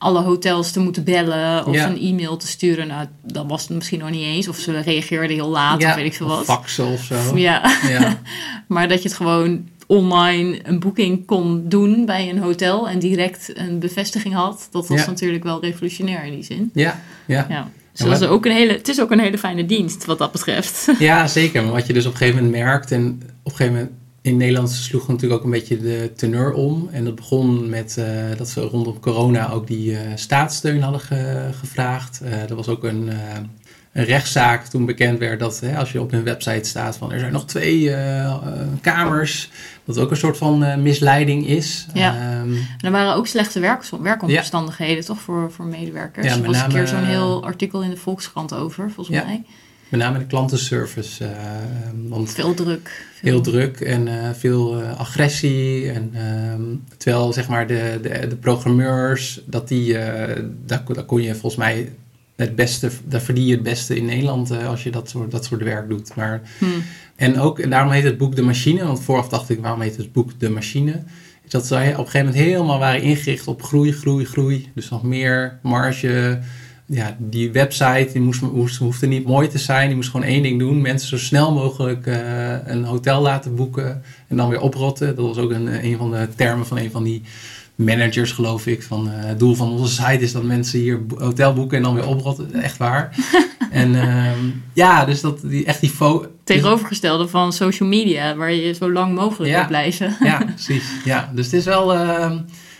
alle 0.00 0.20
hotels 0.20 0.70
te 0.72 0.80
moeten 0.80 1.04
bellen 1.04 1.66
of 1.66 1.74
Ja. 1.74 1.88
een 1.88 2.00
e-mail 2.00 2.36
te 2.36 2.46
sturen. 2.46 2.86
Nou, 2.86 3.06
dat 3.22 3.44
was 3.48 3.62
het 3.62 3.70
misschien 3.70 3.98
nog 3.98 4.10
niet 4.10 4.24
eens. 4.24 4.48
Of 4.48 4.56
ze 4.58 4.80
reageerden 4.80 5.36
heel 5.36 5.48
laat 5.48 5.84
of 5.84 5.94
weet 5.94 6.04
ik 6.04 6.14
veel 6.14 6.26
of 6.26 6.36
wat. 6.36 6.44
faxen 6.44 6.86
of 6.86 7.02
zo. 7.02 7.14
Ja, 7.36 7.72
Ja. 7.88 8.18
maar 8.68 8.88
dat 8.88 9.02
je 9.02 9.08
het 9.08 9.16
gewoon 9.16 9.68
online 9.86 10.58
een 10.62 10.78
boeking 10.80 11.26
kon 11.26 11.62
doen 11.68 12.04
bij 12.06 12.28
een 12.30 12.38
hotel 12.38 12.88
en 12.88 12.98
direct 12.98 13.50
een 13.54 13.78
bevestiging 13.78 14.34
had, 14.34 14.68
dat 14.70 14.88
was 14.88 15.00
Ja. 15.00 15.06
natuurlijk 15.06 15.42
wel 15.44 15.60
revolutionair 15.60 16.24
in 16.24 16.32
die 16.32 16.44
zin. 16.44 16.70
Ja, 16.74 17.00
ja. 17.26 17.46
Ja. 17.48 17.68
Dus 17.92 18.00
Ja, 18.00 18.04
dat 18.04 18.14
is 18.14 18.20
maar- 18.20 18.28
ook 18.36 18.46
een 18.46 18.52
hele, 18.52 18.72
het 18.72 18.88
is 18.88 19.00
ook 19.00 19.10
een 19.10 19.20
hele 19.20 19.38
fijne 19.38 19.66
dienst 19.66 20.04
wat 20.04 20.18
dat 20.18 20.32
betreft. 20.32 20.88
ja, 20.98 21.26
zeker. 21.26 21.62
Maar 21.62 21.72
wat 21.72 21.86
je 21.86 21.92
dus 21.92 22.06
op 22.06 22.12
een 22.12 22.18
gegeven 22.18 22.44
moment 22.44 22.62
merkt, 22.62 22.90
en 22.92 23.22
op 23.42 23.50
een 23.52 23.56
gegeven 23.56 23.72
moment 23.74 23.92
in 24.22 24.36
Nederland 24.36 24.70
sloeg 24.70 25.08
natuurlijk 25.08 25.38
ook 25.40 25.44
een 25.44 25.50
beetje 25.50 25.78
de 25.80 26.12
teneur 26.16 26.52
om. 26.52 26.88
En 26.92 27.04
dat 27.04 27.14
begon 27.14 27.68
met 27.68 27.96
eh, 27.98 28.06
dat 28.36 28.48
ze 28.48 28.60
rondom 28.60 29.00
corona 29.00 29.50
ook 29.50 29.66
die 29.66 29.96
eh, 29.96 30.00
staatssteun 30.14 30.82
hadden 30.82 31.00
ge- 31.00 31.48
gevraagd. 31.58 32.20
Eh, 32.20 32.50
er 32.50 32.54
was 32.56 32.68
ook 32.68 32.84
een, 32.84 33.10
een 33.92 34.04
rechtszaak 34.04 34.66
toen 34.66 34.86
bekend 34.86 35.18
werd 35.18 35.40
dat 35.40 35.60
hè, 35.60 35.76
als 35.76 35.92
je 35.92 36.00
op 36.00 36.10
hun 36.10 36.24
website 36.24 36.68
staat 36.68 36.96
van 36.96 37.12
er 37.12 37.18
zijn 37.18 37.32
nog 37.32 37.46
twee 37.46 37.94
kamers, 38.80 39.50
dat 39.84 39.98
ook 39.98 40.10
een 40.10 40.16
soort 40.16 40.36
van 40.36 40.82
misleiding 40.82 41.46
is. 41.46 41.86
Ja. 41.94 42.14
Ehm, 42.14 42.52
En 42.52 42.66
er 42.80 42.90
waren 42.90 43.14
ook 43.14 43.26
slechte 43.26 43.60
werk, 43.60 43.84
werkomstandigheden, 44.00 45.04
toch, 45.04 45.20
voor, 45.20 45.52
voor 45.52 45.64
medewerkers. 45.64 46.26
Ja, 46.26 46.32
er 46.36 46.42
was 46.42 46.60
een 46.62 46.68
keer 46.68 46.86
zo'n 46.88 47.04
heel 47.04 47.44
artikel 47.44 47.82
in 47.82 47.90
de 47.90 47.96
Volkskrant 47.96 48.54
over, 48.54 48.90
volgens 48.90 49.16
Ja. 49.16 49.24
mij. 49.24 49.42
Met 49.90 50.00
name 50.00 50.18
de 50.18 50.26
klantenservice. 50.26 51.24
Uh, 51.24 51.30
want 52.08 52.30
veel 52.30 52.54
druk. 52.54 53.08
Heel 53.20 53.40
druk 53.40 53.80
en 53.80 54.06
uh, 54.06 54.30
veel 54.32 54.80
uh, 54.80 54.98
agressie. 54.98 55.90
En, 55.90 56.10
ehm, 56.14 56.62
terwijl 56.96 57.32
zeg 57.32 57.48
maar 57.48 57.66
de, 57.66 57.98
de, 58.02 58.26
de 58.26 58.36
programmeurs, 58.36 59.42
dat 59.46 59.68
die, 59.68 59.92
daar, 60.66 60.84
daar 60.86 61.04
kon 61.06 61.22
je 61.22 61.30
volgens 61.30 61.56
mij 61.56 61.92
het 62.36 62.56
beste, 62.56 62.90
daar 63.04 63.20
verdien 63.20 63.46
je 63.46 63.54
het 63.54 63.62
beste 63.62 63.96
in 63.96 64.04
Nederland 64.04 64.50
als 64.50 64.82
je 64.82 64.90
dat 64.90 65.08
soort, 65.08 65.30
dat 65.30 65.44
soort 65.44 65.62
werk 65.62 65.88
doet. 65.88 66.14
Maar, 66.14 66.40
hmm. 66.58 66.82
En 67.16 67.38
ook, 67.38 67.58
en 67.58 67.70
daarom 67.70 67.92
heet 67.92 68.04
het 68.04 68.18
boek 68.18 68.36
De 68.36 68.42
Machine, 68.42 68.84
want 68.84 69.00
vooraf 69.00 69.28
dacht 69.28 69.50
ik, 69.50 69.60
waarom 69.60 69.80
heet 69.80 69.96
het 69.96 70.12
boek 70.12 70.40
De 70.40 70.50
Machine? 70.50 71.02
dat 71.50 71.66
zij 71.66 71.92
op 71.92 71.98
een 71.98 72.10
gegeven 72.10 72.26
moment 72.26 72.44
helemaal 72.44 72.78
waren 72.78 73.02
ingericht 73.02 73.46
op 73.46 73.62
groei, 73.62 73.92
groei, 73.92 74.24
groei. 74.24 74.70
Dus 74.74 74.88
nog 74.88 75.02
meer 75.02 75.58
marge. 75.62 76.38
Ja, 76.92 77.16
die 77.18 77.52
website 77.52 78.08
die 78.12 78.22
moest, 78.22 78.40
moest, 78.40 78.76
hoefde 78.76 79.06
niet 79.06 79.26
mooi 79.26 79.48
te 79.48 79.58
zijn. 79.58 79.86
Die 79.86 79.96
moest 79.96 80.10
gewoon 80.10 80.26
één 80.26 80.42
ding 80.42 80.58
doen. 80.58 80.80
Mensen 80.80 81.08
zo 81.08 81.18
snel 81.18 81.52
mogelijk 81.52 82.06
uh, 82.06 82.66
een 82.66 82.84
hotel 82.84 83.20
laten 83.22 83.54
boeken. 83.54 84.02
En 84.28 84.36
dan 84.36 84.48
weer 84.48 84.60
oprotten. 84.60 85.16
Dat 85.16 85.26
was 85.26 85.38
ook 85.38 85.50
een, 85.50 85.84
een 85.84 85.96
van 85.96 86.10
de 86.10 86.28
termen 86.36 86.66
van 86.66 86.78
een 86.78 86.90
van 86.90 87.02
die 87.02 87.22
managers, 87.74 88.32
geloof 88.32 88.66
ik. 88.66 88.82
Van, 88.82 89.06
uh, 89.06 89.12
het 89.14 89.38
doel 89.38 89.54
van 89.54 89.70
onze 89.70 89.94
site 89.94 90.18
is 90.18 90.32
dat 90.32 90.42
mensen 90.42 90.78
hier 90.78 91.00
hotel 91.18 91.52
boeken 91.52 91.76
en 91.76 91.82
dan 91.82 91.94
weer 91.94 92.06
oprotten. 92.06 92.52
Echt 92.52 92.76
waar. 92.76 93.16
en 93.70 93.94
uh, 93.94 94.30
ja, 94.72 95.04
dus 95.04 95.20
dat 95.20 95.40
die, 95.42 95.64
echt 95.64 95.80
die 95.80 95.92
Tegenovergestelde 96.44 97.28
van 97.28 97.52
social 97.52 97.88
media, 97.88 98.36
waar 98.36 98.52
je 98.52 98.72
zo 98.74 98.92
lang 98.92 99.14
mogelijk 99.14 99.52
ja, 99.52 99.66
blijven. 99.66 100.16
ja, 100.20 100.44
precies. 100.44 100.84
Ja, 101.04 101.30
dus 101.34 101.44
het 101.44 101.54
is 101.54 101.64
wel... 101.64 101.94
Uh, 101.94 102.32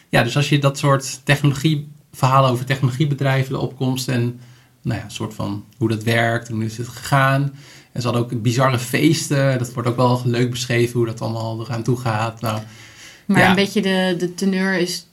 ja, 0.09 0.23
dus 0.23 0.37
als 0.37 0.49
je 0.49 0.59
dat 0.59 0.79
soort 0.79 1.21
technologie, 1.25 1.89
verhalen 2.21 2.51
over 2.51 2.65
technologiebedrijven, 2.65 3.53
de 3.53 3.59
opkomst 3.59 4.09
en 4.09 4.41
nou 4.83 4.99
ja, 4.99 5.05
een 5.05 5.11
soort 5.11 5.35
van 5.35 5.65
hoe 5.77 5.89
dat 5.89 6.03
werkt, 6.03 6.49
hoe 6.49 6.65
is 6.65 6.77
het 6.77 6.89
gegaan. 6.89 7.43
En 7.93 8.01
ze 8.01 8.09
hadden 8.09 8.25
ook 8.25 8.43
bizarre 8.43 8.79
feesten. 8.79 9.59
Dat 9.59 9.73
wordt 9.73 9.89
ook 9.89 9.97
wel 9.97 10.23
leuk 10.25 10.51
beschreven 10.51 10.97
hoe 10.97 11.07
dat 11.07 11.21
allemaal 11.21 11.61
eraan 11.61 11.83
toe 11.83 11.97
gaat. 11.97 12.41
Nou, 12.41 12.61
maar 13.27 13.49
een 13.49 13.55
beetje 13.55 13.83
de, 13.83 14.15
de 14.19 14.35
teneur 14.35 14.79
is, 14.79 15.07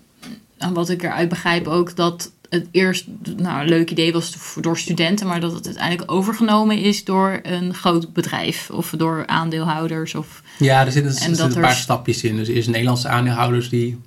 wat 0.73 0.89
ik 0.89 1.03
eruit 1.03 1.29
begrijp 1.29 1.67
ook, 1.67 1.95
dat 1.95 2.31
het 2.49 2.67
eerst 2.71 3.05
nou, 3.37 3.61
een 3.61 3.69
leuk 3.69 3.91
idee 3.91 4.13
was 4.13 4.37
door 4.61 4.77
studenten, 4.77 5.27
maar 5.27 5.39
dat 5.39 5.53
het 5.53 5.65
uiteindelijk 5.65 6.11
overgenomen 6.11 6.77
is 6.77 7.03
door 7.03 7.39
een 7.43 7.73
groot 7.73 8.13
bedrijf 8.13 8.69
of 8.69 8.93
door 8.97 9.27
aandeelhouders. 9.27 10.15
Of, 10.15 10.41
ja, 10.59 10.85
er 10.85 10.91
zitten, 10.91 11.13
zitten 11.13 11.45
een 11.45 11.61
paar 11.61 11.75
stapjes 11.75 12.23
in. 12.23 12.35
Dus 12.35 12.47
eerst 12.47 12.69
Nederlandse 12.69 13.07
aandeelhouders 13.07 13.69
die 13.69 13.97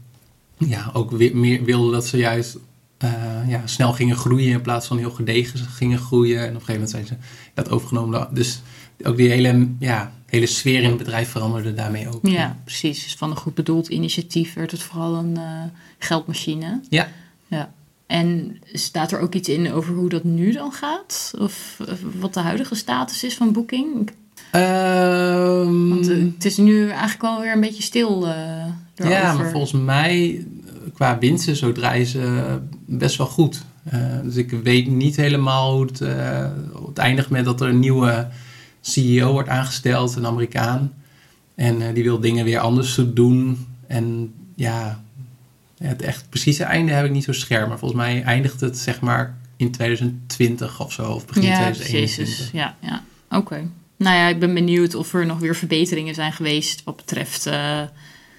ja, 0.59 0.91
ook 0.93 1.11
weer 1.11 1.37
meer 1.37 1.65
wilden 1.65 1.93
dat 1.93 2.07
ze 2.07 2.17
juist 2.17 2.57
ja, 3.47 3.63
snel 3.65 3.93
gingen 3.93 4.17
groeien 4.17 4.53
in 4.53 4.61
plaats 4.61 4.87
van 4.87 4.99
heel 4.99 5.11
gedegen 5.11 5.59
gingen 5.59 5.99
groeien. 5.99 6.39
En 6.39 6.49
op 6.49 6.55
een 6.55 6.61
gegeven 6.61 6.73
moment 6.73 6.91
zijn 6.91 7.07
ze 7.07 7.15
dat 7.55 7.71
overgenomen. 7.71 8.29
Dus 8.33 8.63
ook 9.03 9.17
die 9.17 9.29
hele, 9.29 9.69
ja, 9.79 10.13
hele 10.27 10.47
sfeer 10.47 10.83
in 10.83 10.89
het 10.89 10.99
bedrijf 10.99 11.29
veranderde 11.29 11.75
daarmee 11.75 12.09
ook. 12.09 12.27
Ja, 12.27 12.57
precies. 12.65 13.03
Dus 13.03 13.15
van 13.15 13.31
een 13.31 13.37
goed 13.37 13.55
bedoeld 13.55 13.89
initiatief 13.89 14.55
werd 14.55 14.71
het 14.71 14.83
vooral 14.83 15.15
een 15.15 15.35
uh, 15.39 15.63
geldmachine. 15.99 16.81
Ja. 16.89 17.09
ja. 17.47 17.73
En 18.07 18.59
staat 18.73 19.13
er 19.13 19.21
ook 19.21 19.35
iets 19.35 19.49
in 19.49 19.73
over 19.73 19.95
hoe 19.95 20.09
dat 20.09 20.25
nu 20.25 20.53
dan 20.53 20.73
gaat? 20.73 21.35
Of, 21.39 21.77
wat 22.19 22.35
de 22.35 22.41
huidige 22.41 22.75
status 22.75 23.25
is 23.25 23.37
van 23.37 23.53
Booking? 23.53 24.11
Um, 24.55 25.89
Want 25.89 26.07
het 26.07 26.45
is 26.45 26.57
nu 26.57 26.89
eigenlijk 26.89 27.23
wel 27.23 27.41
weer 27.41 27.53
een 27.53 27.61
beetje 27.61 27.83
stil. 27.83 28.29
Uh, 28.29 28.65
ja, 28.95 29.35
maar 29.35 29.51
volgens 29.51 29.73
mij 29.73 30.47
qua 30.95 31.19
winsten 31.19 31.57
zo 31.57 31.73
draaien 31.73 32.07
ze 32.07 32.59
best 32.87 33.17
wel 33.17 33.27
goed. 33.27 33.63
dus 34.23 34.37
ik 34.37 34.51
weet 34.51 34.87
niet 34.87 35.17
helemaal 35.17 35.73
hoe 35.73 35.87
het, 35.87 35.99
het 36.87 36.99
eindigt 36.99 37.31
met 37.31 37.45
dat 37.45 37.61
er 37.61 37.69
een 37.69 37.79
nieuwe 37.79 38.29
CEO 38.81 39.33
wordt 39.33 39.49
aangesteld, 39.49 40.17
een 40.17 40.27
Amerikaan. 40.27 40.93
En 41.55 41.81
uh, 41.81 41.87
die 41.95 42.03
wil 42.03 42.21
dingen 42.21 42.45
weer 42.45 42.59
anders 42.59 43.01
doen. 43.07 43.67
En 43.87 44.33
ja, 44.55 45.03
het 45.79 46.03
echt 46.03 46.29
precieze 46.29 46.65
einde 46.65 46.93
heb 46.93 47.05
ik 47.05 47.11
niet 47.11 47.25
zo 47.25 47.33
scherp. 47.33 47.69
Maar 47.69 47.79
volgens 47.79 48.01
mij 48.01 48.23
eindigt 48.23 48.61
het 48.61 48.79
zeg 48.79 49.01
maar 49.01 49.39
in 49.57 49.71
2020 49.71 50.81
of 50.81 50.93
zo. 50.93 51.13
Of 51.13 51.27
begin 51.27 51.43
ja, 51.43 51.55
2021. 51.55 52.25
Precies. 52.25 52.51
Ja, 52.53 52.77
ja. 52.81 53.03
oké. 53.31 53.69
Nou 53.97 54.17
ja, 54.17 54.29
ik 54.29 54.39
ben 54.39 54.55
benieuwd 54.55 54.95
of 54.95 55.15
er 55.15 55.27
nog 55.27 55.39
weer 55.39 55.57
verbeteringen 55.57 56.15
zijn 56.15 56.33
geweest 56.33 56.85
wat 56.85 56.97
betreft 56.97 57.47
uh, 57.47 57.83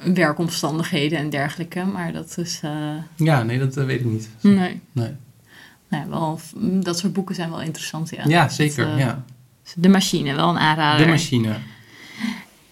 werkomstandigheden 0.04 1.20
en 1.20 1.30
dergelijke. 1.30 1.84
Maar 1.84 2.14
dat 2.14 2.38
is... 2.38 2.62
Uh... 2.66 2.94
Ja, 3.16 3.44
nee, 3.44 3.60
dat 3.60 3.74
weet 3.74 4.00
ik 4.00 4.06
niet. 4.06 4.30
Nee. 4.42 4.82
nee. 4.92 5.16
Nou, 5.88 6.10
wel, 6.10 6.40
dat 6.82 7.00
soort 7.00 7.14
boeken 7.14 7.36
zijn 7.36 7.50
wel 7.50 7.62
interessant, 7.62 8.10
ja. 8.10 8.24
Ja, 8.28 8.50
zeker, 8.50 8.98
ja. 8.98 9.24
De 9.76 9.90
machine, 9.90 10.36
wel 10.36 10.50
een 10.50 10.58
aanrader. 10.58 11.06
De 11.06 11.12
machine. 11.12 11.56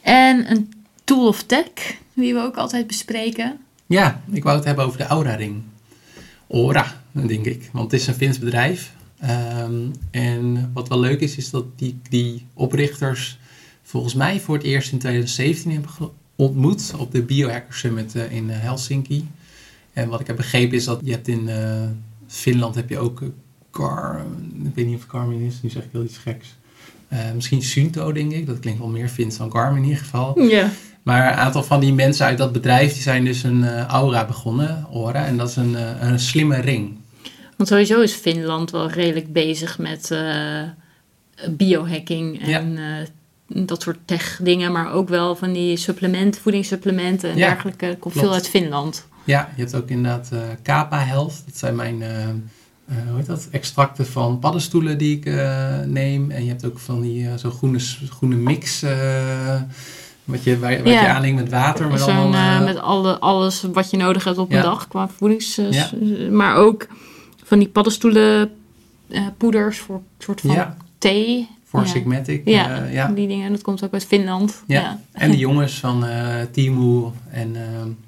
En 0.01 0.51
een 0.51 0.73
tool 1.03 1.27
of 1.27 1.43
tech, 1.43 1.97
die 2.13 2.33
we 2.33 2.39
ook 2.39 2.55
altijd 2.55 2.87
bespreken. 2.87 3.57
Ja, 3.85 4.21
ik 4.31 4.43
wou 4.43 4.55
het 4.55 4.65
hebben 4.65 4.85
over 4.85 4.97
de 4.97 5.05
Aura-ring. 5.05 5.61
Aura, 6.49 7.01
denk 7.11 7.45
ik. 7.45 7.69
Want 7.71 7.91
het 7.91 8.01
is 8.01 8.07
een 8.07 8.13
Fins 8.13 8.39
bedrijf. 8.39 8.93
Ehm, 9.19 9.87
en 10.11 10.71
wat 10.73 10.87
wel 10.87 10.99
leuk 10.99 11.19
is, 11.19 11.35
is 11.35 11.49
dat 11.49 11.65
die, 11.75 11.99
die 12.09 12.45
oprichters 12.53 13.39
volgens 13.83 14.13
mij 14.13 14.39
voor 14.39 14.55
het 14.55 14.63
eerst 14.63 14.91
in 14.91 14.99
2017 14.99 15.71
hebben 15.71 15.91
ontmoet 16.39 16.93
op 16.97 17.11
de 17.11 17.21
Biohacker 17.21 17.73
Summit 17.73 18.15
uh, 18.15 18.31
in 18.31 18.49
eh, 18.49 18.59
Helsinki. 18.59 19.27
En 19.93 20.09
wat 20.09 20.19
ik 20.19 20.27
heb 20.27 20.35
begrepen 20.35 20.77
is 20.77 20.83
dat 20.83 20.99
je 21.03 21.11
hebt 21.11 21.27
in 21.27 21.47
uh, 21.47 21.83
Finland 22.27 22.75
heb 22.75 22.89
je 22.89 22.97
ook 22.97 23.23
Car, 23.71 24.25
ik 24.63 24.75
weet 24.75 24.85
niet 24.85 24.97
of 24.97 25.05
Carmen 25.05 25.39
is, 25.39 25.61
nu 25.61 25.69
zeg 25.69 25.83
ik 25.83 25.89
heel 25.91 26.03
iets 26.03 26.17
geks. 26.17 26.57
Misschien 27.35 27.61
Sunto, 27.61 28.11
denk 28.11 28.31
ik. 28.31 28.45
Dat 28.45 28.59
klinkt 28.59 28.79
wel 28.79 28.89
meer 28.89 29.07
Fins 29.07 29.37
dan 29.37 29.51
Garmin 29.51 29.77
in 29.77 29.89
ieder 29.89 30.03
geval. 30.03 30.41
Ja. 30.41 30.69
Maar 31.03 31.31
een 31.31 31.37
aantal 31.37 31.63
van 31.63 31.79
die 31.79 31.93
mensen 31.93 32.25
uit 32.25 32.37
dat 32.37 32.51
bedrijf 32.51 32.93
die 32.93 33.01
zijn 33.01 33.25
dus 33.25 33.43
een 33.43 33.61
uh, 33.61 33.85
Aura 33.85 34.25
begonnen, 34.25 34.87
Aura. 34.93 35.25
En 35.25 35.37
dat 35.37 35.49
is 35.49 35.55
een, 35.55 35.71
uh, 35.71 35.89
een 35.99 36.19
slimme 36.19 36.59
ring. 36.59 36.97
Want 37.57 37.69
sowieso 37.69 38.01
is 38.01 38.13
Finland 38.13 38.71
wel 38.71 38.89
redelijk 38.89 39.33
bezig 39.33 39.77
met 39.77 40.17
biohacking 41.49 42.41
en 42.41 42.77
dat 43.49 43.81
soort 43.81 43.97
tech 44.05 44.39
dingen. 44.43 44.71
Maar 44.71 44.91
ook 44.91 45.09
wel 45.09 45.35
van 45.35 45.53
die 45.53 45.77
supplementen, 45.77 46.41
voedingssupplementen 46.41 47.29
en 47.29 47.37
ja, 47.37 47.47
dergelijke. 47.47 47.97
Komt 47.99 48.13
veel 48.17 48.33
uit 48.33 48.49
Finland. 48.49 49.07
Ja, 49.23 49.49
je 49.55 49.61
hebt 49.61 49.75
ook 49.75 49.89
inderdaad 49.89 50.31
Kappa 50.61 50.99
Health. 50.99 51.41
Dat 51.45 51.57
zijn 51.57 51.75
mijn 51.75 52.03
uh, 52.89 52.95
hoe 53.07 53.17
heet 53.17 53.25
dat? 53.25 53.47
extracten 53.51 54.05
van 54.05 54.39
paddenstoelen 54.39 54.97
die 54.97 55.17
ik 55.17 55.25
uh, 55.25 55.79
neem. 55.85 56.31
En 56.31 56.43
je 56.43 56.49
hebt 56.49 56.65
ook 56.65 56.79
van 56.79 57.01
die 57.01 57.23
uh, 57.23 57.33
zo'n 57.35 57.51
groene, 57.51 57.79
groene 58.09 58.35
mix. 58.35 58.81
wat 60.23 60.43
je, 60.43 60.59
waar, 60.59 60.77
wat 60.77 60.93
ja. 60.93 61.01
je 61.01 61.07
aanlinkt 61.07 61.41
met 61.41 61.51
water. 61.51 61.87
Met, 61.87 62.01
allemaal, 62.01 62.63
met 62.63 62.77
alle, 62.77 63.19
alles 63.19 63.65
wat 63.73 63.89
je 63.89 63.97
nodig 63.97 64.23
hebt 64.23 64.37
op 64.37 64.51
een 64.51 64.61
dag 64.61 64.87
qua 64.87 65.07
voedings. 65.07 65.55
Ja. 65.55 65.89
Maar 66.31 66.55
ook 66.55 66.87
van 67.43 67.59
die 67.59 67.67
paddenstoelen 67.67 68.51
poeders 69.37 69.79
voor 69.79 70.01
soort 70.17 70.41
van 70.41 70.75
thee. 70.97 71.49
Voor 71.69 71.87
Sigmatic. 71.87 72.41
Ja, 72.45 72.85
ja, 72.91 73.07
die 73.07 73.27
dingen. 73.27 73.51
Dat 73.51 73.61
komt 73.61 73.83
ook 73.83 73.93
uit 73.93 74.05
Finland. 74.05 74.63
Ja. 74.67 74.99
En 75.11 75.31
de 75.31 75.37
jongens 75.37 75.79
van 75.79 76.05
Timu 76.51 77.03
en 77.29 77.55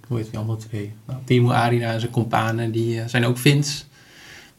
hoe 0.08 0.18
heet 0.18 0.30
die 0.30 0.40
andere 0.40 0.58
twee? 0.58 0.92
Nou, 1.08 1.20
Timu, 1.26 1.52
Arina 1.52 1.94
en 1.94 2.00
zijn 2.00 2.12
companen, 2.12 2.72
die 2.72 3.02
zijn 3.06 3.26
ook 3.26 3.38
Fins. 3.38 3.86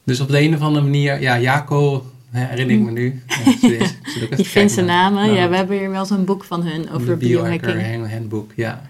Dus 0.05 0.21
op 0.21 0.29
de 0.29 0.41
een 0.41 0.55
of 0.55 0.61
andere 0.61 0.85
manier, 0.85 1.21
ja, 1.21 1.41
Jaco, 1.41 2.07
herinner 2.31 2.77
ik 2.77 2.83
me 2.83 2.91
nu. 2.91 3.23
Ja, 3.61 3.87
die 4.37 4.45
Finse 4.45 4.83
namen, 4.83 5.33
ja, 5.33 5.49
we 5.49 5.57
hebben 5.57 5.79
hier 5.79 5.91
wel 5.91 6.05
zo'n 6.05 6.25
boek 6.25 6.45
van 6.45 6.63
hun 6.63 6.91
over 6.91 7.17
biohacking. 7.17 8.11
handboek, 8.11 8.53
ja. 8.57 8.83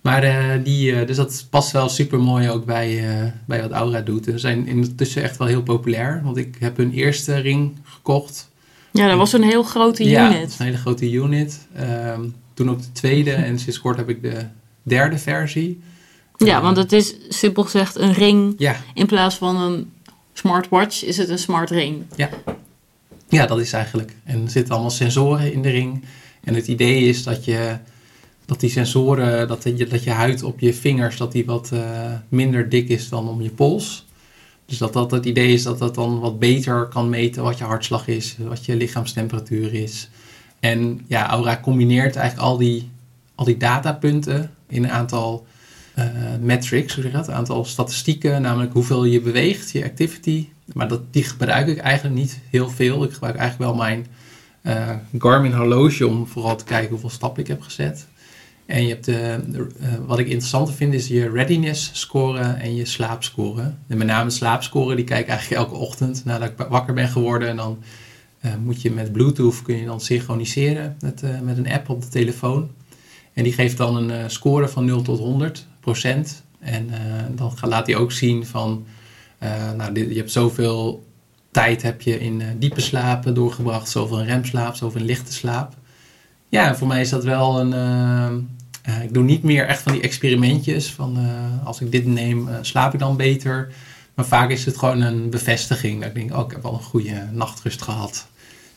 Maar 0.00 0.24
uh, 0.24 0.64
die, 0.64 0.92
uh, 0.92 1.06
dus 1.06 1.16
dat 1.16 1.46
past 1.50 1.72
wel 1.72 1.88
super 1.88 2.20
mooi 2.20 2.50
ook 2.50 2.64
bij, 2.64 3.20
uh, 3.22 3.30
bij 3.44 3.62
wat 3.62 3.70
Aura 3.70 4.00
doet. 4.00 4.24
Ze 4.24 4.38
zijn 4.38 4.66
intussen 4.66 5.22
echt 5.22 5.36
wel 5.36 5.46
heel 5.46 5.62
populair, 5.62 6.20
want 6.24 6.36
ik 6.36 6.56
heb 6.58 6.76
hun 6.76 6.92
eerste 6.92 7.36
ring 7.36 7.76
gekocht. 7.82 8.50
Ja, 8.96 9.08
dat 9.08 9.16
was 9.16 9.32
een 9.32 9.42
heel 9.42 9.62
grote 9.62 10.02
unit. 10.02 10.12
Ja, 10.12 10.30
een 10.32 10.64
hele 10.64 10.76
grote 10.76 11.10
unit. 11.10 11.66
Um, 11.80 12.34
toen 12.54 12.70
ook 12.70 12.82
de 12.82 12.92
tweede 12.92 13.32
en 13.32 13.58
sinds 13.58 13.80
kort 13.80 13.96
heb 13.96 14.08
ik 14.08 14.22
de 14.22 14.46
derde 14.82 15.18
versie. 15.18 15.80
Ja, 16.36 16.62
want 16.62 16.76
het 16.76 16.92
is 16.92 17.14
simpel 17.28 17.62
gezegd 17.62 17.96
een 17.96 18.12
ring 18.12 18.54
ja. 18.58 18.76
in 18.94 19.06
plaats 19.06 19.36
van 19.36 19.56
een 19.56 19.92
smartwatch 20.32 21.04
is 21.04 21.16
het 21.16 21.28
een 21.28 21.38
smart 21.38 21.70
ring. 21.70 22.02
Ja. 22.16 22.28
ja, 23.28 23.46
dat 23.46 23.60
is 23.60 23.72
eigenlijk. 23.72 24.12
En 24.24 24.42
er 24.42 24.50
zitten 24.50 24.72
allemaal 24.72 24.90
sensoren 24.90 25.52
in 25.52 25.62
de 25.62 25.70
ring. 25.70 26.04
En 26.44 26.54
het 26.54 26.68
idee 26.68 27.08
is 27.08 27.22
dat 27.22 27.44
je 27.44 27.76
dat 28.44 28.60
die 28.60 28.70
sensoren, 28.70 29.48
dat 29.48 29.62
je, 29.62 29.86
dat 29.86 30.04
je 30.04 30.10
huid 30.10 30.42
op 30.42 30.60
je 30.60 30.74
vingers, 30.74 31.16
dat 31.16 31.32
die 31.32 31.44
wat 31.44 31.70
uh, 31.72 31.80
minder 32.28 32.68
dik 32.68 32.88
is 32.88 33.08
dan 33.08 33.28
om 33.28 33.42
je 33.42 33.50
pols. 33.50 34.05
Dus 34.66 34.78
dat 34.78 34.92
dat 34.92 35.10
het 35.10 35.24
idee 35.24 35.52
is 35.52 35.62
dat 35.62 35.78
dat 35.78 35.94
dan 35.94 36.20
wat 36.20 36.38
beter 36.38 36.86
kan 36.86 37.08
meten 37.08 37.42
wat 37.42 37.58
je 37.58 37.64
hartslag 37.64 38.08
is, 38.08 38.36
wat 38.38 38.64
je 38.64 38.76
lichaamstemperatuur 38.76 39.74
is. 39.74 40.08
En 40.60 41.00
ja, 41.06 41.28
Aura 41.28 41.60
combineert 41.62 42.16
eigenlijk 42.16 42.48
al 42.48 42.56
die, 42.56 42.90
al 43.34 43.44
die 43.44 43.56
datapunten 43.56 44.50
in 44.68 44.84
een 44.84 44.90
aantal 44.90 45.46
uh, 45.98 46.04
metrics, 46.40 46.94
hoe 46.94 47.02
zeg 47.02 47.12
je 47.12 47.18
dat? 47.18 47.28
Een 47.28 47.34
aantal 47.34 47.64
statistieken, 47.64 48.42
namelijk 48.42 48.72
hoeveel 48.72 49.04
je 49.04 49.20
beweegt, 49.20 49.70
je 49.70 49.84
activity. 49.84 50.48
Maar 50.72 50.88
dat, 50.88 51.12
die 51.12 51.24
gebruik 51.24 51.66
ik 51.66 51.78
eigenlijk 51.78 52.16
niet 52.16 52.40
heel 52.50 52.68
veel. 52.68 53.04
Ik 53.04 53.12
gebruik 53.12 53.36
eigenlijk 53.36 53.70
wel 53.70 53.80
mijn 53.80 54.06
eh, 54.62 54.96
Garmin 55.18 55.52
horloge 55.52 56.06
om 56.06 56.26
vooral 56.26 56.56
te 56.56 56.64
kijken 56.64 56.90
hoeveel 56.90 57.10
stappen 57.10 57.42
ik 57.42 57.48
heb 57.48 57.62
gezet. 57.62 58.06
En 58.66 58.82
je 58.82 58.88
hebt 58.88 59.04
de, 59.04 59.40
de, 59.48 59.66
eh, 59.80 59.88
wat 60.06 60.18
ik 60.18 60.26
interessanter 60.26 60.74
vind 60.74 60.94
is 60.94 61.08
je 61.08 61.30
readiness 61.30 61.90
score 61.92 62.40
en 62.40 62.74
je 62.74 62.84
slaapscore. 62.84 63.72
En 63.88 63.98
met 63.98 64.06
name 64.06 64.30
slaapscore 64.30 64.96
die 64.96 65.04
kijk 65.04 65.20
ik 65.20 65.28
eigenlijk 65.28 65.60
elke 65.60 65.74
ochtend 65.74 66.24
nadat 66.24 66.48
ik 66.48 66.66
wakker 66.68 66.94
ben 66.94 67.08
geworden. 67.08 67.48
En 67.48 67.56
dan 67.56 67.78
eh, 68.40 68.50
moet 68.64 68.82
je 68.82 68.90
met 68.90 69.12
Bluetooth 69.12 69.62
kun 69.62 69.76
je 69.76 69.84
dan 69.86 70.00
synchroniseren 70.00 70.96
met, 71.00 71.22
eh, 71.22 71.40
met 71.40 71.58
een 71.58 71.70
app 71.70 71.88
op 71.88 72.02
de 72.02 72.08
telefoon. 72.08 72.70
En 73.32 73.42
die 73.42 73.52
geeft 73.52 73.76
dan 73.76 73.96
een 73.96 74.10
eh, 74.10 74.24
score 74.26 74.68
van 74.68 74.84
0 74.84 75.02
tot 75.02 75.18
100 75.18 75.66
procent. 75.80 76.42
En 76.58 76.90
eh, 76.90 76.98
dan 77.34 77.52
laat 77.60 77.86
hij 77.86 77.96
ook 77.96 78.12
zien 78.12 78.46
van, 78.46 78.86
eh, 79.38 79.72
nou, 79.76 79.92
dit- 79.92 80.08
je 80.10 80.16
hebt 80.16 80.30
zoveel 80.32 81.04
tijd 81.50 81.82
heb 81.82 82.00
je 82.02 82.20
in 82.20 82.40
eh, 82.40 82.46
diepe 82.58 82.80
slapen 82.80 83.34
doorgebracht, 83.34 83.88
zoveel 83.88 84.22
remslaap, 84.22 84.74
zoveel 84.74 85.00
lichte 85.00 85.32
slaap. 85.32 85.74
Ja, 86.48 86.76
voor 86.76 86.86
mij 86.86 87.00
is 87.00 87.08
dat 87.10 87.24
wel 87.24 87.60
een. 87.60 88.48
Eh, 88.86 89.02
ik 89.02 89.14
doe 89.14 89.24
niet 89.24 89.42
meer 89.42 89.66
echt 89.66 89.82
van 89.82 89.92
die 89.92 90.00
experimentjes 90.00 90.92
van 90.92 91.16
eh, 91.16 91.66
als 91.66 91.80
ik 91.80 91.92
dit 91.92 92.06
neem, 92.06 92.48
eh, 92.48 92.54
slaap 92.60 92.94
ik 92.94 92.98
dan 92.98 93.16
beter. 93.16 93.68
Maar 94.14 94.24
vaak 94.24 94.50
is 94.50 94.64
het 94.64 94.76
gewoon 94.76 95.00
een 95.00 95.30
bevestiging. 95.30 96.00
Dat 96.00 96.08
ik 96.08 96.14
denk, 96.14 96.36
oh, 96.36 96.44
ik 96.44 96.50
heb 96.50 96.62
wel 96.62 96.72
een 96.72 96.82
goede 96.82 97.28
nachtrust 97.32 97.82
gehad. 97.82 98.26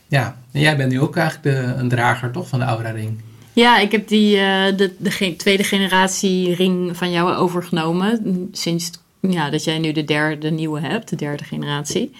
Ja, 0.08 0.38
en 0.52 0.62
jij 0.62 0.78
bent 0.78 0.92
nu 0.92 1.00
ook 1.00 1.16
eigenlijk 1.16 1.56
de, 1.56 1.74
een 1.74 1.90
drager 1.90 2.32
toch 2.32 2.48
van 2.48 2.60
de 2.60 2.66
Aura 2.66 2.90
Ring? 2.90 3.22
Ja, 3.54 3.80
ik 3.80 3.92
heb 3.92 4.08
die, 4.08 4.36
de, 4.76 4.94
de 4.98 5.36
tweede 5.38 5.64
generatie 5.64 6.56
ring 6.56 6.98
van 6.98 7.12
jou 7.12 7.34
overgenomen. 7.34 8.48
Sinds 8.52 8.92
ja, 9.20 9.50
dat 9.50 9.64
jij 9.64 9.78
nu 9.78 9.92
de 9.92 10.04
derde 10.04 10.52
nieuwe 10.52 10.80
hebt, 10.80 11.10
de 11.10 11.16
derde 11.16 11.44
generatie. 11.44 12.12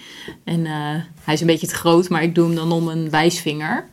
En 0.44 0.66
hij 1.22 1.34
is 1.34 1.40
een 1.40 1.46
beetje 1.46 1.66
te 1.66 1.74
groot, 1.74 2.08
maar 2.08 2.22
ik 2.22 2.34
doe 2.34 2.46
hem 2.46 2.54
dan 2.54 2.72
om 2.72 2.88
een 2.88 3.10
wijsvinger. 3.10 3.88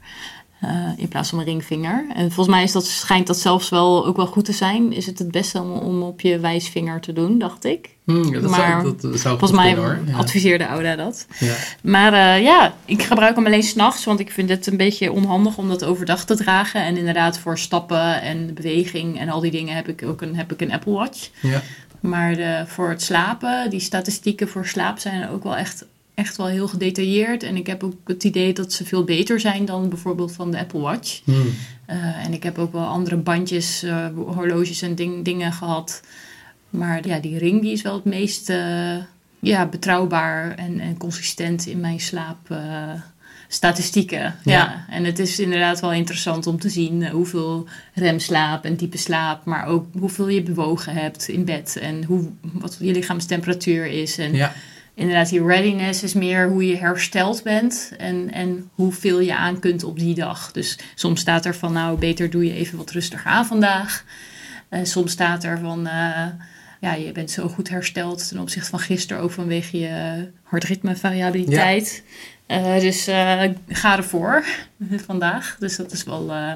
Eh, 0.59 0.69
in 0.95 1.07
plaats 1.07 1.29
van 1.29 1.39
een 1.39 1.45
ringvinger. 1.45 2.05
En 2.13 2.31
volgens 2.31 2.55
mij 2.55 2.63
is 2.63 2.71
dat, 2.71 2.85
schijnt 2.85 3.27
dat 3.27 3.37
zelfs 3.37 3.69
wel 3.69 4.05
ook 4.05 4.15
wel 4.15 4.25
goed 4.27 4.45
te 4.45 4.51
zijn. 4.51 4.93
Is 4.93 5.05
het 5.05 5.19
het 5.19 5.31
beste 5.31 5.61
om, 5.61 5.71
om 5.71 6.01
op 6.01 6.21
je 6.21 6.39
wijsvinger 6.39 6.99
te 6.99 7.13
doen, 7.13 7.39
dacht 7.39 7.65
ik. 7.65 7.89
Hm, 8.05 8.33
ja, 8.33 8.39
dat, 8.39 8.49
Maar 8.49 8.59
zou, 8.59 8.83
dat, 8.83 9.01
dat 9.01 9.19
zou 9.19 9.37
Volgens 9.37 9.59
mij 9.59 9.73
kunnen, 9.73 10.07
hoor. 10.07 10.15
Adviseerde 10.15 10.67
Ouda 10.67 10.95
dat. 10.95 11.27
Ja. 11.39 11.55
Maar 11.81 12.13
eh, 12.13 12.43
ja, 12.43 12.73
ik 12.85 13.03
gebruik 13.03 13.35
hem 13.35 13.45
alleen 13.45 13.63
s'nachts, 13.63 14.05
want 14.05 14.19
ik 14.19 14.31
vind 14.31 14.49
het 14.49 14.67
een 14.67 14.77
beetje 14.77 15.11
onhandig 15.11 15.57
om 15.57 15.67
dat 15.67 15.83
overdag 15.83 16.25
te 16.25 16.35
dragen. 16.35 16.81
En 16.81 16.97
inderdaad, 16.97 17.39
voor 17.39 17.57
stappen 17.57 18.21
en 18.21 18.53
beweging 18.53 19.19
en 19.19 19.29
al 19.29 19.39
die 19.39 19.51
dingen 19.51 19.75
heb 19.75 19.87
ik 19.87 20.03
ook 20.03 20.21
een, 20.21 20.35
heb 20.35 20.51
ik 20.51 20.61
een 20.61 20.71
Apple 20.71 20.93
Watch. 20.93 21.29
Ja. 21.41 21.61
Maar 21.99 22.37
eh, 22.37 22.65
voor 22.65 22.89
het 22.89 23.01
slapen, 23.01 23.69
die 23.69 23.79
statistieken 23.79 24.47
voor 24.47 24.65
slaap 24.65 24.99
zijn 24.99 25.29
ook 25.29 25.43
wel 25.43 25.55
echt, 25.55 25.85
echt 26.17 26.37
wel 26.37 26.47
heel 26.47 26.67
gedetailleerd. 26.67 27.43
En 27.43 27.55
ik 27.55 27.67
heb 27.67 27.83
ook 27.83 27.93
het 28.05 28.23
idee 28.23 28.53
dat 28.53 28.73
ze 28.73 28.85
veel 28.85 29.03
beter 29.03 29.39
zijn 29.39 29.65
dan 29.65 29.89
bijvoorbeeld 29.89 30.31
van 30.31 30.51
de 30.51 30.59
Apple 30.59 30.79
Watch. 30.79 31.21
Hm. 31.23 31.31
Eh, 31.85 32.25
en 32.25 32.33
ik 32.33 32.43
heb 32.43 32.57
ook 32.57 32.71
wel 32.71 32.85
andere 32.85 33.15
bandjes, 33.15 33.83
eh, 33.83 34.05
horloges 34.15 34.81
en 34.81 34.95
ding- 34.95 35.25
dingen 35.25 35.51
gehad. 35.53 36.01
Maar 36.69 37.07
ja, 37.07 37.19
die 37.19 37.37
ring 37.37 37.61
die 37.61 37.71
is 37.71 37.81
wel 37.81 37.93
het 37.95 38.05
meest 38.05 38.49
eh, 38.49 38.95
ja, 39.39 39.65
betrouwbaar 39.65 40.55
en, 40.55 40.79
en 40.79 40.97
consistent 40.97 41.65
in 41.65 41.79
mijn 41.79 41.99
slaapstatistieken. 41.99 44.21
ja. 44.21 44.35
Ja. 44.43 44.85
en 44.89 45.03
het 45.03 45.19
is 45.19 45.39
inderdaad 45.39 45.79
wel 45.79 45.93
interessant 45.93 46.47
om 46.47 46.59
te 46.59 46.69
zien 46.69 47.09
hoeveel 47.09 47.67
remslaap 47.93 48.65
en 48.65 48.75
diepe 48.75 48.97
slaap, 48.97 49.45
maar 49.45 49.65
ook 49.65 49.85
hoeveel 49.99 50.27
je 50.27 50.43
bewogen 50.43 50.93
hebt 50.93 51.27
in 51.27 51.45
bed 51.45 51.77
en 51.81 52.03
hoe, 52.03 52.29
wat 52.41 52.77
je 52.79 52.91
lichaamstemperatuur 52.91 53.85
is. 53.85 54.17
En 54.17 54.33
ja. 54.33 54.53
Inderdaad, 54.97 55.29
die 55.29 55.45
readiness 55.45 56.03
is 56.03 56.13
meer 56.13 56.49
hoe 56.49 56.67
je 56.67 56.77
hersteld 56.77 57.43
bent 57.43 57.91
en, 57.97 58.31
en 58.31 58.69
hoeveel 58.73 59.19
je 59.19 59.35
aan 59.35 59.59
kunt 59.59 59.83
op 59.83 59.99
die 59.99 60.15
dag. 60.15 60.51
Dus 60.51 60.79
soms 60.95 61.19
staat 61.21 61.45
er 61.45 61.55
van, 61.55 61.73
nou, 61.73 61.99
beter 61.99 62.29
doe 62.29 62.45
je 62.45 62.53
even 62.53 62.77
wat 62.77 62.91
rustiger 62.91 63.31
aan 63.31 63.45
vandaag. 63.45 64.05
En 64.69 64.85
soms 64.85 65.11
staat 65.11 65.43
er 65.43 65.59
van, 65.59 65.87
eh, 65.87 66.25
ja, 66.81 66.93
je 66.93 67.11
bent 67.11 67.31
zo 67.31 67.47
goed 67.47 67.69
hersteld 67.69 68.27
ten 68.27 68.39
opzichte 68.39 68.69
van 68.69 68.79
gisteren, 68.79 69.23
ook 69.23 69.31
vanwege 69.31 69.79
je 69.79 70.27
hartritmevariabiliteit. 70.43 72.03
Eh, 72.45 72.79
dus 72.79 73.07
eh, 73.07 73.43
ga 73.67 73.97
ervoor 73.97 74.43
vandaag. 75.07 75.55
Dus 75.59 75.75
dat 75.75 75.91
is 75.91 76.03
wel, 76.03 76.31
eh, 76.31 76.53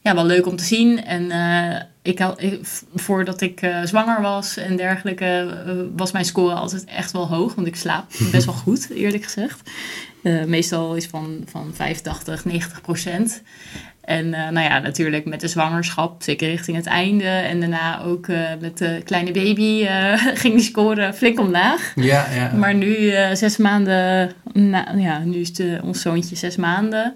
ja, 0.00 0.14
wel 0.14 0.26
leuk 0.26 0.46
om 0.46 0.56
te 0.56 0.64
zien. 0.64 1.04
En 1.04 1.30
eh, 1.30 1.80
ik, 2.08 2.58
voordat 2.94 3.40
ik 3.40 3.62
eh, 3.62 3.82
zwanger 3.84 4.20
was 4.20 4.56
en 4.56 4.76
dergelijke, 4.76 5.24
eh, 5.66 5.72
was 5.96 6.12
mijn 6.12 6.24
score 6.24 6.54
altijd 6.54 6.84
echt 6.84 7.12
wel 7.12 7.28
hoog. 7.28 7.54
Want 7.54 7.66
ik 7.66 7.76
slaap 7.76 8.10
best 8.32 8.44
wel 8.44 8.54
goed, 8.54 8.90
eerlijk 8.90 9.24
gezegd. 9.24 9.70
Eh, 10.22 10.44
meestal 10.44 10.94
is 10.94 11.06
van, 11.06 11.42
van 11.46 11.70
85, 11.74 12.44
90 12.44 12.80
procent. 12.80 13.42
En 14.00 14.30
nou 14.30 14.60
ja, 14.60 14.78
natuurlijk 14.78 15.24
met 15.24 15.40
de 15.40 15.48
zwangerschap, 15.48 16.22
zeker 16.22 16.48
richting 16.48 16.76
het 16.76 16.86
einde. 16.86 17.24
En 17.24 17.60
daarna 17.60 18.02
ook 18.02 18.26
met 18.60 18.78
de 18.78 19.00
kleine 19.04 19.30
baby 19.30 19.86
ging 20.42 20.54
die 20.54 20.62
score 20.62 21.12
flink 21.12 21.40
omlaag. 21.40 21.92
Ja, 21.94 22.26
ja. 22.34 22.52
Maar 22.52 22.74
nu 22.74 23.12
zes 23.32 23.56
maanden, 23.56 24.32
na, 24.52 24.94
ja, 24.96 25.18
nu 25.18 25.36
is 25.36 25.54
de, 25.54 25.80
ons 25.82 26.00
zoontje 26.00 26.36
zes 26.36 26.56
maanden. 26.56 27.14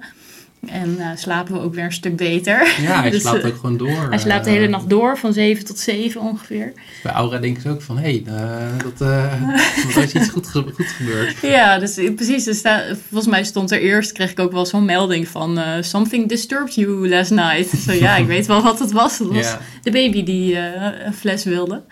En 0.69 0.97
eh, 0.99 1.07
slapen 1.17 1.55
we 1.55 1.61
ook 1.61 1.75
weer 1.75 1.85
een 1.85 1.93
stuk 1.93 2.17
beter. 2.17 2.67
ja, 2.81 3.01
hij 3.01 3.11
Dus, 3.11 3.21
slaapt 3.23 3.43
eh, 3.43 3.47
ook 3.49 3.55
gewoon 3.57 3.77
door. 3.77 4.07
Hij 4.09 4.19
slaapt 4.19 4.45
de 4.45 4.51
Eh, 4.51 4.57
hele 4.57 4.69
nacht 4.69 4.89
door, 4.89 5.19
van 5.19 5.33
zeven 5.33 5.65
tot 5.65 5.79
zeven 5.79 6.21
ongeveer. 6.21 6.73
Bij 7.03 7.13
Aura 7.13 7.39
denken 7.39 7.63
ze 7.63 7.69
ook 7.69 7.83
van, 7.83 7.99
hé, 7.99 8.23
hey, 8.25 8.35
eh, 8.37 8.83
dat, 8.83 9.01
eh, 9.09 9.43
er 9.97 10.03
is 10.03 10.13
iets 10.13 10.29
goed, 10.29 10.47
ge- 10.47 10.65
goed 10.75 10.87
gebeurd. 10.87 11.37
Ja, 11.43 11.79
dus 11.79 11.97
eh, 11.97 12.15
precies. 12.15 12.57
Sta, 12.59 12.83
volgens 13.09 13.31
mij 13.31 13.45
stond 13.45 13.71
er 13.71 13.81
eerst, 13.81 14.13
kreeg 14.13 14.31
ik 14.31 14.39
ook 14.39 14.53
wel 14.53 14.67
zo'n 14.67 14.85
melding 14.85 15.29
van... 15.29 15.59
eh, 15.59 15.71
Something 15.81 16.29
disturbed 16.29 16.75
you 16.75 17.09
last 17.09 17.31
night. 17.31 17.69
Zo 17.87 17.93
ja, 17.93 18.17
ik 18.17 18.27
weet 18.27 18.47
wel 18.47 18.63
wat 18.63 18.79
het 18.79 18.93
was. 18.93 19.19
Het 19.19 19.29
was 19.29 19.57
de 19.83 19.91
baby 19.91 20.23
die 20.25 20.57
eh, 20.57 21.07
een 21.07 21.15
fles 21.15 21.45
wilde. 21.45 21.83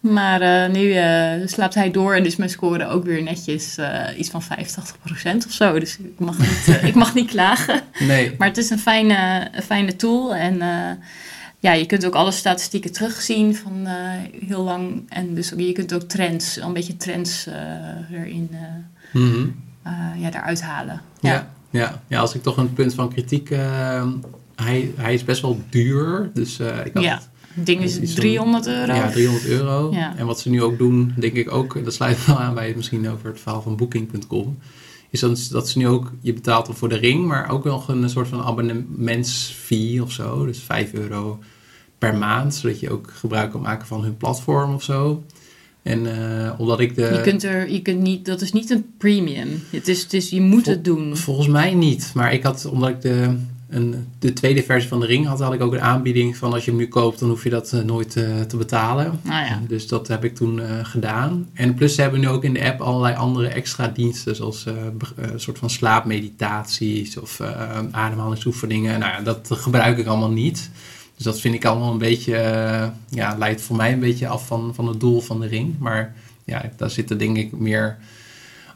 Maar 0.00 0.40
eh, 0.40 0.70
nu 0.72 0.92
eh, 0.92 1.32
slaapt 1.46 1.74
hij 1.74 1.90
door 1.90 2.14
en 2.14 2.26
is 2.26 2.36
mijn 2.36 2.50
score 2.50 2.86
ook 2.88 3.04
weer 3.04 3.22
netjes 3.22 3.76
eh, 3.76 4.18
iets 4.18 4.30
van 4.30 4.42
85% 4.42 4.46
of 5.46 5.52
zo. 5.52 5.78
Dus 5.78 5.98
ik 5.98 6.18
mag 6.18 6.38
niet, 6.38 6.64
eh, 6.68 6.84
ik 6.84 6.94
mag 6.94 7.14
niet 7.14 7.30
klagen. 7.30 7.80
Nee, 8.08 8.34
Maar 8.38 8.48
het 8.48 8.56
is 8.56 8.70
een 8.70 8.78
fijne, 8.78 9.48
een 9.52 9.62
fijne 9.62 9.96
tool. 9.96 10.34
En 10.34 10.60
eh, 10.62 10.90
ja, 11.58 11.72
je 11.72 11.86
kunt 11.86 12.06
ook 12.06 12.14
alle 12.14 12.30
statistieken 12.30 12.92
terugzien 12.92 13.56
van 13.56 13.86
eh, 13.86 13.94
heel 14.48 14.62
lang. 14.62 15.02
En 15.08 15.34
dus 15.34 15.52
ook- 15.52 15.60
je 15.60 15.72
kunt 15.72 15.94
ook 15.94 16.02
trends, 16.02 16.56
een 16.56 16.72
beetje 16.72 16.96
trends 16.96 17.46
eh, 17.46 18.18
erin 18.20 18.50
Mhm. 19.12 19.46
ja, 20.18 20.28
eruit 20.32 20.62
halen. 20.62 21.00
ja. 21.20 21.50
Ja. 21.70 22.02
ja, 22.06 22.20
als 22.20 22.34
ik 22.34 22.42
toch 22.42 22.56
een 22.56 22.72
punt 22.72 22.94
van 22.94 23.08
kritiek... 23.12 23.48
hij, 24.54 24.90
hij 24.96 25.14
is 25.14 25.24
best 25.24 25.42
wel 25.42 25.60
duur, 25.70 26.30
dus 26.34 26.58
ik 26.60 26.90
had... 26.94 27.02
Ja. 27.02 27.20
Het 27.54 27.66
ding 27.66 27.82
Is 27.82 27.98
is 27.98 28.08
zo'n- 28.12 28.20
300 28.20 28.66
euro. 28.66 28.94
Ja, 28.94 29.10
300 29.10 29.46
euro. 29.46 29.92
Ja. 29.92 30.14
En 30.16 30.26
wat 30.26 30.40
ze 30.40 30.50
nu 30.50 30.62
ook 30.62 30.78
doen, 30.78 31.14
denk 31.16 31.32
ik 31.32 31.52
ook, 31.52 31.84
dat 31.84 31.94
sluit 31.94 32.26
wel 32.26 32.40
aan 32.40 32.54
bij 32.54 32.66
het 32.66 32.76
misschien 32.76 33.08
over 33.10 33.26
het 33.28 33.40
verhaal 33.40 33.62
van 33.62 33.76
Booking.com, 33.76 34.58
is 35.10 35.20
dat, 35.20 35.48
dat 35.50 35.68
ze 35.68 35.78
nu 35.78 35.88
ook, 35.88 36.12
je 36.20 36.32
betaalt 36.32 36.66
dan 36.66 36.76
voor 36.76 36.88
de 36.88 36.96
ring, 36.96 37.26
maar 37.26 37.50
ook 37.50 37.64
nog 37.64 37.88
een 37.88 38.10
soort 38.10 38.28
van 38.28 38.42
abonnementsfee 38.42 40.02
of 40.02 40.12
zo. 40.12 40.46
Dus 40.46 40.58
5 40.58 40.92
euro 40.92 41.38
per 41.98 42.16
maand, 42.16 42.54
zodat 42.54 42.80
je 42.80 42.90
ook 42.90 43.10
gebruik 43.14 43.50
kan 43.50 43.60
maken 43.60 43.86
van 43.86 44.02
hun 44.02 44.16
platform 44.16 44.74
of 44.74 44.82
zo. 44.82 45.22
En 45.82 46.06
eh, 46.06 46.60
omdat 46.60 46.80
ik 46.80 46.94
de... 46.94 47.02
Je 47.02 47.20
kunt 47.20 47.42
er, 47.42 47.70
je 47.70 47.82
kunt 47.82 48.00
niet, 48.00 48.24
dat 48.24 48.40
is 48.40 48.52
niet 48.52 48.70
een 48.70 48.84
premium. 48.98 49.62
Het 49.70 49.88
is, 49.88 50.02
het 50.02 50.12
is, 50.12 50.30
je 50.30 50.40
moet 50.40 50.64
Vol- 50.64 50.72
het 50.72 50.84
doen. 50.84 51.16
Volgens 51.16 51.48
mij 51.48 51.74
niet. 51.74 52.10
Maar 52.14 52.32
ik 52.32 52.42
had, 52.42 52.64
omdat 52.64 52.88
ik 52.88 53.00
de, 53.00 53.36
een, 53.68 54.06
de 54.18 54.32
tweede 54.32 54.62
versie 54.62 54.88
van 54.88 55.00
de 55.00 55.06
ring 55.06 55.26
had, 55.26 55.40
had 55.40 55.52
ik 55.52 55.62
ook 55.62 55.72
een 55.72 55.80
aanbieding 55.80 56.36
van 56.36 56.52
als 56.52 56.64
je 56.64 56.70
hem 56.70 56.80
nu 56.80 56.88
koopt, 56.88 57.18
dan 57.18 57.28
hoef 57.28 57.44
je 57.44 57.50
dat 57.50 57.72
eh, 57.72 57.80
nooit 57.80 58.16
eh, 58.16 58.40
te 58.40 58.56
betalen. 58.56 59.20
Nou 59.22 59.46
ja. 59.46 59.60
Dus 59.68 59.88
dat 59.88 60.08
heb 60.08 60.24
ik 60.24 60.34
toen 60.34 60.60
eh, 60.60 60.68
gedaan. 60.82 61.48
En 61.52 61.74
plus 61.74 61.94
ze 61.94 62.00
hebben 62.00 62.20
nu 62.20 62.28
ook 62.28 62.44
in 62.44 62.52
de 62.52 62.64
app 62.64 62.80
allerlei 62.80 63.14
andere 63.14 63.48
extra 63.48 63.88
diensten, 63.88 64.36
zoals 64.36 64.66
een 65.16 65.40
soort 65.40 65.58
van 65.58 65.70
slaapmeditaties 65.70 67.18
of 67.18 67.40
ademhalingsoefeningen. 67.90 68.98
Nou 68.98 69.12
ja, 69.12 69.20
dat 69.20 69.48
gebruik 69.50 69.98
ik 69.98 70.06
allemaal 70.06 70.30
niet. 70.30 70.70
Dus 71.14 71.24
dat 71.24 71.40
vind 71.40 71.54
ik 71.54 71.64
allemaal 71.64 71.92
een 71.92 71.98
beetje, 71.98 72.32
ja, 73.08 73.36
leidt 73.38 73.60
voor 73.60 73.76
mij 73.76 73.92
een 73.92 74.00
beetje 74.00 74.28
af 74.28 74.46
van, 74.46 74.74
van 74.74 74.88
het 74.88 75.00
doel 75.00 75.20
van 75.20 75.40
de 75.40 75.46
ring. 75.46 75.78
Maar 75.78 76.14
ja, 76.44 76.70
daar 76.76 76.90
zitten 76.90 77.18
denk 77.18 77.36
ik 77.36 77.52
meer 77.52 77.98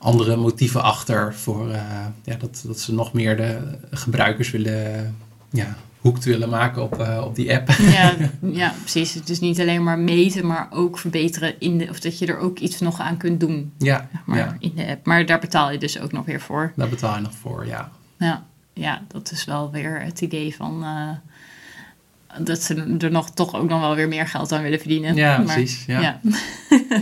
andere 0.03 0.37
motieven 0.37 0.83
achter 0.83 1.35
voor 1.35 1.71
eh, 1.71 2.07
ja, 2.25 2.35
dat, 2.35 2.63
dat 2.67 2.81
ze 2.81 2.95
nog 2.95 3.13
meer 3.13 3.37
de 3.37 3.79
gebruikers 3.91 4.51
willen, 4.51 5.17
ja, 5.51 5.77
hoekt 6.01 6.25
willen 6.25 6.49
maken 6.49 6.83
op, 6.83 6.99
eh, 6.99 7.23
op 7.25 7.35
die 7.35 7.55
app. 7.55 7.69
Ja, 7.69 8.15
ja, 8.63 8.75
precies. 8.81 9.15
Het 9.15 9.29
is 9.29 9.41
niet 9.41 9.61
alleen 9.61 9.83
maar 9.83 9.99
meten, 9.99 10.47
maar 10.47 10.69
ook 10.71 10.99
verbeteren 10.99 11.61
in 11.61 11.79
de, 11.79 11.89
of 11.89 12.01
dat 12.01 12.19
je 12.19 12.27
er 12.27 12.39
ook 12.39 12.59
iets 12.59 12.81
nog 12.81 13.01
aan 13.01 13.17
kunt 13.17 13.41
doen 13.41 13.73
ja, 13.79 14.09
maar, 14.27 14.39
ja, 14.39 14.57
in 14.59 14.73
de 14.75 14.87
app. 14.87 15.07
Maar 15.07 15.27
daar 15.27 15.41
betaal 15.41 15.71
je 15.71 15.79
dus 15.79 16.01
ook 16.01 16.13
nog 16.13 16.25
weer 16.25 16.41
voor. 16.41 16.73
daar 16.77 16.89
betaal 16.89 17.15
je 17.15 17.21
nog 17.21 17.35
voor, 17.35 17.67
ja. 17.67 17.91
Ja, 18.19 18.45
ja 18.73 19.03
dat 19.09 19.31
is 19.31 19.45
wel 19.45 19.71
weer 19.71 20.01
het 20.01 20.21
idee 20.21 20.57
van 20.57 20.83
eh, 20.83 21.09
dat 22.39 22.63
ze 22.63 22.97
er 22.99 23.11
nog 23.11 23.31
toch 23.31 23.55
ook 23.55 23.69
nog 23.69 23.81
wel 23.81 23.95
weer 23.95 24.09
meer 24.09 24.27
geld 24.27 24.53
aan 24.53 24.63
willen 24.63 24.79
verdienen. 24.79 25.15
Ja, 25.15 25.37
Maar- 25.39 25.55
precies. 25.55 25.85
Ja. 25.87 26.01
ja. 26.01 26.21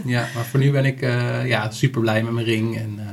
Ja, 0.05 0.27
maar 0.35 0.45
voor 0.45 0.61
nu 0.61 0.71
ben 0.71 0.85
ik 0.85 1.01
eh, 1.03 1.47
ja, 1.47 1.71
super 1.71 2.01
blij 2.01 2.23
met 2.23 2.33
mijn 2.33 2.47
ring. 2.47 2.77
En, 2.77 2.95
eh, 2.99 3.05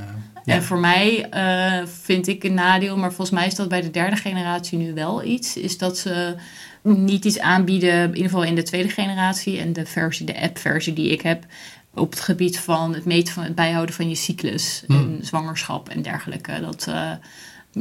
Ja. 0.43 0.53
En 0.53 0.63
voor 0.63 0.78
mij 0.80 1.30
eh, 1.30 1.86
vind 2.01 2.28
ik 2.28 2.43
een 2.43 2.53
nadeel, 2.53 2.97
maar 2.97 3.09
volgens 3.13 3.38
mij 3.39 3.47
is 3.47 3.55
dat 3.55 3.70
bij 3.70 3.82
de 3.82 3.91
derde 3.91 4.15
generatie 4.15 4.78
nu 4.78 4.93
wel 4.93 5.24
iets, 5.24 5.57
is 5.57 5.78
dat 5.78 5.97
ze 5.97 6.36
niet 6.82 7.26
iets 7.26 7.39
aanbieden, 7.39 7.93
in 8.03 8.07
ieder 8.15 8.24
geval 8.24 8.43
in 8.43 8.55
de 8.55 8.63
tweede 8.63 8.89
generatie 8.89 9.59
en 9.59 9.74
de 9.74 9.86
versie, 9.86 10.26
de 10.26 10.41
app-versie 10.41 10.93
die 10.93 11.09
ik 11.11 11.22
heb, 11.22 11.45
op 11.93 12.09
het 12.11 12.20
gebied 12.20 12.59
van 12.59 12.93
het 12.93 13.05
meten 13.05 13.34
van 13.34 13.43
het 13.43 13.55
bijhouden 13.55 13.95
van 13.95 14.09
je 14.09 14.15
cyclus 14.15 14.84
Hmm. 14.88 14.97
en 14.97 15.20
zwangerschap 15.26 15.89
en 15.89 16.01
dergelijke. 16.01 16.59
Dat, 16.61 16.88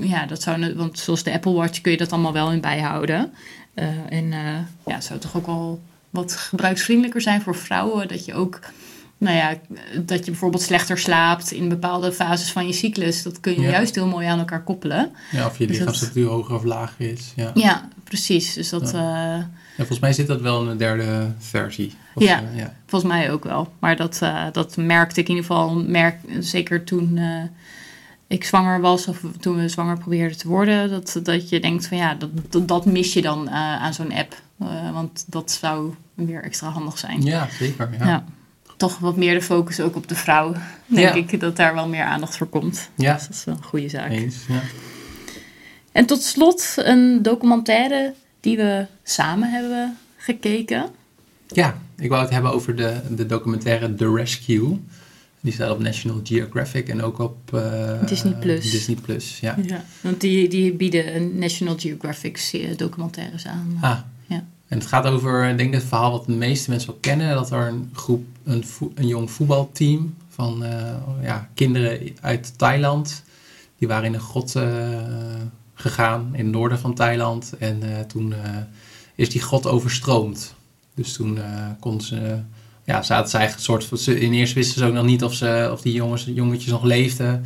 ja, 0.01 0.27
dat 0.27 0.43
zou, 0.43 0.75
want 0.75 0.99
zoals 0.99 1.23
de 1.23 1.33
Apple 1.33 1.53
Watch 1.53 1.81
kun 1.81 1.93
je 1.93 1.99
dat 1.99 2.13
allemaal 2.13 2.33
wel 2.33 2.53
in 2.53 2.61
bijhouden. 2.61 3.33
Eh, 3.75 3.87
en 4.09 4.33
eh, 4.33 4.41
ja, 4.87 4.95
het 4.95 5.05
zou 5.05 5.19
toch 5.19 5.37
ook 5.37 5.47
wel 5.47 5.81
wat 6.11 6.33
gebruiksvriendelijker 6.37 7.21
zijn 7.21 7.41
voor 7.43 7.57
vrouwen. 7.57 8.09
Dat 8.09 8.25
je 8.25 8.35
ook, 8.35 8.61
nou 9.19 9.37
ja, 9.37 9.55
dat 10.01 10.19
je 10.25 10.31
bijvoorbeeld 10.31 10.63
slechter 10.63 10.99
slaapt 10.99 11.51
in 11.53 11.69
bepaalde 11.69 12.13
fases 12.13 12.53
van 12.53 12.67
je 12.67 12.73
cyclus. 12.73 13.23
Dat 13.23 13.41
kun 13.41 13.53
je 13.55 13.61
Ja. 13.61 13.71
juist 13.71 13.95
heel 13.95 14.07
mooi 14.09 14.27
aan 14.27 14.39
elkaar 14.39 14.63
koppelen. 14.63 15.11
Ja, 15.31 15.47
of 15.47 15.59
je 15.59 15.67
Dus 15.67 15.79
dat- 15.79 16.11
hoger 16.25 16.55
of 16.55 16.65
lager 16.65 17.11
is. 17.13 17.33
Ja. 17.37 17.51
Ja, 17.55 17.89
precies. 18.05 18.55
Dus 18.55 18.69
dat 18.69 18.95
eh, 18.95 19.35
En 19.35 19.47
volgens 19.77 19.99
mij 19.99 20.13
zit 20.13 20.27
dat 20.27 20.41
wel 20.41 20.63
in 20.63 20.69
de 20.69 20.77
derde 20.77 21.33
versie. 21.39 21.95
Of, 22.15 22.23
Ja. 22.23 22.43
eh, 22.43 22.59
ja. 22.59 22.75
volgens 22.87 23.13
mij 23.13 23.33
ook 23.33 23.45
wel. 23.45 23.73
Maar 23.79 23.97
dat, 23.97 24.19
eh, 24.23 24.45
dat 24.53 24.77
merkte 24.77 25.21
ik 25.21 25.29
in 25.29 25.35
ieder 25.35 25.51
geval, 25.51 25.75
merk, 25.75 26.19
zeker 26.41 26.85
toen 26.85 27.17
eh, 27.19 27.43
ik 28.27 28.45
zwanger 28.45 28.81
was 28.81 29.07
of 29.07 29.21
toen 29.41 29.57
we 29.57 29.69
zwanger 29.69 29.99
probeerden 29.99 30.39
te 30.39 30.49
worden. 30.49 30.91
Dat, 30.91 31.21
dat 31.23 31.49
je 31.49 31.61
denkt 31.61 31.87
van 31.87 31.97
ja, 31.97 32.15
dat, 32.15 32.31
dat, 32.53 32.69
dat 32.69 32.87
mis 32.87 33.13
je 33.13 33.23
dan 33.23 33.49
eh, 33.49 33.55
aan 33.55 33.95
zo'n 33.95 34.13
app. 34.13 34.41
Eh, 34.59 34.93
want 34.93 35.25
dat 35.29 35.51
zou 35.51 35.95
weer 36.15 36.43
extra 36.43 36.69
handig 36.69 36.99
zijn. 36.99 37.23
ja, 37.23 37.49
zeker. 37.59 37.89
Ja. 37.99 38.07
Ja. 38.07 38.25
Toch 38.77 38.99
wat 38.99 39.17
meer 39.17 39.35
de 39.35 39.43
focus 39.43 39.81
ook 39.81 39.97
op 39.97 40.09
de 40.09 40.15
vrouw. 40.15 40.53
Denk 40.87 41.15
Ja. 41.15 41.15
ik 41.15 41.41
dat 41.41 41.57
daar 41.57 41.75
wel 41.75 41.89
meer 41.89 42.05
aandacht 42.05 42.37
voor 42.37 42.47
komt. 42.47 42.91
Ja, 42.95 43.13
Dus 43.15 43.23
dat 43.23 43.37
is 43.37 43.45
wel 43.45 43.55
een 43.57 43.63
goede 43.63 43.89
zaak. 43.89 44.11
eens. 44.11 44.37
Ja. 44.49 44.61
En 45.93 46.07
tot 46.07 46.23
slot 46.23 46.73
een 46.77 47.23
documentaire 47.23 48.15
die 48.41 48.57
we 48.57 48.87
samen 49.03 49.51
hebben 49.51 49.97
gekeken. 50.17 50.87
ja, 51.49 51.77
ik 51.99 52.09
wou 52.09 52.23
het 52.23 52.31
hebben 52.33 52.53
over 52.53 52.77
de, 52.77 53.01
de 53.11 53.27
documentaire 53.27 53.95
The 53.95 54.13
Rescue. 54.15 54.81
Die 55.47 55.55
staat 55.55 55.71
op 55.71 55.79
National 55.81 56.21
Geographic 56.25 56.89
en 56.89 57.03
ook 57.03 57.19
op 57.19 57.55
eh, 57.55 58.07
Disney 58.07 58.33
Plus. 58.33 58.71
Disney 58.71 58.97
Plus, 58.97 59.41
ja. 59.41 59.57
Ja. 59.67 59.85
Want 60.01 60.21
die, 60.21 60.49
die 60.49 60.73
bieden 60.73 61.17
een 61.17 61.39
National 61.39 61.79
Geographic 61.79 62.51
documentaires 62.77 63.47
aan. 63.47 63.79
Ah. 63.81 63.99
Ja. 64.27 64.45
En 64.69 64.79
het 64.79 64.87
gaat 64.87 65.07
over, 65.07 65.49
ik 65.49 65.59
denk 65.59 65.75
het 65.75 65.85
verhaal 65.85 66.11
wat 66.11 66.27
de 66.27 66.33
meeste 66.33 66.71
mensen 66.71 66.89
wel 66.91 66.99
kennen, 67.01 67.35
dat 67.35 67.51
er 67.51 67.69
een 67.69 67.91
groep, 67.93 68.25
een, 68.45 68.65
vo- 68.65 68.93
een 68.95 69.07
jong 69.07 69.31
voetbalteam 69.31 70.15
van 70.29 70.65
eh, 70.65 70.95
ja, 71.23 71.49
kinderen 71.55 72.01
uit 72.21 72.59
Thailand, 72.59 73.23
die 73.79 73.89
waren 73.89 74.05
in 74.05 74.15
een 74.15 74.21
grot 74.21 74.57
eh, 74.57 74.99
gegaan 75.75 76.29
in 76.33 76.45
het 76.45 76.55
noorden 76.55 76.79
van 76.79 76.95
Thailand. 76.95 77.53
En 77.59 77.83
toen 78.07 78.35
is 79.15 79.31
die 79.31 79.41
grot 79.43 79.67
overstroomd. 79.67 80.55
Dus 80.95 81.13
toen 81.13 81.39
konden 81.81 82.07
ze, 82.07 82.41
ja, 82.87 83.03
zaten 83.03 83.31
ze 83.31 83.37
eigenlijk 83.37 83.69
een 83.69 83.81
soort 83.81 84.05
van, 84.05 84.15
in 84.15 84.33
eerst 84.33 84.55
wisten 84.55 84.79
ze 84.79 84.87
ook 84.87 84.93
nog 84.93 85.05
niet 85.05 85.25
of, 85.25 85.35
ze, 85.35 85.69
of 85.73 85.81
die 85.81 85.93
jongens, 85.93 86.25
jongetjes 86.25 86.71
nog 86.71 86.85
leefden. 86.85 87.45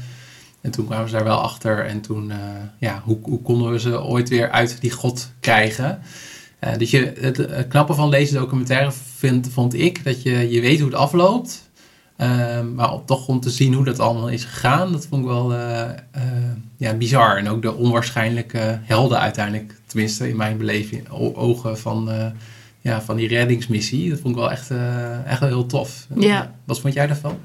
En 0.60 0.70
toen 0.70 0.86
kwamen 0.86 1.08
ze 1.08 1.14
daar 1.14 1.24
wel 1.24 1.40
achter. 1.40 1.86
En 1.86 2.00
toen, 2.00 2.30
eh, 2.30 2.38
ja, 2.78 3.02
hoe, 3.04 3.18
hoe 3.22 3.42
konden 3.42 3.70
we 3.70 3.80
ze 3.80 4.02
ooit 4.02 4.28
weer 4.28 4.50
uit 4.50 4.80
die 4.80 4.90
grot 4.90 5.32
krijgen? 5.40 6.00
Eh, 6.58 6.76
dus 6.78 6.90
je, 6.90 7.12
het, 7.20 7.36
het 7.36 7.68
knappe 7.68 7.94
van 7.94 8.10
deze 8.10 8.34
documentaire 8.34 8.92
vind, 9.16 9.48
vond 9.52 9.74
ik 9.74 10.04
dat 10.04 10.22
je, 10.22 10.50
je 10.50 10.60
weet 10.60 10.80
hoe 10.80 10.88
het 10.88 10.98
afloopt. 10.98 11.68
Ehm, 12.16 12.74
maar 12.74 13.04
toch 13.04 13.28
om 13.28 13.40
te 13.40 13.50
zien 13.50 13.74
hoe 13.74 13.84
dat 13.84 13.98
allemaal 13.98 14.28
is 14.28 14.44
gegaan, 14.44 14.92
dat 14.92 15.06
vond 15.06 15.22
ik 15.22 15.28
wel 15.28 15.54
eh, 15.54 15.90
ja, 16.76 16.94
bizar. 16.94 17.36
En 17.36 17.48
ook 17.48 17.62
de 17.62 17.74
onwaarschijnlijke 17.74 18.78
helden 18.82 19.20
uiteindelijk, 19.20 19.74
tenminste 19.86 20.28
in 20.28 20.36
mijn 20.36 20.56
beleving, 20.56 21.08
ogen 21.34 21.78
van, 21.78 22.10
ja, 22.80 23.02
van 23.02 23.16
die 23.16 23.28
reddingsmissie. 23.28 24.10
Dat 24.10 24.20
vond 24.20 24.34
ik 24.34 24.40
wel 24.40 24.50
echt, 24.50 24.70
eh, 24.70 25.26
echt 25.26 25.40
wel 25.40 25.48
heel 25.48 25.66
tof. 25.66 26.06
Ja. 26.14 26.54
Wat 26.64 26.80
vond 26.80 26.94
jij 26.94 27.06
daarvan? 27.06 27.38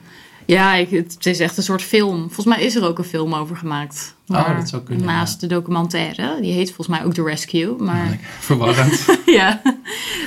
Ja, 0.46 0.76
ik, 0.76 0.90
het 0.90 1.26
is 1.26 1.40
echt 1.40 1.58
een 1.58 1.64
soort 1.64 1.82
film. 1.82 2.20
Volgens 2.20 2.46
mij 2.46 2.64
is 2.64 2.76
er 2.76 2.88
ook 2.88 2.98
een 2.98 3.04
film 3.04 3.34
over 3.34 3.56
gemaakt. 3.56 4.16
Oh, 4.28 4.58
dat 4.58 4.70
zou 4.70 4.84
kunnen, 4.84 5.06
Naast 5.06 5.40
de 5.40 5.48
documentaire. 5.48 6.38
Die 6.42 6.54
heet 6.54 6.72
volgens 6.72 6.98
mij 6.98 7.06
ook 7.06 7.14
The 7.14 7.24
Rescue. 7.24 7.76
Maar, 7.78 8.20
Verwarrend. 8.40 9.06
ja. 9.26 9.62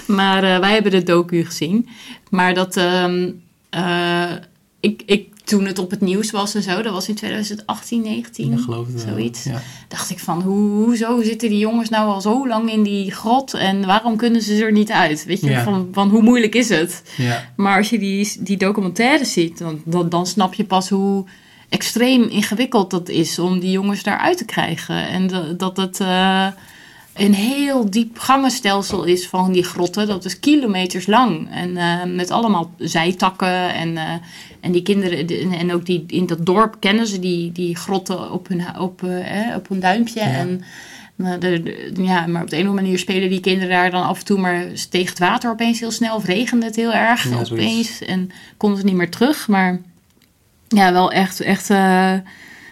maar 0.06 0.42
eh, 0.44 0.58
wij 0.58 0.72
hebben 0.72 0.92
de 0.92 1.02
docu 1.02 1.44
gezien. 1.44 1.88
Maar 2.30 2.54
dat... 2.54 2.76
eh, 2.76 4.32
ik, 4.80 5.02
ik, 5.06 5.28
toen 5.48 5.66
het 5.66 5.78
op 5.78 5.90
het 5.90 6.00
nieuws 6.00 6.30
was 6.30 6.54
en 6.54 6.62
zo, 6.62 6.82
dat 6.82 6.92
was 6.92 7.08
in 7.08 7.14
2018, 7.14 8.02
19, 8.02 8.52
Ik 8.52 8.58
geloof 8.58 8.86
het 8.86 9.00
zoiets. 9.00 9.44
Ja. 9.44 9.60
dacht 9.88 10.10
ik 10.10 10.18
van, 10.18 10.42
hoe, 10.42 10.84
hoezo 10.84 11.22
zitten 11.22 11.48
die 11.48 11.58
jongens 11.58 11.88
nou 11.88 12.08
al 12.08 12.20
zo 12.20 12.48
lang 12.48 12.70
in 12.72 12.82
die 12.82 13.10
grot 13.12 13.54
en 13.54 13.86
waarom 13.86 14.16
kunnen 14.16 14.42
ze 14.42 14.64
er 14.64 14.72
niet 14.72 14.90
uit? 14.90 15.24
Weet 15.24 15.40
je, 15.40 15.50
Ja. 15.50 15.62
van, 15.62 15.88
van 15.92 16.08
hoe 16.08 16.22
moeilijk 16.22 16.54
is 16.54 16.68
het? 16.68 17.02
Ja. 17.16 17.44
Maar 17.56 17.76
als 17.76 17.90
je 17.90 17.98
die, 17.98 18.36
die 18.40 18.56
documentaire 18.56 19.24
ziet, 19.24 19.58
dan, 19.58 19.82
dan, 19.84 20.08
dan 20.08 20.26
snap 20.26 20.54
je 20.54 20.64
pas 20.64 20.88
hoe 20.88 21.24
extreem 21.68 22.22
ingewikkeld 22.22 22.90
dat 22.90 23.08
is 23.08 23.38
om 23.38 23.58
die 23.60 23.70
jongens 23.70 24.02
daaruit 24.02 24.38
te 24.38 24.44
krijgen. 24.44 25.08
En 25.08 25.26
dat, 25.26 25.58
dat 25.58 25.76
het 25.76 26.00
eh, 26.00 26.46
een 27.18 27.34
heel 27.34 27.90
diep 27.90 28.18
gangenstelsel 28.18 29.04
is 29.04 29.26
van 29.28 29.52
die 29.52 29.62
grotten. 29.64 30.06
Dat 30.06 30.24
is 30.24 30.40
kilometers 30.40 31.06
lang. 31.06 31.48
En 31.50 31.76
eh, 31.76 32.04
met 32.04 32.30
allemaal 32.30 32.70
zijtakken. 32.78 33.74
En, 33.74 33.96
eh, 33.96 34.12
en 34.60 34.72
die 34.72 34.82
kinderen, 34.82 35.26
de- 35.26 35.56
en, 35.58 35.72
ook 35.72 35.86
die, 35.86 36.04
in 36.06 36.26
dat 36.26 36.46
dorp 36.46 36.76
kennen 36.80 37.06
ze 37.06 37.18
die, 37.18 37.52
die 37.52 37.76
grotten 37.76 38.32
op 38.32 38.48
hun, 38.48 38.60
hu- 38.62 38.78
op, 38.80 39.02
eh, 39.02 39.56
op 39.56 39.68
hun 39.68 39.80
duimpje. 39.80 40.20
Ja. 40.20 40.26
En, 40.26 40.62
de, 41.16 41.38
de- 41.38 41.92
ja, 42.02 42.26
maar 42.26 42.42
op 42.42 42.50
de 42.50 42.56
een 42.56 42.62
of 42.62 42.68
andere 42.68 42.82
manier 42.84 42.98
spelen 42.98 43.28
die 43.30 43.40
kinderen 43.40 43.68
daar 43.70 43.90
dan 43.90 44.02
af 44.02 44.18
en 44.18 44.24
toe, 44.24 44.38
maar 44.38 44.64
steeg 44.74 45.08
het 45.08 45.18
water 45.18 45.50
opeens 45.50 45.80
heel 45.80 45.90
snel 45.90 46.16
of 46.16 46.24
regende 46.24 46.66
het 46.66 46.76
heel 46.76 46.92
erg 46.92 47.30
Ja, 47.30 47.36
opeens 47.50 48.00
en 48.02 48.30
konden 48.56 48.78
ze 48.78 48.84
niet 48.84 48.94
meer 48.94 49.10
terug. 49.10 49.48
Maar 49.48 49.80
ja, 50.68 50.92
wel 50.92 51.12
echt, 51.12 51.40
echt 51.40 51.70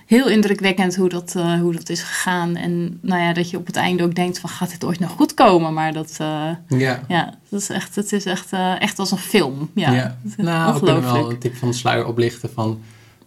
heel 0.07 0.29
indrukwekkend 0.29 0.97
hoe 0.97 1.09
dat, 1.09 1.35
eh, 1.37 1.61
hoe 1.61 1.73
dat 1.73 1.89
is 1.89 2.03
gegaan. 2.03 2.57
En 2.57 2.99
nou 3.03 3.23
ja, 3.23 3.33
dat 3.33 3.51
je 3.51 3.57
op 3.57 3.67
het 3.67 3.77
einde 3.77 4.03
ook 4.03 4.15
denkt 4.15 4.39
van 4.39 4.51
gaat 4.51 4.71
dit 4.71 4.85
ooit 4.85 4.99
nog 4.99 5.11
goed 5.11 5.35
komen? 5.35 5.75
Maar 5.75 5.93
dat, 5.93 6.17
eh, 6.19 6.51
ja. 6.69 7.05
ja, 7.09 7.39
dat 7.49 7.61
is 7.61 7.69
echt, 7.69 7.95
het 7.95 8.13
is 8.13 8.25
echt, 8.25 8.53
eh, 8.53 8.81
echt 8.81 8.99
als 8.99 9.11
een 9.11 9.19
film. 9.19 9.71
Ja, 9.75 9.93
Ja, 9.93 10.17
nou, 10.37 10.75
we 10.75 10.81
kunnen 10.81 11.03
wel 11.03 11.31
een 11.31 11.39
tip 11.39 11.57
van 11.57 11.69
de 11.69 11.75
sluier 11.75 12.07
oplichten 12.07 12.51
van 12.55 12.81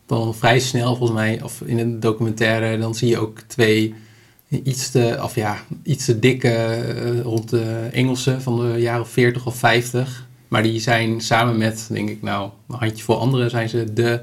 dan 0.05 0.35
vrij 0.35 0.59
snel 0.59 0.95
volgens 0.95 1.19
mij, 1.19 1.41
of 1.43 1.61
in 1.61 1.79
een 1.79 1.99
documentaire, 1.99 2.77
dan 2.77 2.95
zie 2.95 3.09
je 3.09 3.17
ook 3.17 3.39
twee 3.47 3.93
iets 4.47 4.89
te, 4.91 5.19
of 5.23 5.35
ja, 5.35 5.57
iets 5.83 6.05
te 6.05 6.19
dikke 6.19 7.21
rond 7.21 7.49
de 7.49 7.89
Engelsen 7.91 8.41
van 8.41 8.59
de 8.59 8.79
jaren 8.79 9.07
40 9.07 9.45
of 9.45 9.55
50. 9.55 10.27
Maar 10.47 10.63
die 10.63 10.79
zijn 10.79 11.21
samen 11.21 11.57
met, 11.57 11.87
denk 11.91 12.09
ik 12.09 12.21
nou, 12.21 12.49
een 12.69 12.75
handjevol 12.75 13.19
anderen, 13.19 13.49
zijn 13.49 13.69
ze 13.69 13.93
de 13.93 14.21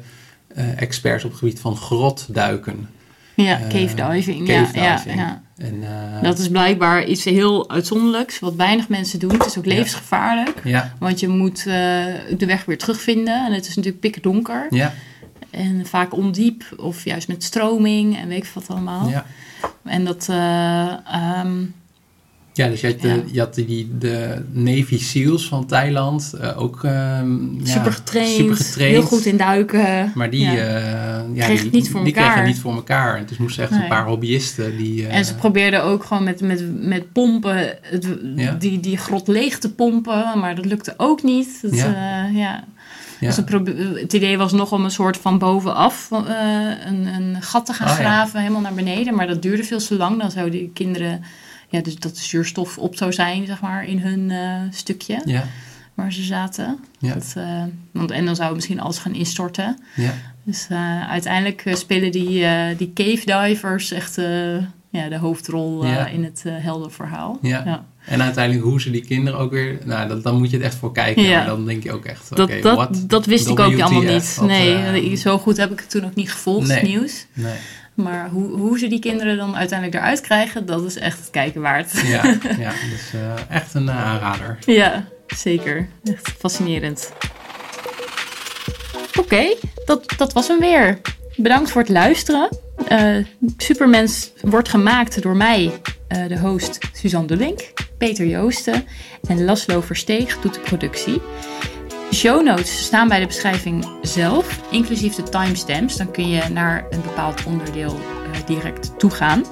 experts 0.77 1.25
op 1.25 1.31
het 1.31 1.39
gebied 1.39 1.61
van 1.61 1.77
grotduiken. 1.77 2.89
Ja, 3.35 3.61
Eh, 3.61 3.69
cave 3.69 3.95
diving. 4.13 4.47
cave 4.49 4.79
ja, 4.81 4.97
diving. 4.97 5.17
Ja, 5.19 5.23
ja. 5.27 5.43
En, 5.65 5.83
eh, 5.83 6.23
Dat 6.23 6.39
is 6.39 6.49
blijkbaar 6.49 7.05
iets 7.05 7.25
heel 7.25 7.71
uitzonderlijks, 7.71 8.39
wat 8.39 8.55
weinig 8.55 8.89
mensen 8.89 9.19
doen. 9.19 9.31
Het 9.33 9.47
is 9.47 9.59
ook 9.59 9.67
levensgevaarlijk. 9.67 10.61
ja, 10.65 10.93
Want 10.99 11.21
je 11.21 11.29
moet 11.29 11.59
eh, 11.59 11.65
de 12.39 12.47
weg 12.47 12.65
weer 12.65 12.79
terugvinden. 12.79 13.47
En 13.47 13.53
het 13.53 13.67
is 13.69 13.75
natuurlijk 13.77 14.01
pikdonker. 14.01 14.67
ja, 14.71 14.95
En 15.51 15.87
vaak 15.87 16.15
ondiep. 16.15 16.65
Of 16.77 17.05
juist 17.05 17.29
met 17.29 17.43
stroming 17.45 18.17
en 18.19 18.29
weet 18.29 18.45
ik 18.45 18.51
wat 18.55 18.69
allemaal. 18.69 19.09
ja. 19.09 19.25
En 19.85 20.05
dat... 20.05 20.27
eh, 20.31 20.93
ehm, 21.13 21.63
Ja, 22.57 22.69
dus 22.69 22.81
je 22.81 22.87
had, 22.87 23.01
de, 23.01 23.09
Ja. 23.09 23.23
je 23.33 23.39
had 23.41 23.55
die, 23.55 23.89
de 23.99 24.45
Navy 24.53 24.99
SEALs 24.99 25.49
van 25.49 25.67
Thailand 25.67 26.33
eh, 26.41 26.63
ook 26.63 26.85
ehm, 26.85 27.55
ja, 27.59 27.65
super, 27.73 27.93
getraind, 27.93 28.31
super 28.31 28.57
getraind. 28.57 28.93
Heel 28.93 29.03
goed 29.03 29.25
in 29.25 29.37
duiken. 29.37 30.13
Maar 30.15 30.31
die, 30.31 30.41
Ja. 30.41 30.53
ja, 31.35 31.45
Kreeg 31.45 31.63
die, 31.63 31.71
niet 31.71 31.91
voor 31.91 32.05
die 32.05 32.15
elkaar. 32.15 32.25
kregen 32.25 32.45
het 32.47 32.53
niet 32.55 32.63
voor 32.63 32.75
elkaar. 32.75 33.17
En 33.17 33.27
dus 33.27 33.37
moesten 33.39 33.63
echt 33.63 33.73
Nee. 33.73 33.81
een 33.83 33.89
paar 33.89 34.07
hobbyisten 34.07 34.77
die... 34.77 35.07
eh, 35.07 35.17
En 35.17 35.25
ze 35.25 35.35
probeerden 35.35 35.83
ook 35.83 36.05
gewoon 36.05 36.25
met, 36.25 36.41
met, 36.41 36.65
met 36.87 37.13
pompen 37.13 37.77
het, 37.83 38.07
Ja. 38.37 38.53
die, 38.53 38.81
die 38.81 38.97
grot 38.97 39.29
leeg 39.29 39.59
te 39.59 39.73
pompen. 39.73 40.39
Maar 40.39 40.55
dat 40.55 40.65
lukte 40.65 40.95
ook 40.97 41.23
niet. 41.23 41.59
Dat, 41.63 41.75
Ja. 41.75 42.27
ja. 42.35 42.65
Dus 43.21 43.37
het, 43.37 44.13
idee 44.13 44.39
was 44.39 44.53
nog 44.53 44.73
om 44.73 44.85
een 44.85 44.91
soort 44.91 45.17
van 45.17 45.39
bovenaf 45.39 46.09
eh, 46.13 46.19
een, 46.87 47.07
een 47.07 47.43
gat 47.43 47.67
te 47.67 47.73
gaan 47.73 47.89
Oh, 47.91 47.95
ja. 47.97 48.01
graven, 48.01 48.41
helemaal 48.41 48.61
naar 48.61 48.75
beneden. 48.75 49.15
Maar 49.15 49.27
dat 49.27 49.43
duurde 49.43 49.65
veel 49.65 49.81
te 49.81 49.97
lang. 49.97 50.21
Dan 50.21 50.31
zouden 50.31 50.59
die 50.59 50.71
kinderen, 50.75 51.23
ja, 51.69 51.81
dus 51.81 51.97
dat 51.97 52.15
de 52.17 52.23
zuurstof 52.23 52.79
op 52.79 52.97
zou 52.97 53.13
zijn, 53.13 53.47
zeg 53.47 53.61
maar, 53.61 53.85
in 53.85 53.99
hun 53.99 54.31
eh, 54.31 54.61
stukje 54.71 55.23
ja, 55.25 55.45
waar 55.95 56.13
ze 56.13 56.23
zaten. 56.23 56.79
Ja. 56.99 57.15
Dat, 57.15 57.33
eh, 57.37 57.63
want, 57.93 58.11
en 58.11 58.25
dan 58.25 58.37
zou 58.37 58.55
misschien 58.55 58.81
alles 58.81 58.99
gaan 58.99 59.15
instorten. 59.15 59.79
ja, 59.95 60.13
Dus 60.45 60.67
eh, 60.71 61.09
uiteindelijk 61.11 61.65
spelen 61.73 62.13
die, 62.13 62.47
die 62.77 62.93
cave 62.95 63.23
divers 63.49 63.91
echt 63.93 64.15
ja, 64.91 65.09
de 65.09 65.17
hoofdrol 65.19 65.87
Ja. 65.87 66.07
in 66.07 66.25
het 66.25 66.45
heldenverhaal. 66.47 67.39
Ja. 67.43 67.63
Ja. 67.65 67.85
En 68.07 68.23
uiteindelijk 68.23 68.65
hoe 68.67 68.81
ze 68.81 68.91
die 68.91 69.05
kinderen 69.05 69.41
ook 69.41 69.51
weer... 69.51 69.79
Nou, 69.85 70.09
dat, 70.09 70.23
dan 70.23 70.37
moet 70.39 70.51
je 70.51 70.57
het 70.57 70.67
echt 70.67 70.75
voor 70.75 70.93
kijken. 70.93 71.23
Ja. 71.23 71.37
Maar 71.37 71.47
dan 71.47 71.67
denk 71.67 71.83
je 71.83 71.93
ook 71.93 72.05
echt, 72.05 72.33
oké, 72.33 72.47
Dat, 72.47 72.63
dat, 72.63 72.77
wat? 72.77 73.05
dat 73.07 73.27
wist 73.27 73.49
ik 73.49 73.61
ook 73.61 73.81
allemaal 73.81 74.03
niet. 74.03 74.35
wat, 74.37 74.49
nee, 74.49 75.15
zo 75.17 75.39
goed 75.39 75.57
heb 75.57 75.73
ik 75.73 75.79
het 75.81 75.91
toen 75.91 76.05
ook 76.05 76.15
niet 76.15 76.31
gevolgd, 76.33 76.67
Nee. 76.69 76.77
het 76.79 76.87
nieuws. 76.89 77.27
Nee, 77.33 77.55
Maar 77.97 78.29
hoe, 78.29 78.59
hoe 78.59 78.79
ze 78.79 78.87
die 78.87 78.99
kinderen 78.99 79.37
dan 79.37 79.57
uiteindelijk 79.57 79.99
eruit 79.99 80.21
krijgen, 80.21 80.67
dat 80.67 80.85
is 80.85 80.97
echt 80.97 81.19
het 81.19 81.31
kijken 81.31 81.61
waard. 81.61 82.01
ja, 82.05 82.25
ja 82.59 82.73
dus 82.93 83.21
echt 83.49 83.75
een 83.75 83.89
eh, 83.89 84.05
aanrader. 84.05 84.59
Ja, 84.67 85.05
zeker. 85.27 85.89
Echt 86.05 86.29
fascinerend. 86.39 87.13
Oké, 89.19 89.55
dat, 89.85 90.15
dat 90.17 90.33
was 90.33 90.49
hem 90.49 90.61
weer. 90.61 91.01
Bedankt 91.37 91.71
voor 91.71 91.81
het 91.81 91.91
luisteren. 91.91 92.49
Eh, 92.89 93.17
Supermens 93.57 94.33
wordt 94.41 94.69
gemaakt 94.69 95.23
door 95.23 95.37
mij, 95.37 95.73
de 96.09 96.39
host 96.39 96.79
Suzanne 96.93 97.27
de 97.27 97.37
Link, 97.37 97.73
Peter 97.99 98.27
Joosten 98.27 98.85
en 99.29 99.45
Laslo 99.45 99.81
Versteeg 99.81 100.41
doet 100.41 100.55
de 100.55 100.61
productie. 100.61 101.21
Show 102.13 102.43
notes 102.43 102.85
staan 102.85 103.09
bij 103.09 103.21
de 103.21 103.27
beschrijving 103.27 103.87
zelf, 104.03 104.61
inclusief 104.71 105.15
de 105.15 105.23
timestamps. 105.23 105.97
Dan 105.97 106.11
kun 106.11 106.29
je 106.29 106.43
naar 106.53 106.87
een 106.91 107.03
bepaald 107.03 107.45
onderdeel 107.45 107.95
eh, 108.33 108.47
direct 108.47 108.99
toegaan. 108.99 109.45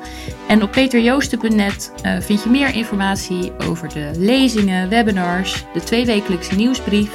En 0.48 0.62
op 0.62 0.70
peterjoosten.net 0.70 1.92
eh, 2.02 2.16
vind 2.20 2.42
je 2.42 2.50
meer 2.50 2.74
informatie 2.74 3.52
over 3.58 3.88
de 3.88 4.10
lezingen, 4.16 4.88
webinars, 4.88 5.64
de 5.72 5.82
tweewekelijkse 5.82 6.54
nieuwsbrief, 6.54 7.10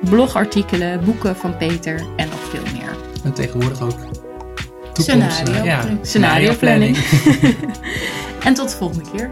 blogartikelen, 0.00 1.04
boeken 1.04 1.36
van 1.36 1.56
Peter 1.56 2.06
en 2.16 2.28
nog 2.28 2.40
veel 2.40 2.72
meer. 2.72 2.96
En 3.24 3.32
tegenwoordig 3.32 3.80
ook 3.80 3.98
toekomst... 4.92 5.32
Scenario, 5.32 5.52
eh, 5.52 5.64
ja, 5.64 5.98
scenario 6.02 6.54
planning. 6.54 6.96
En 8.44 8.54
tot 8.54 8.70
de 8.70 8.76
volgende 8.76 9.10
keer. 9.10 9.30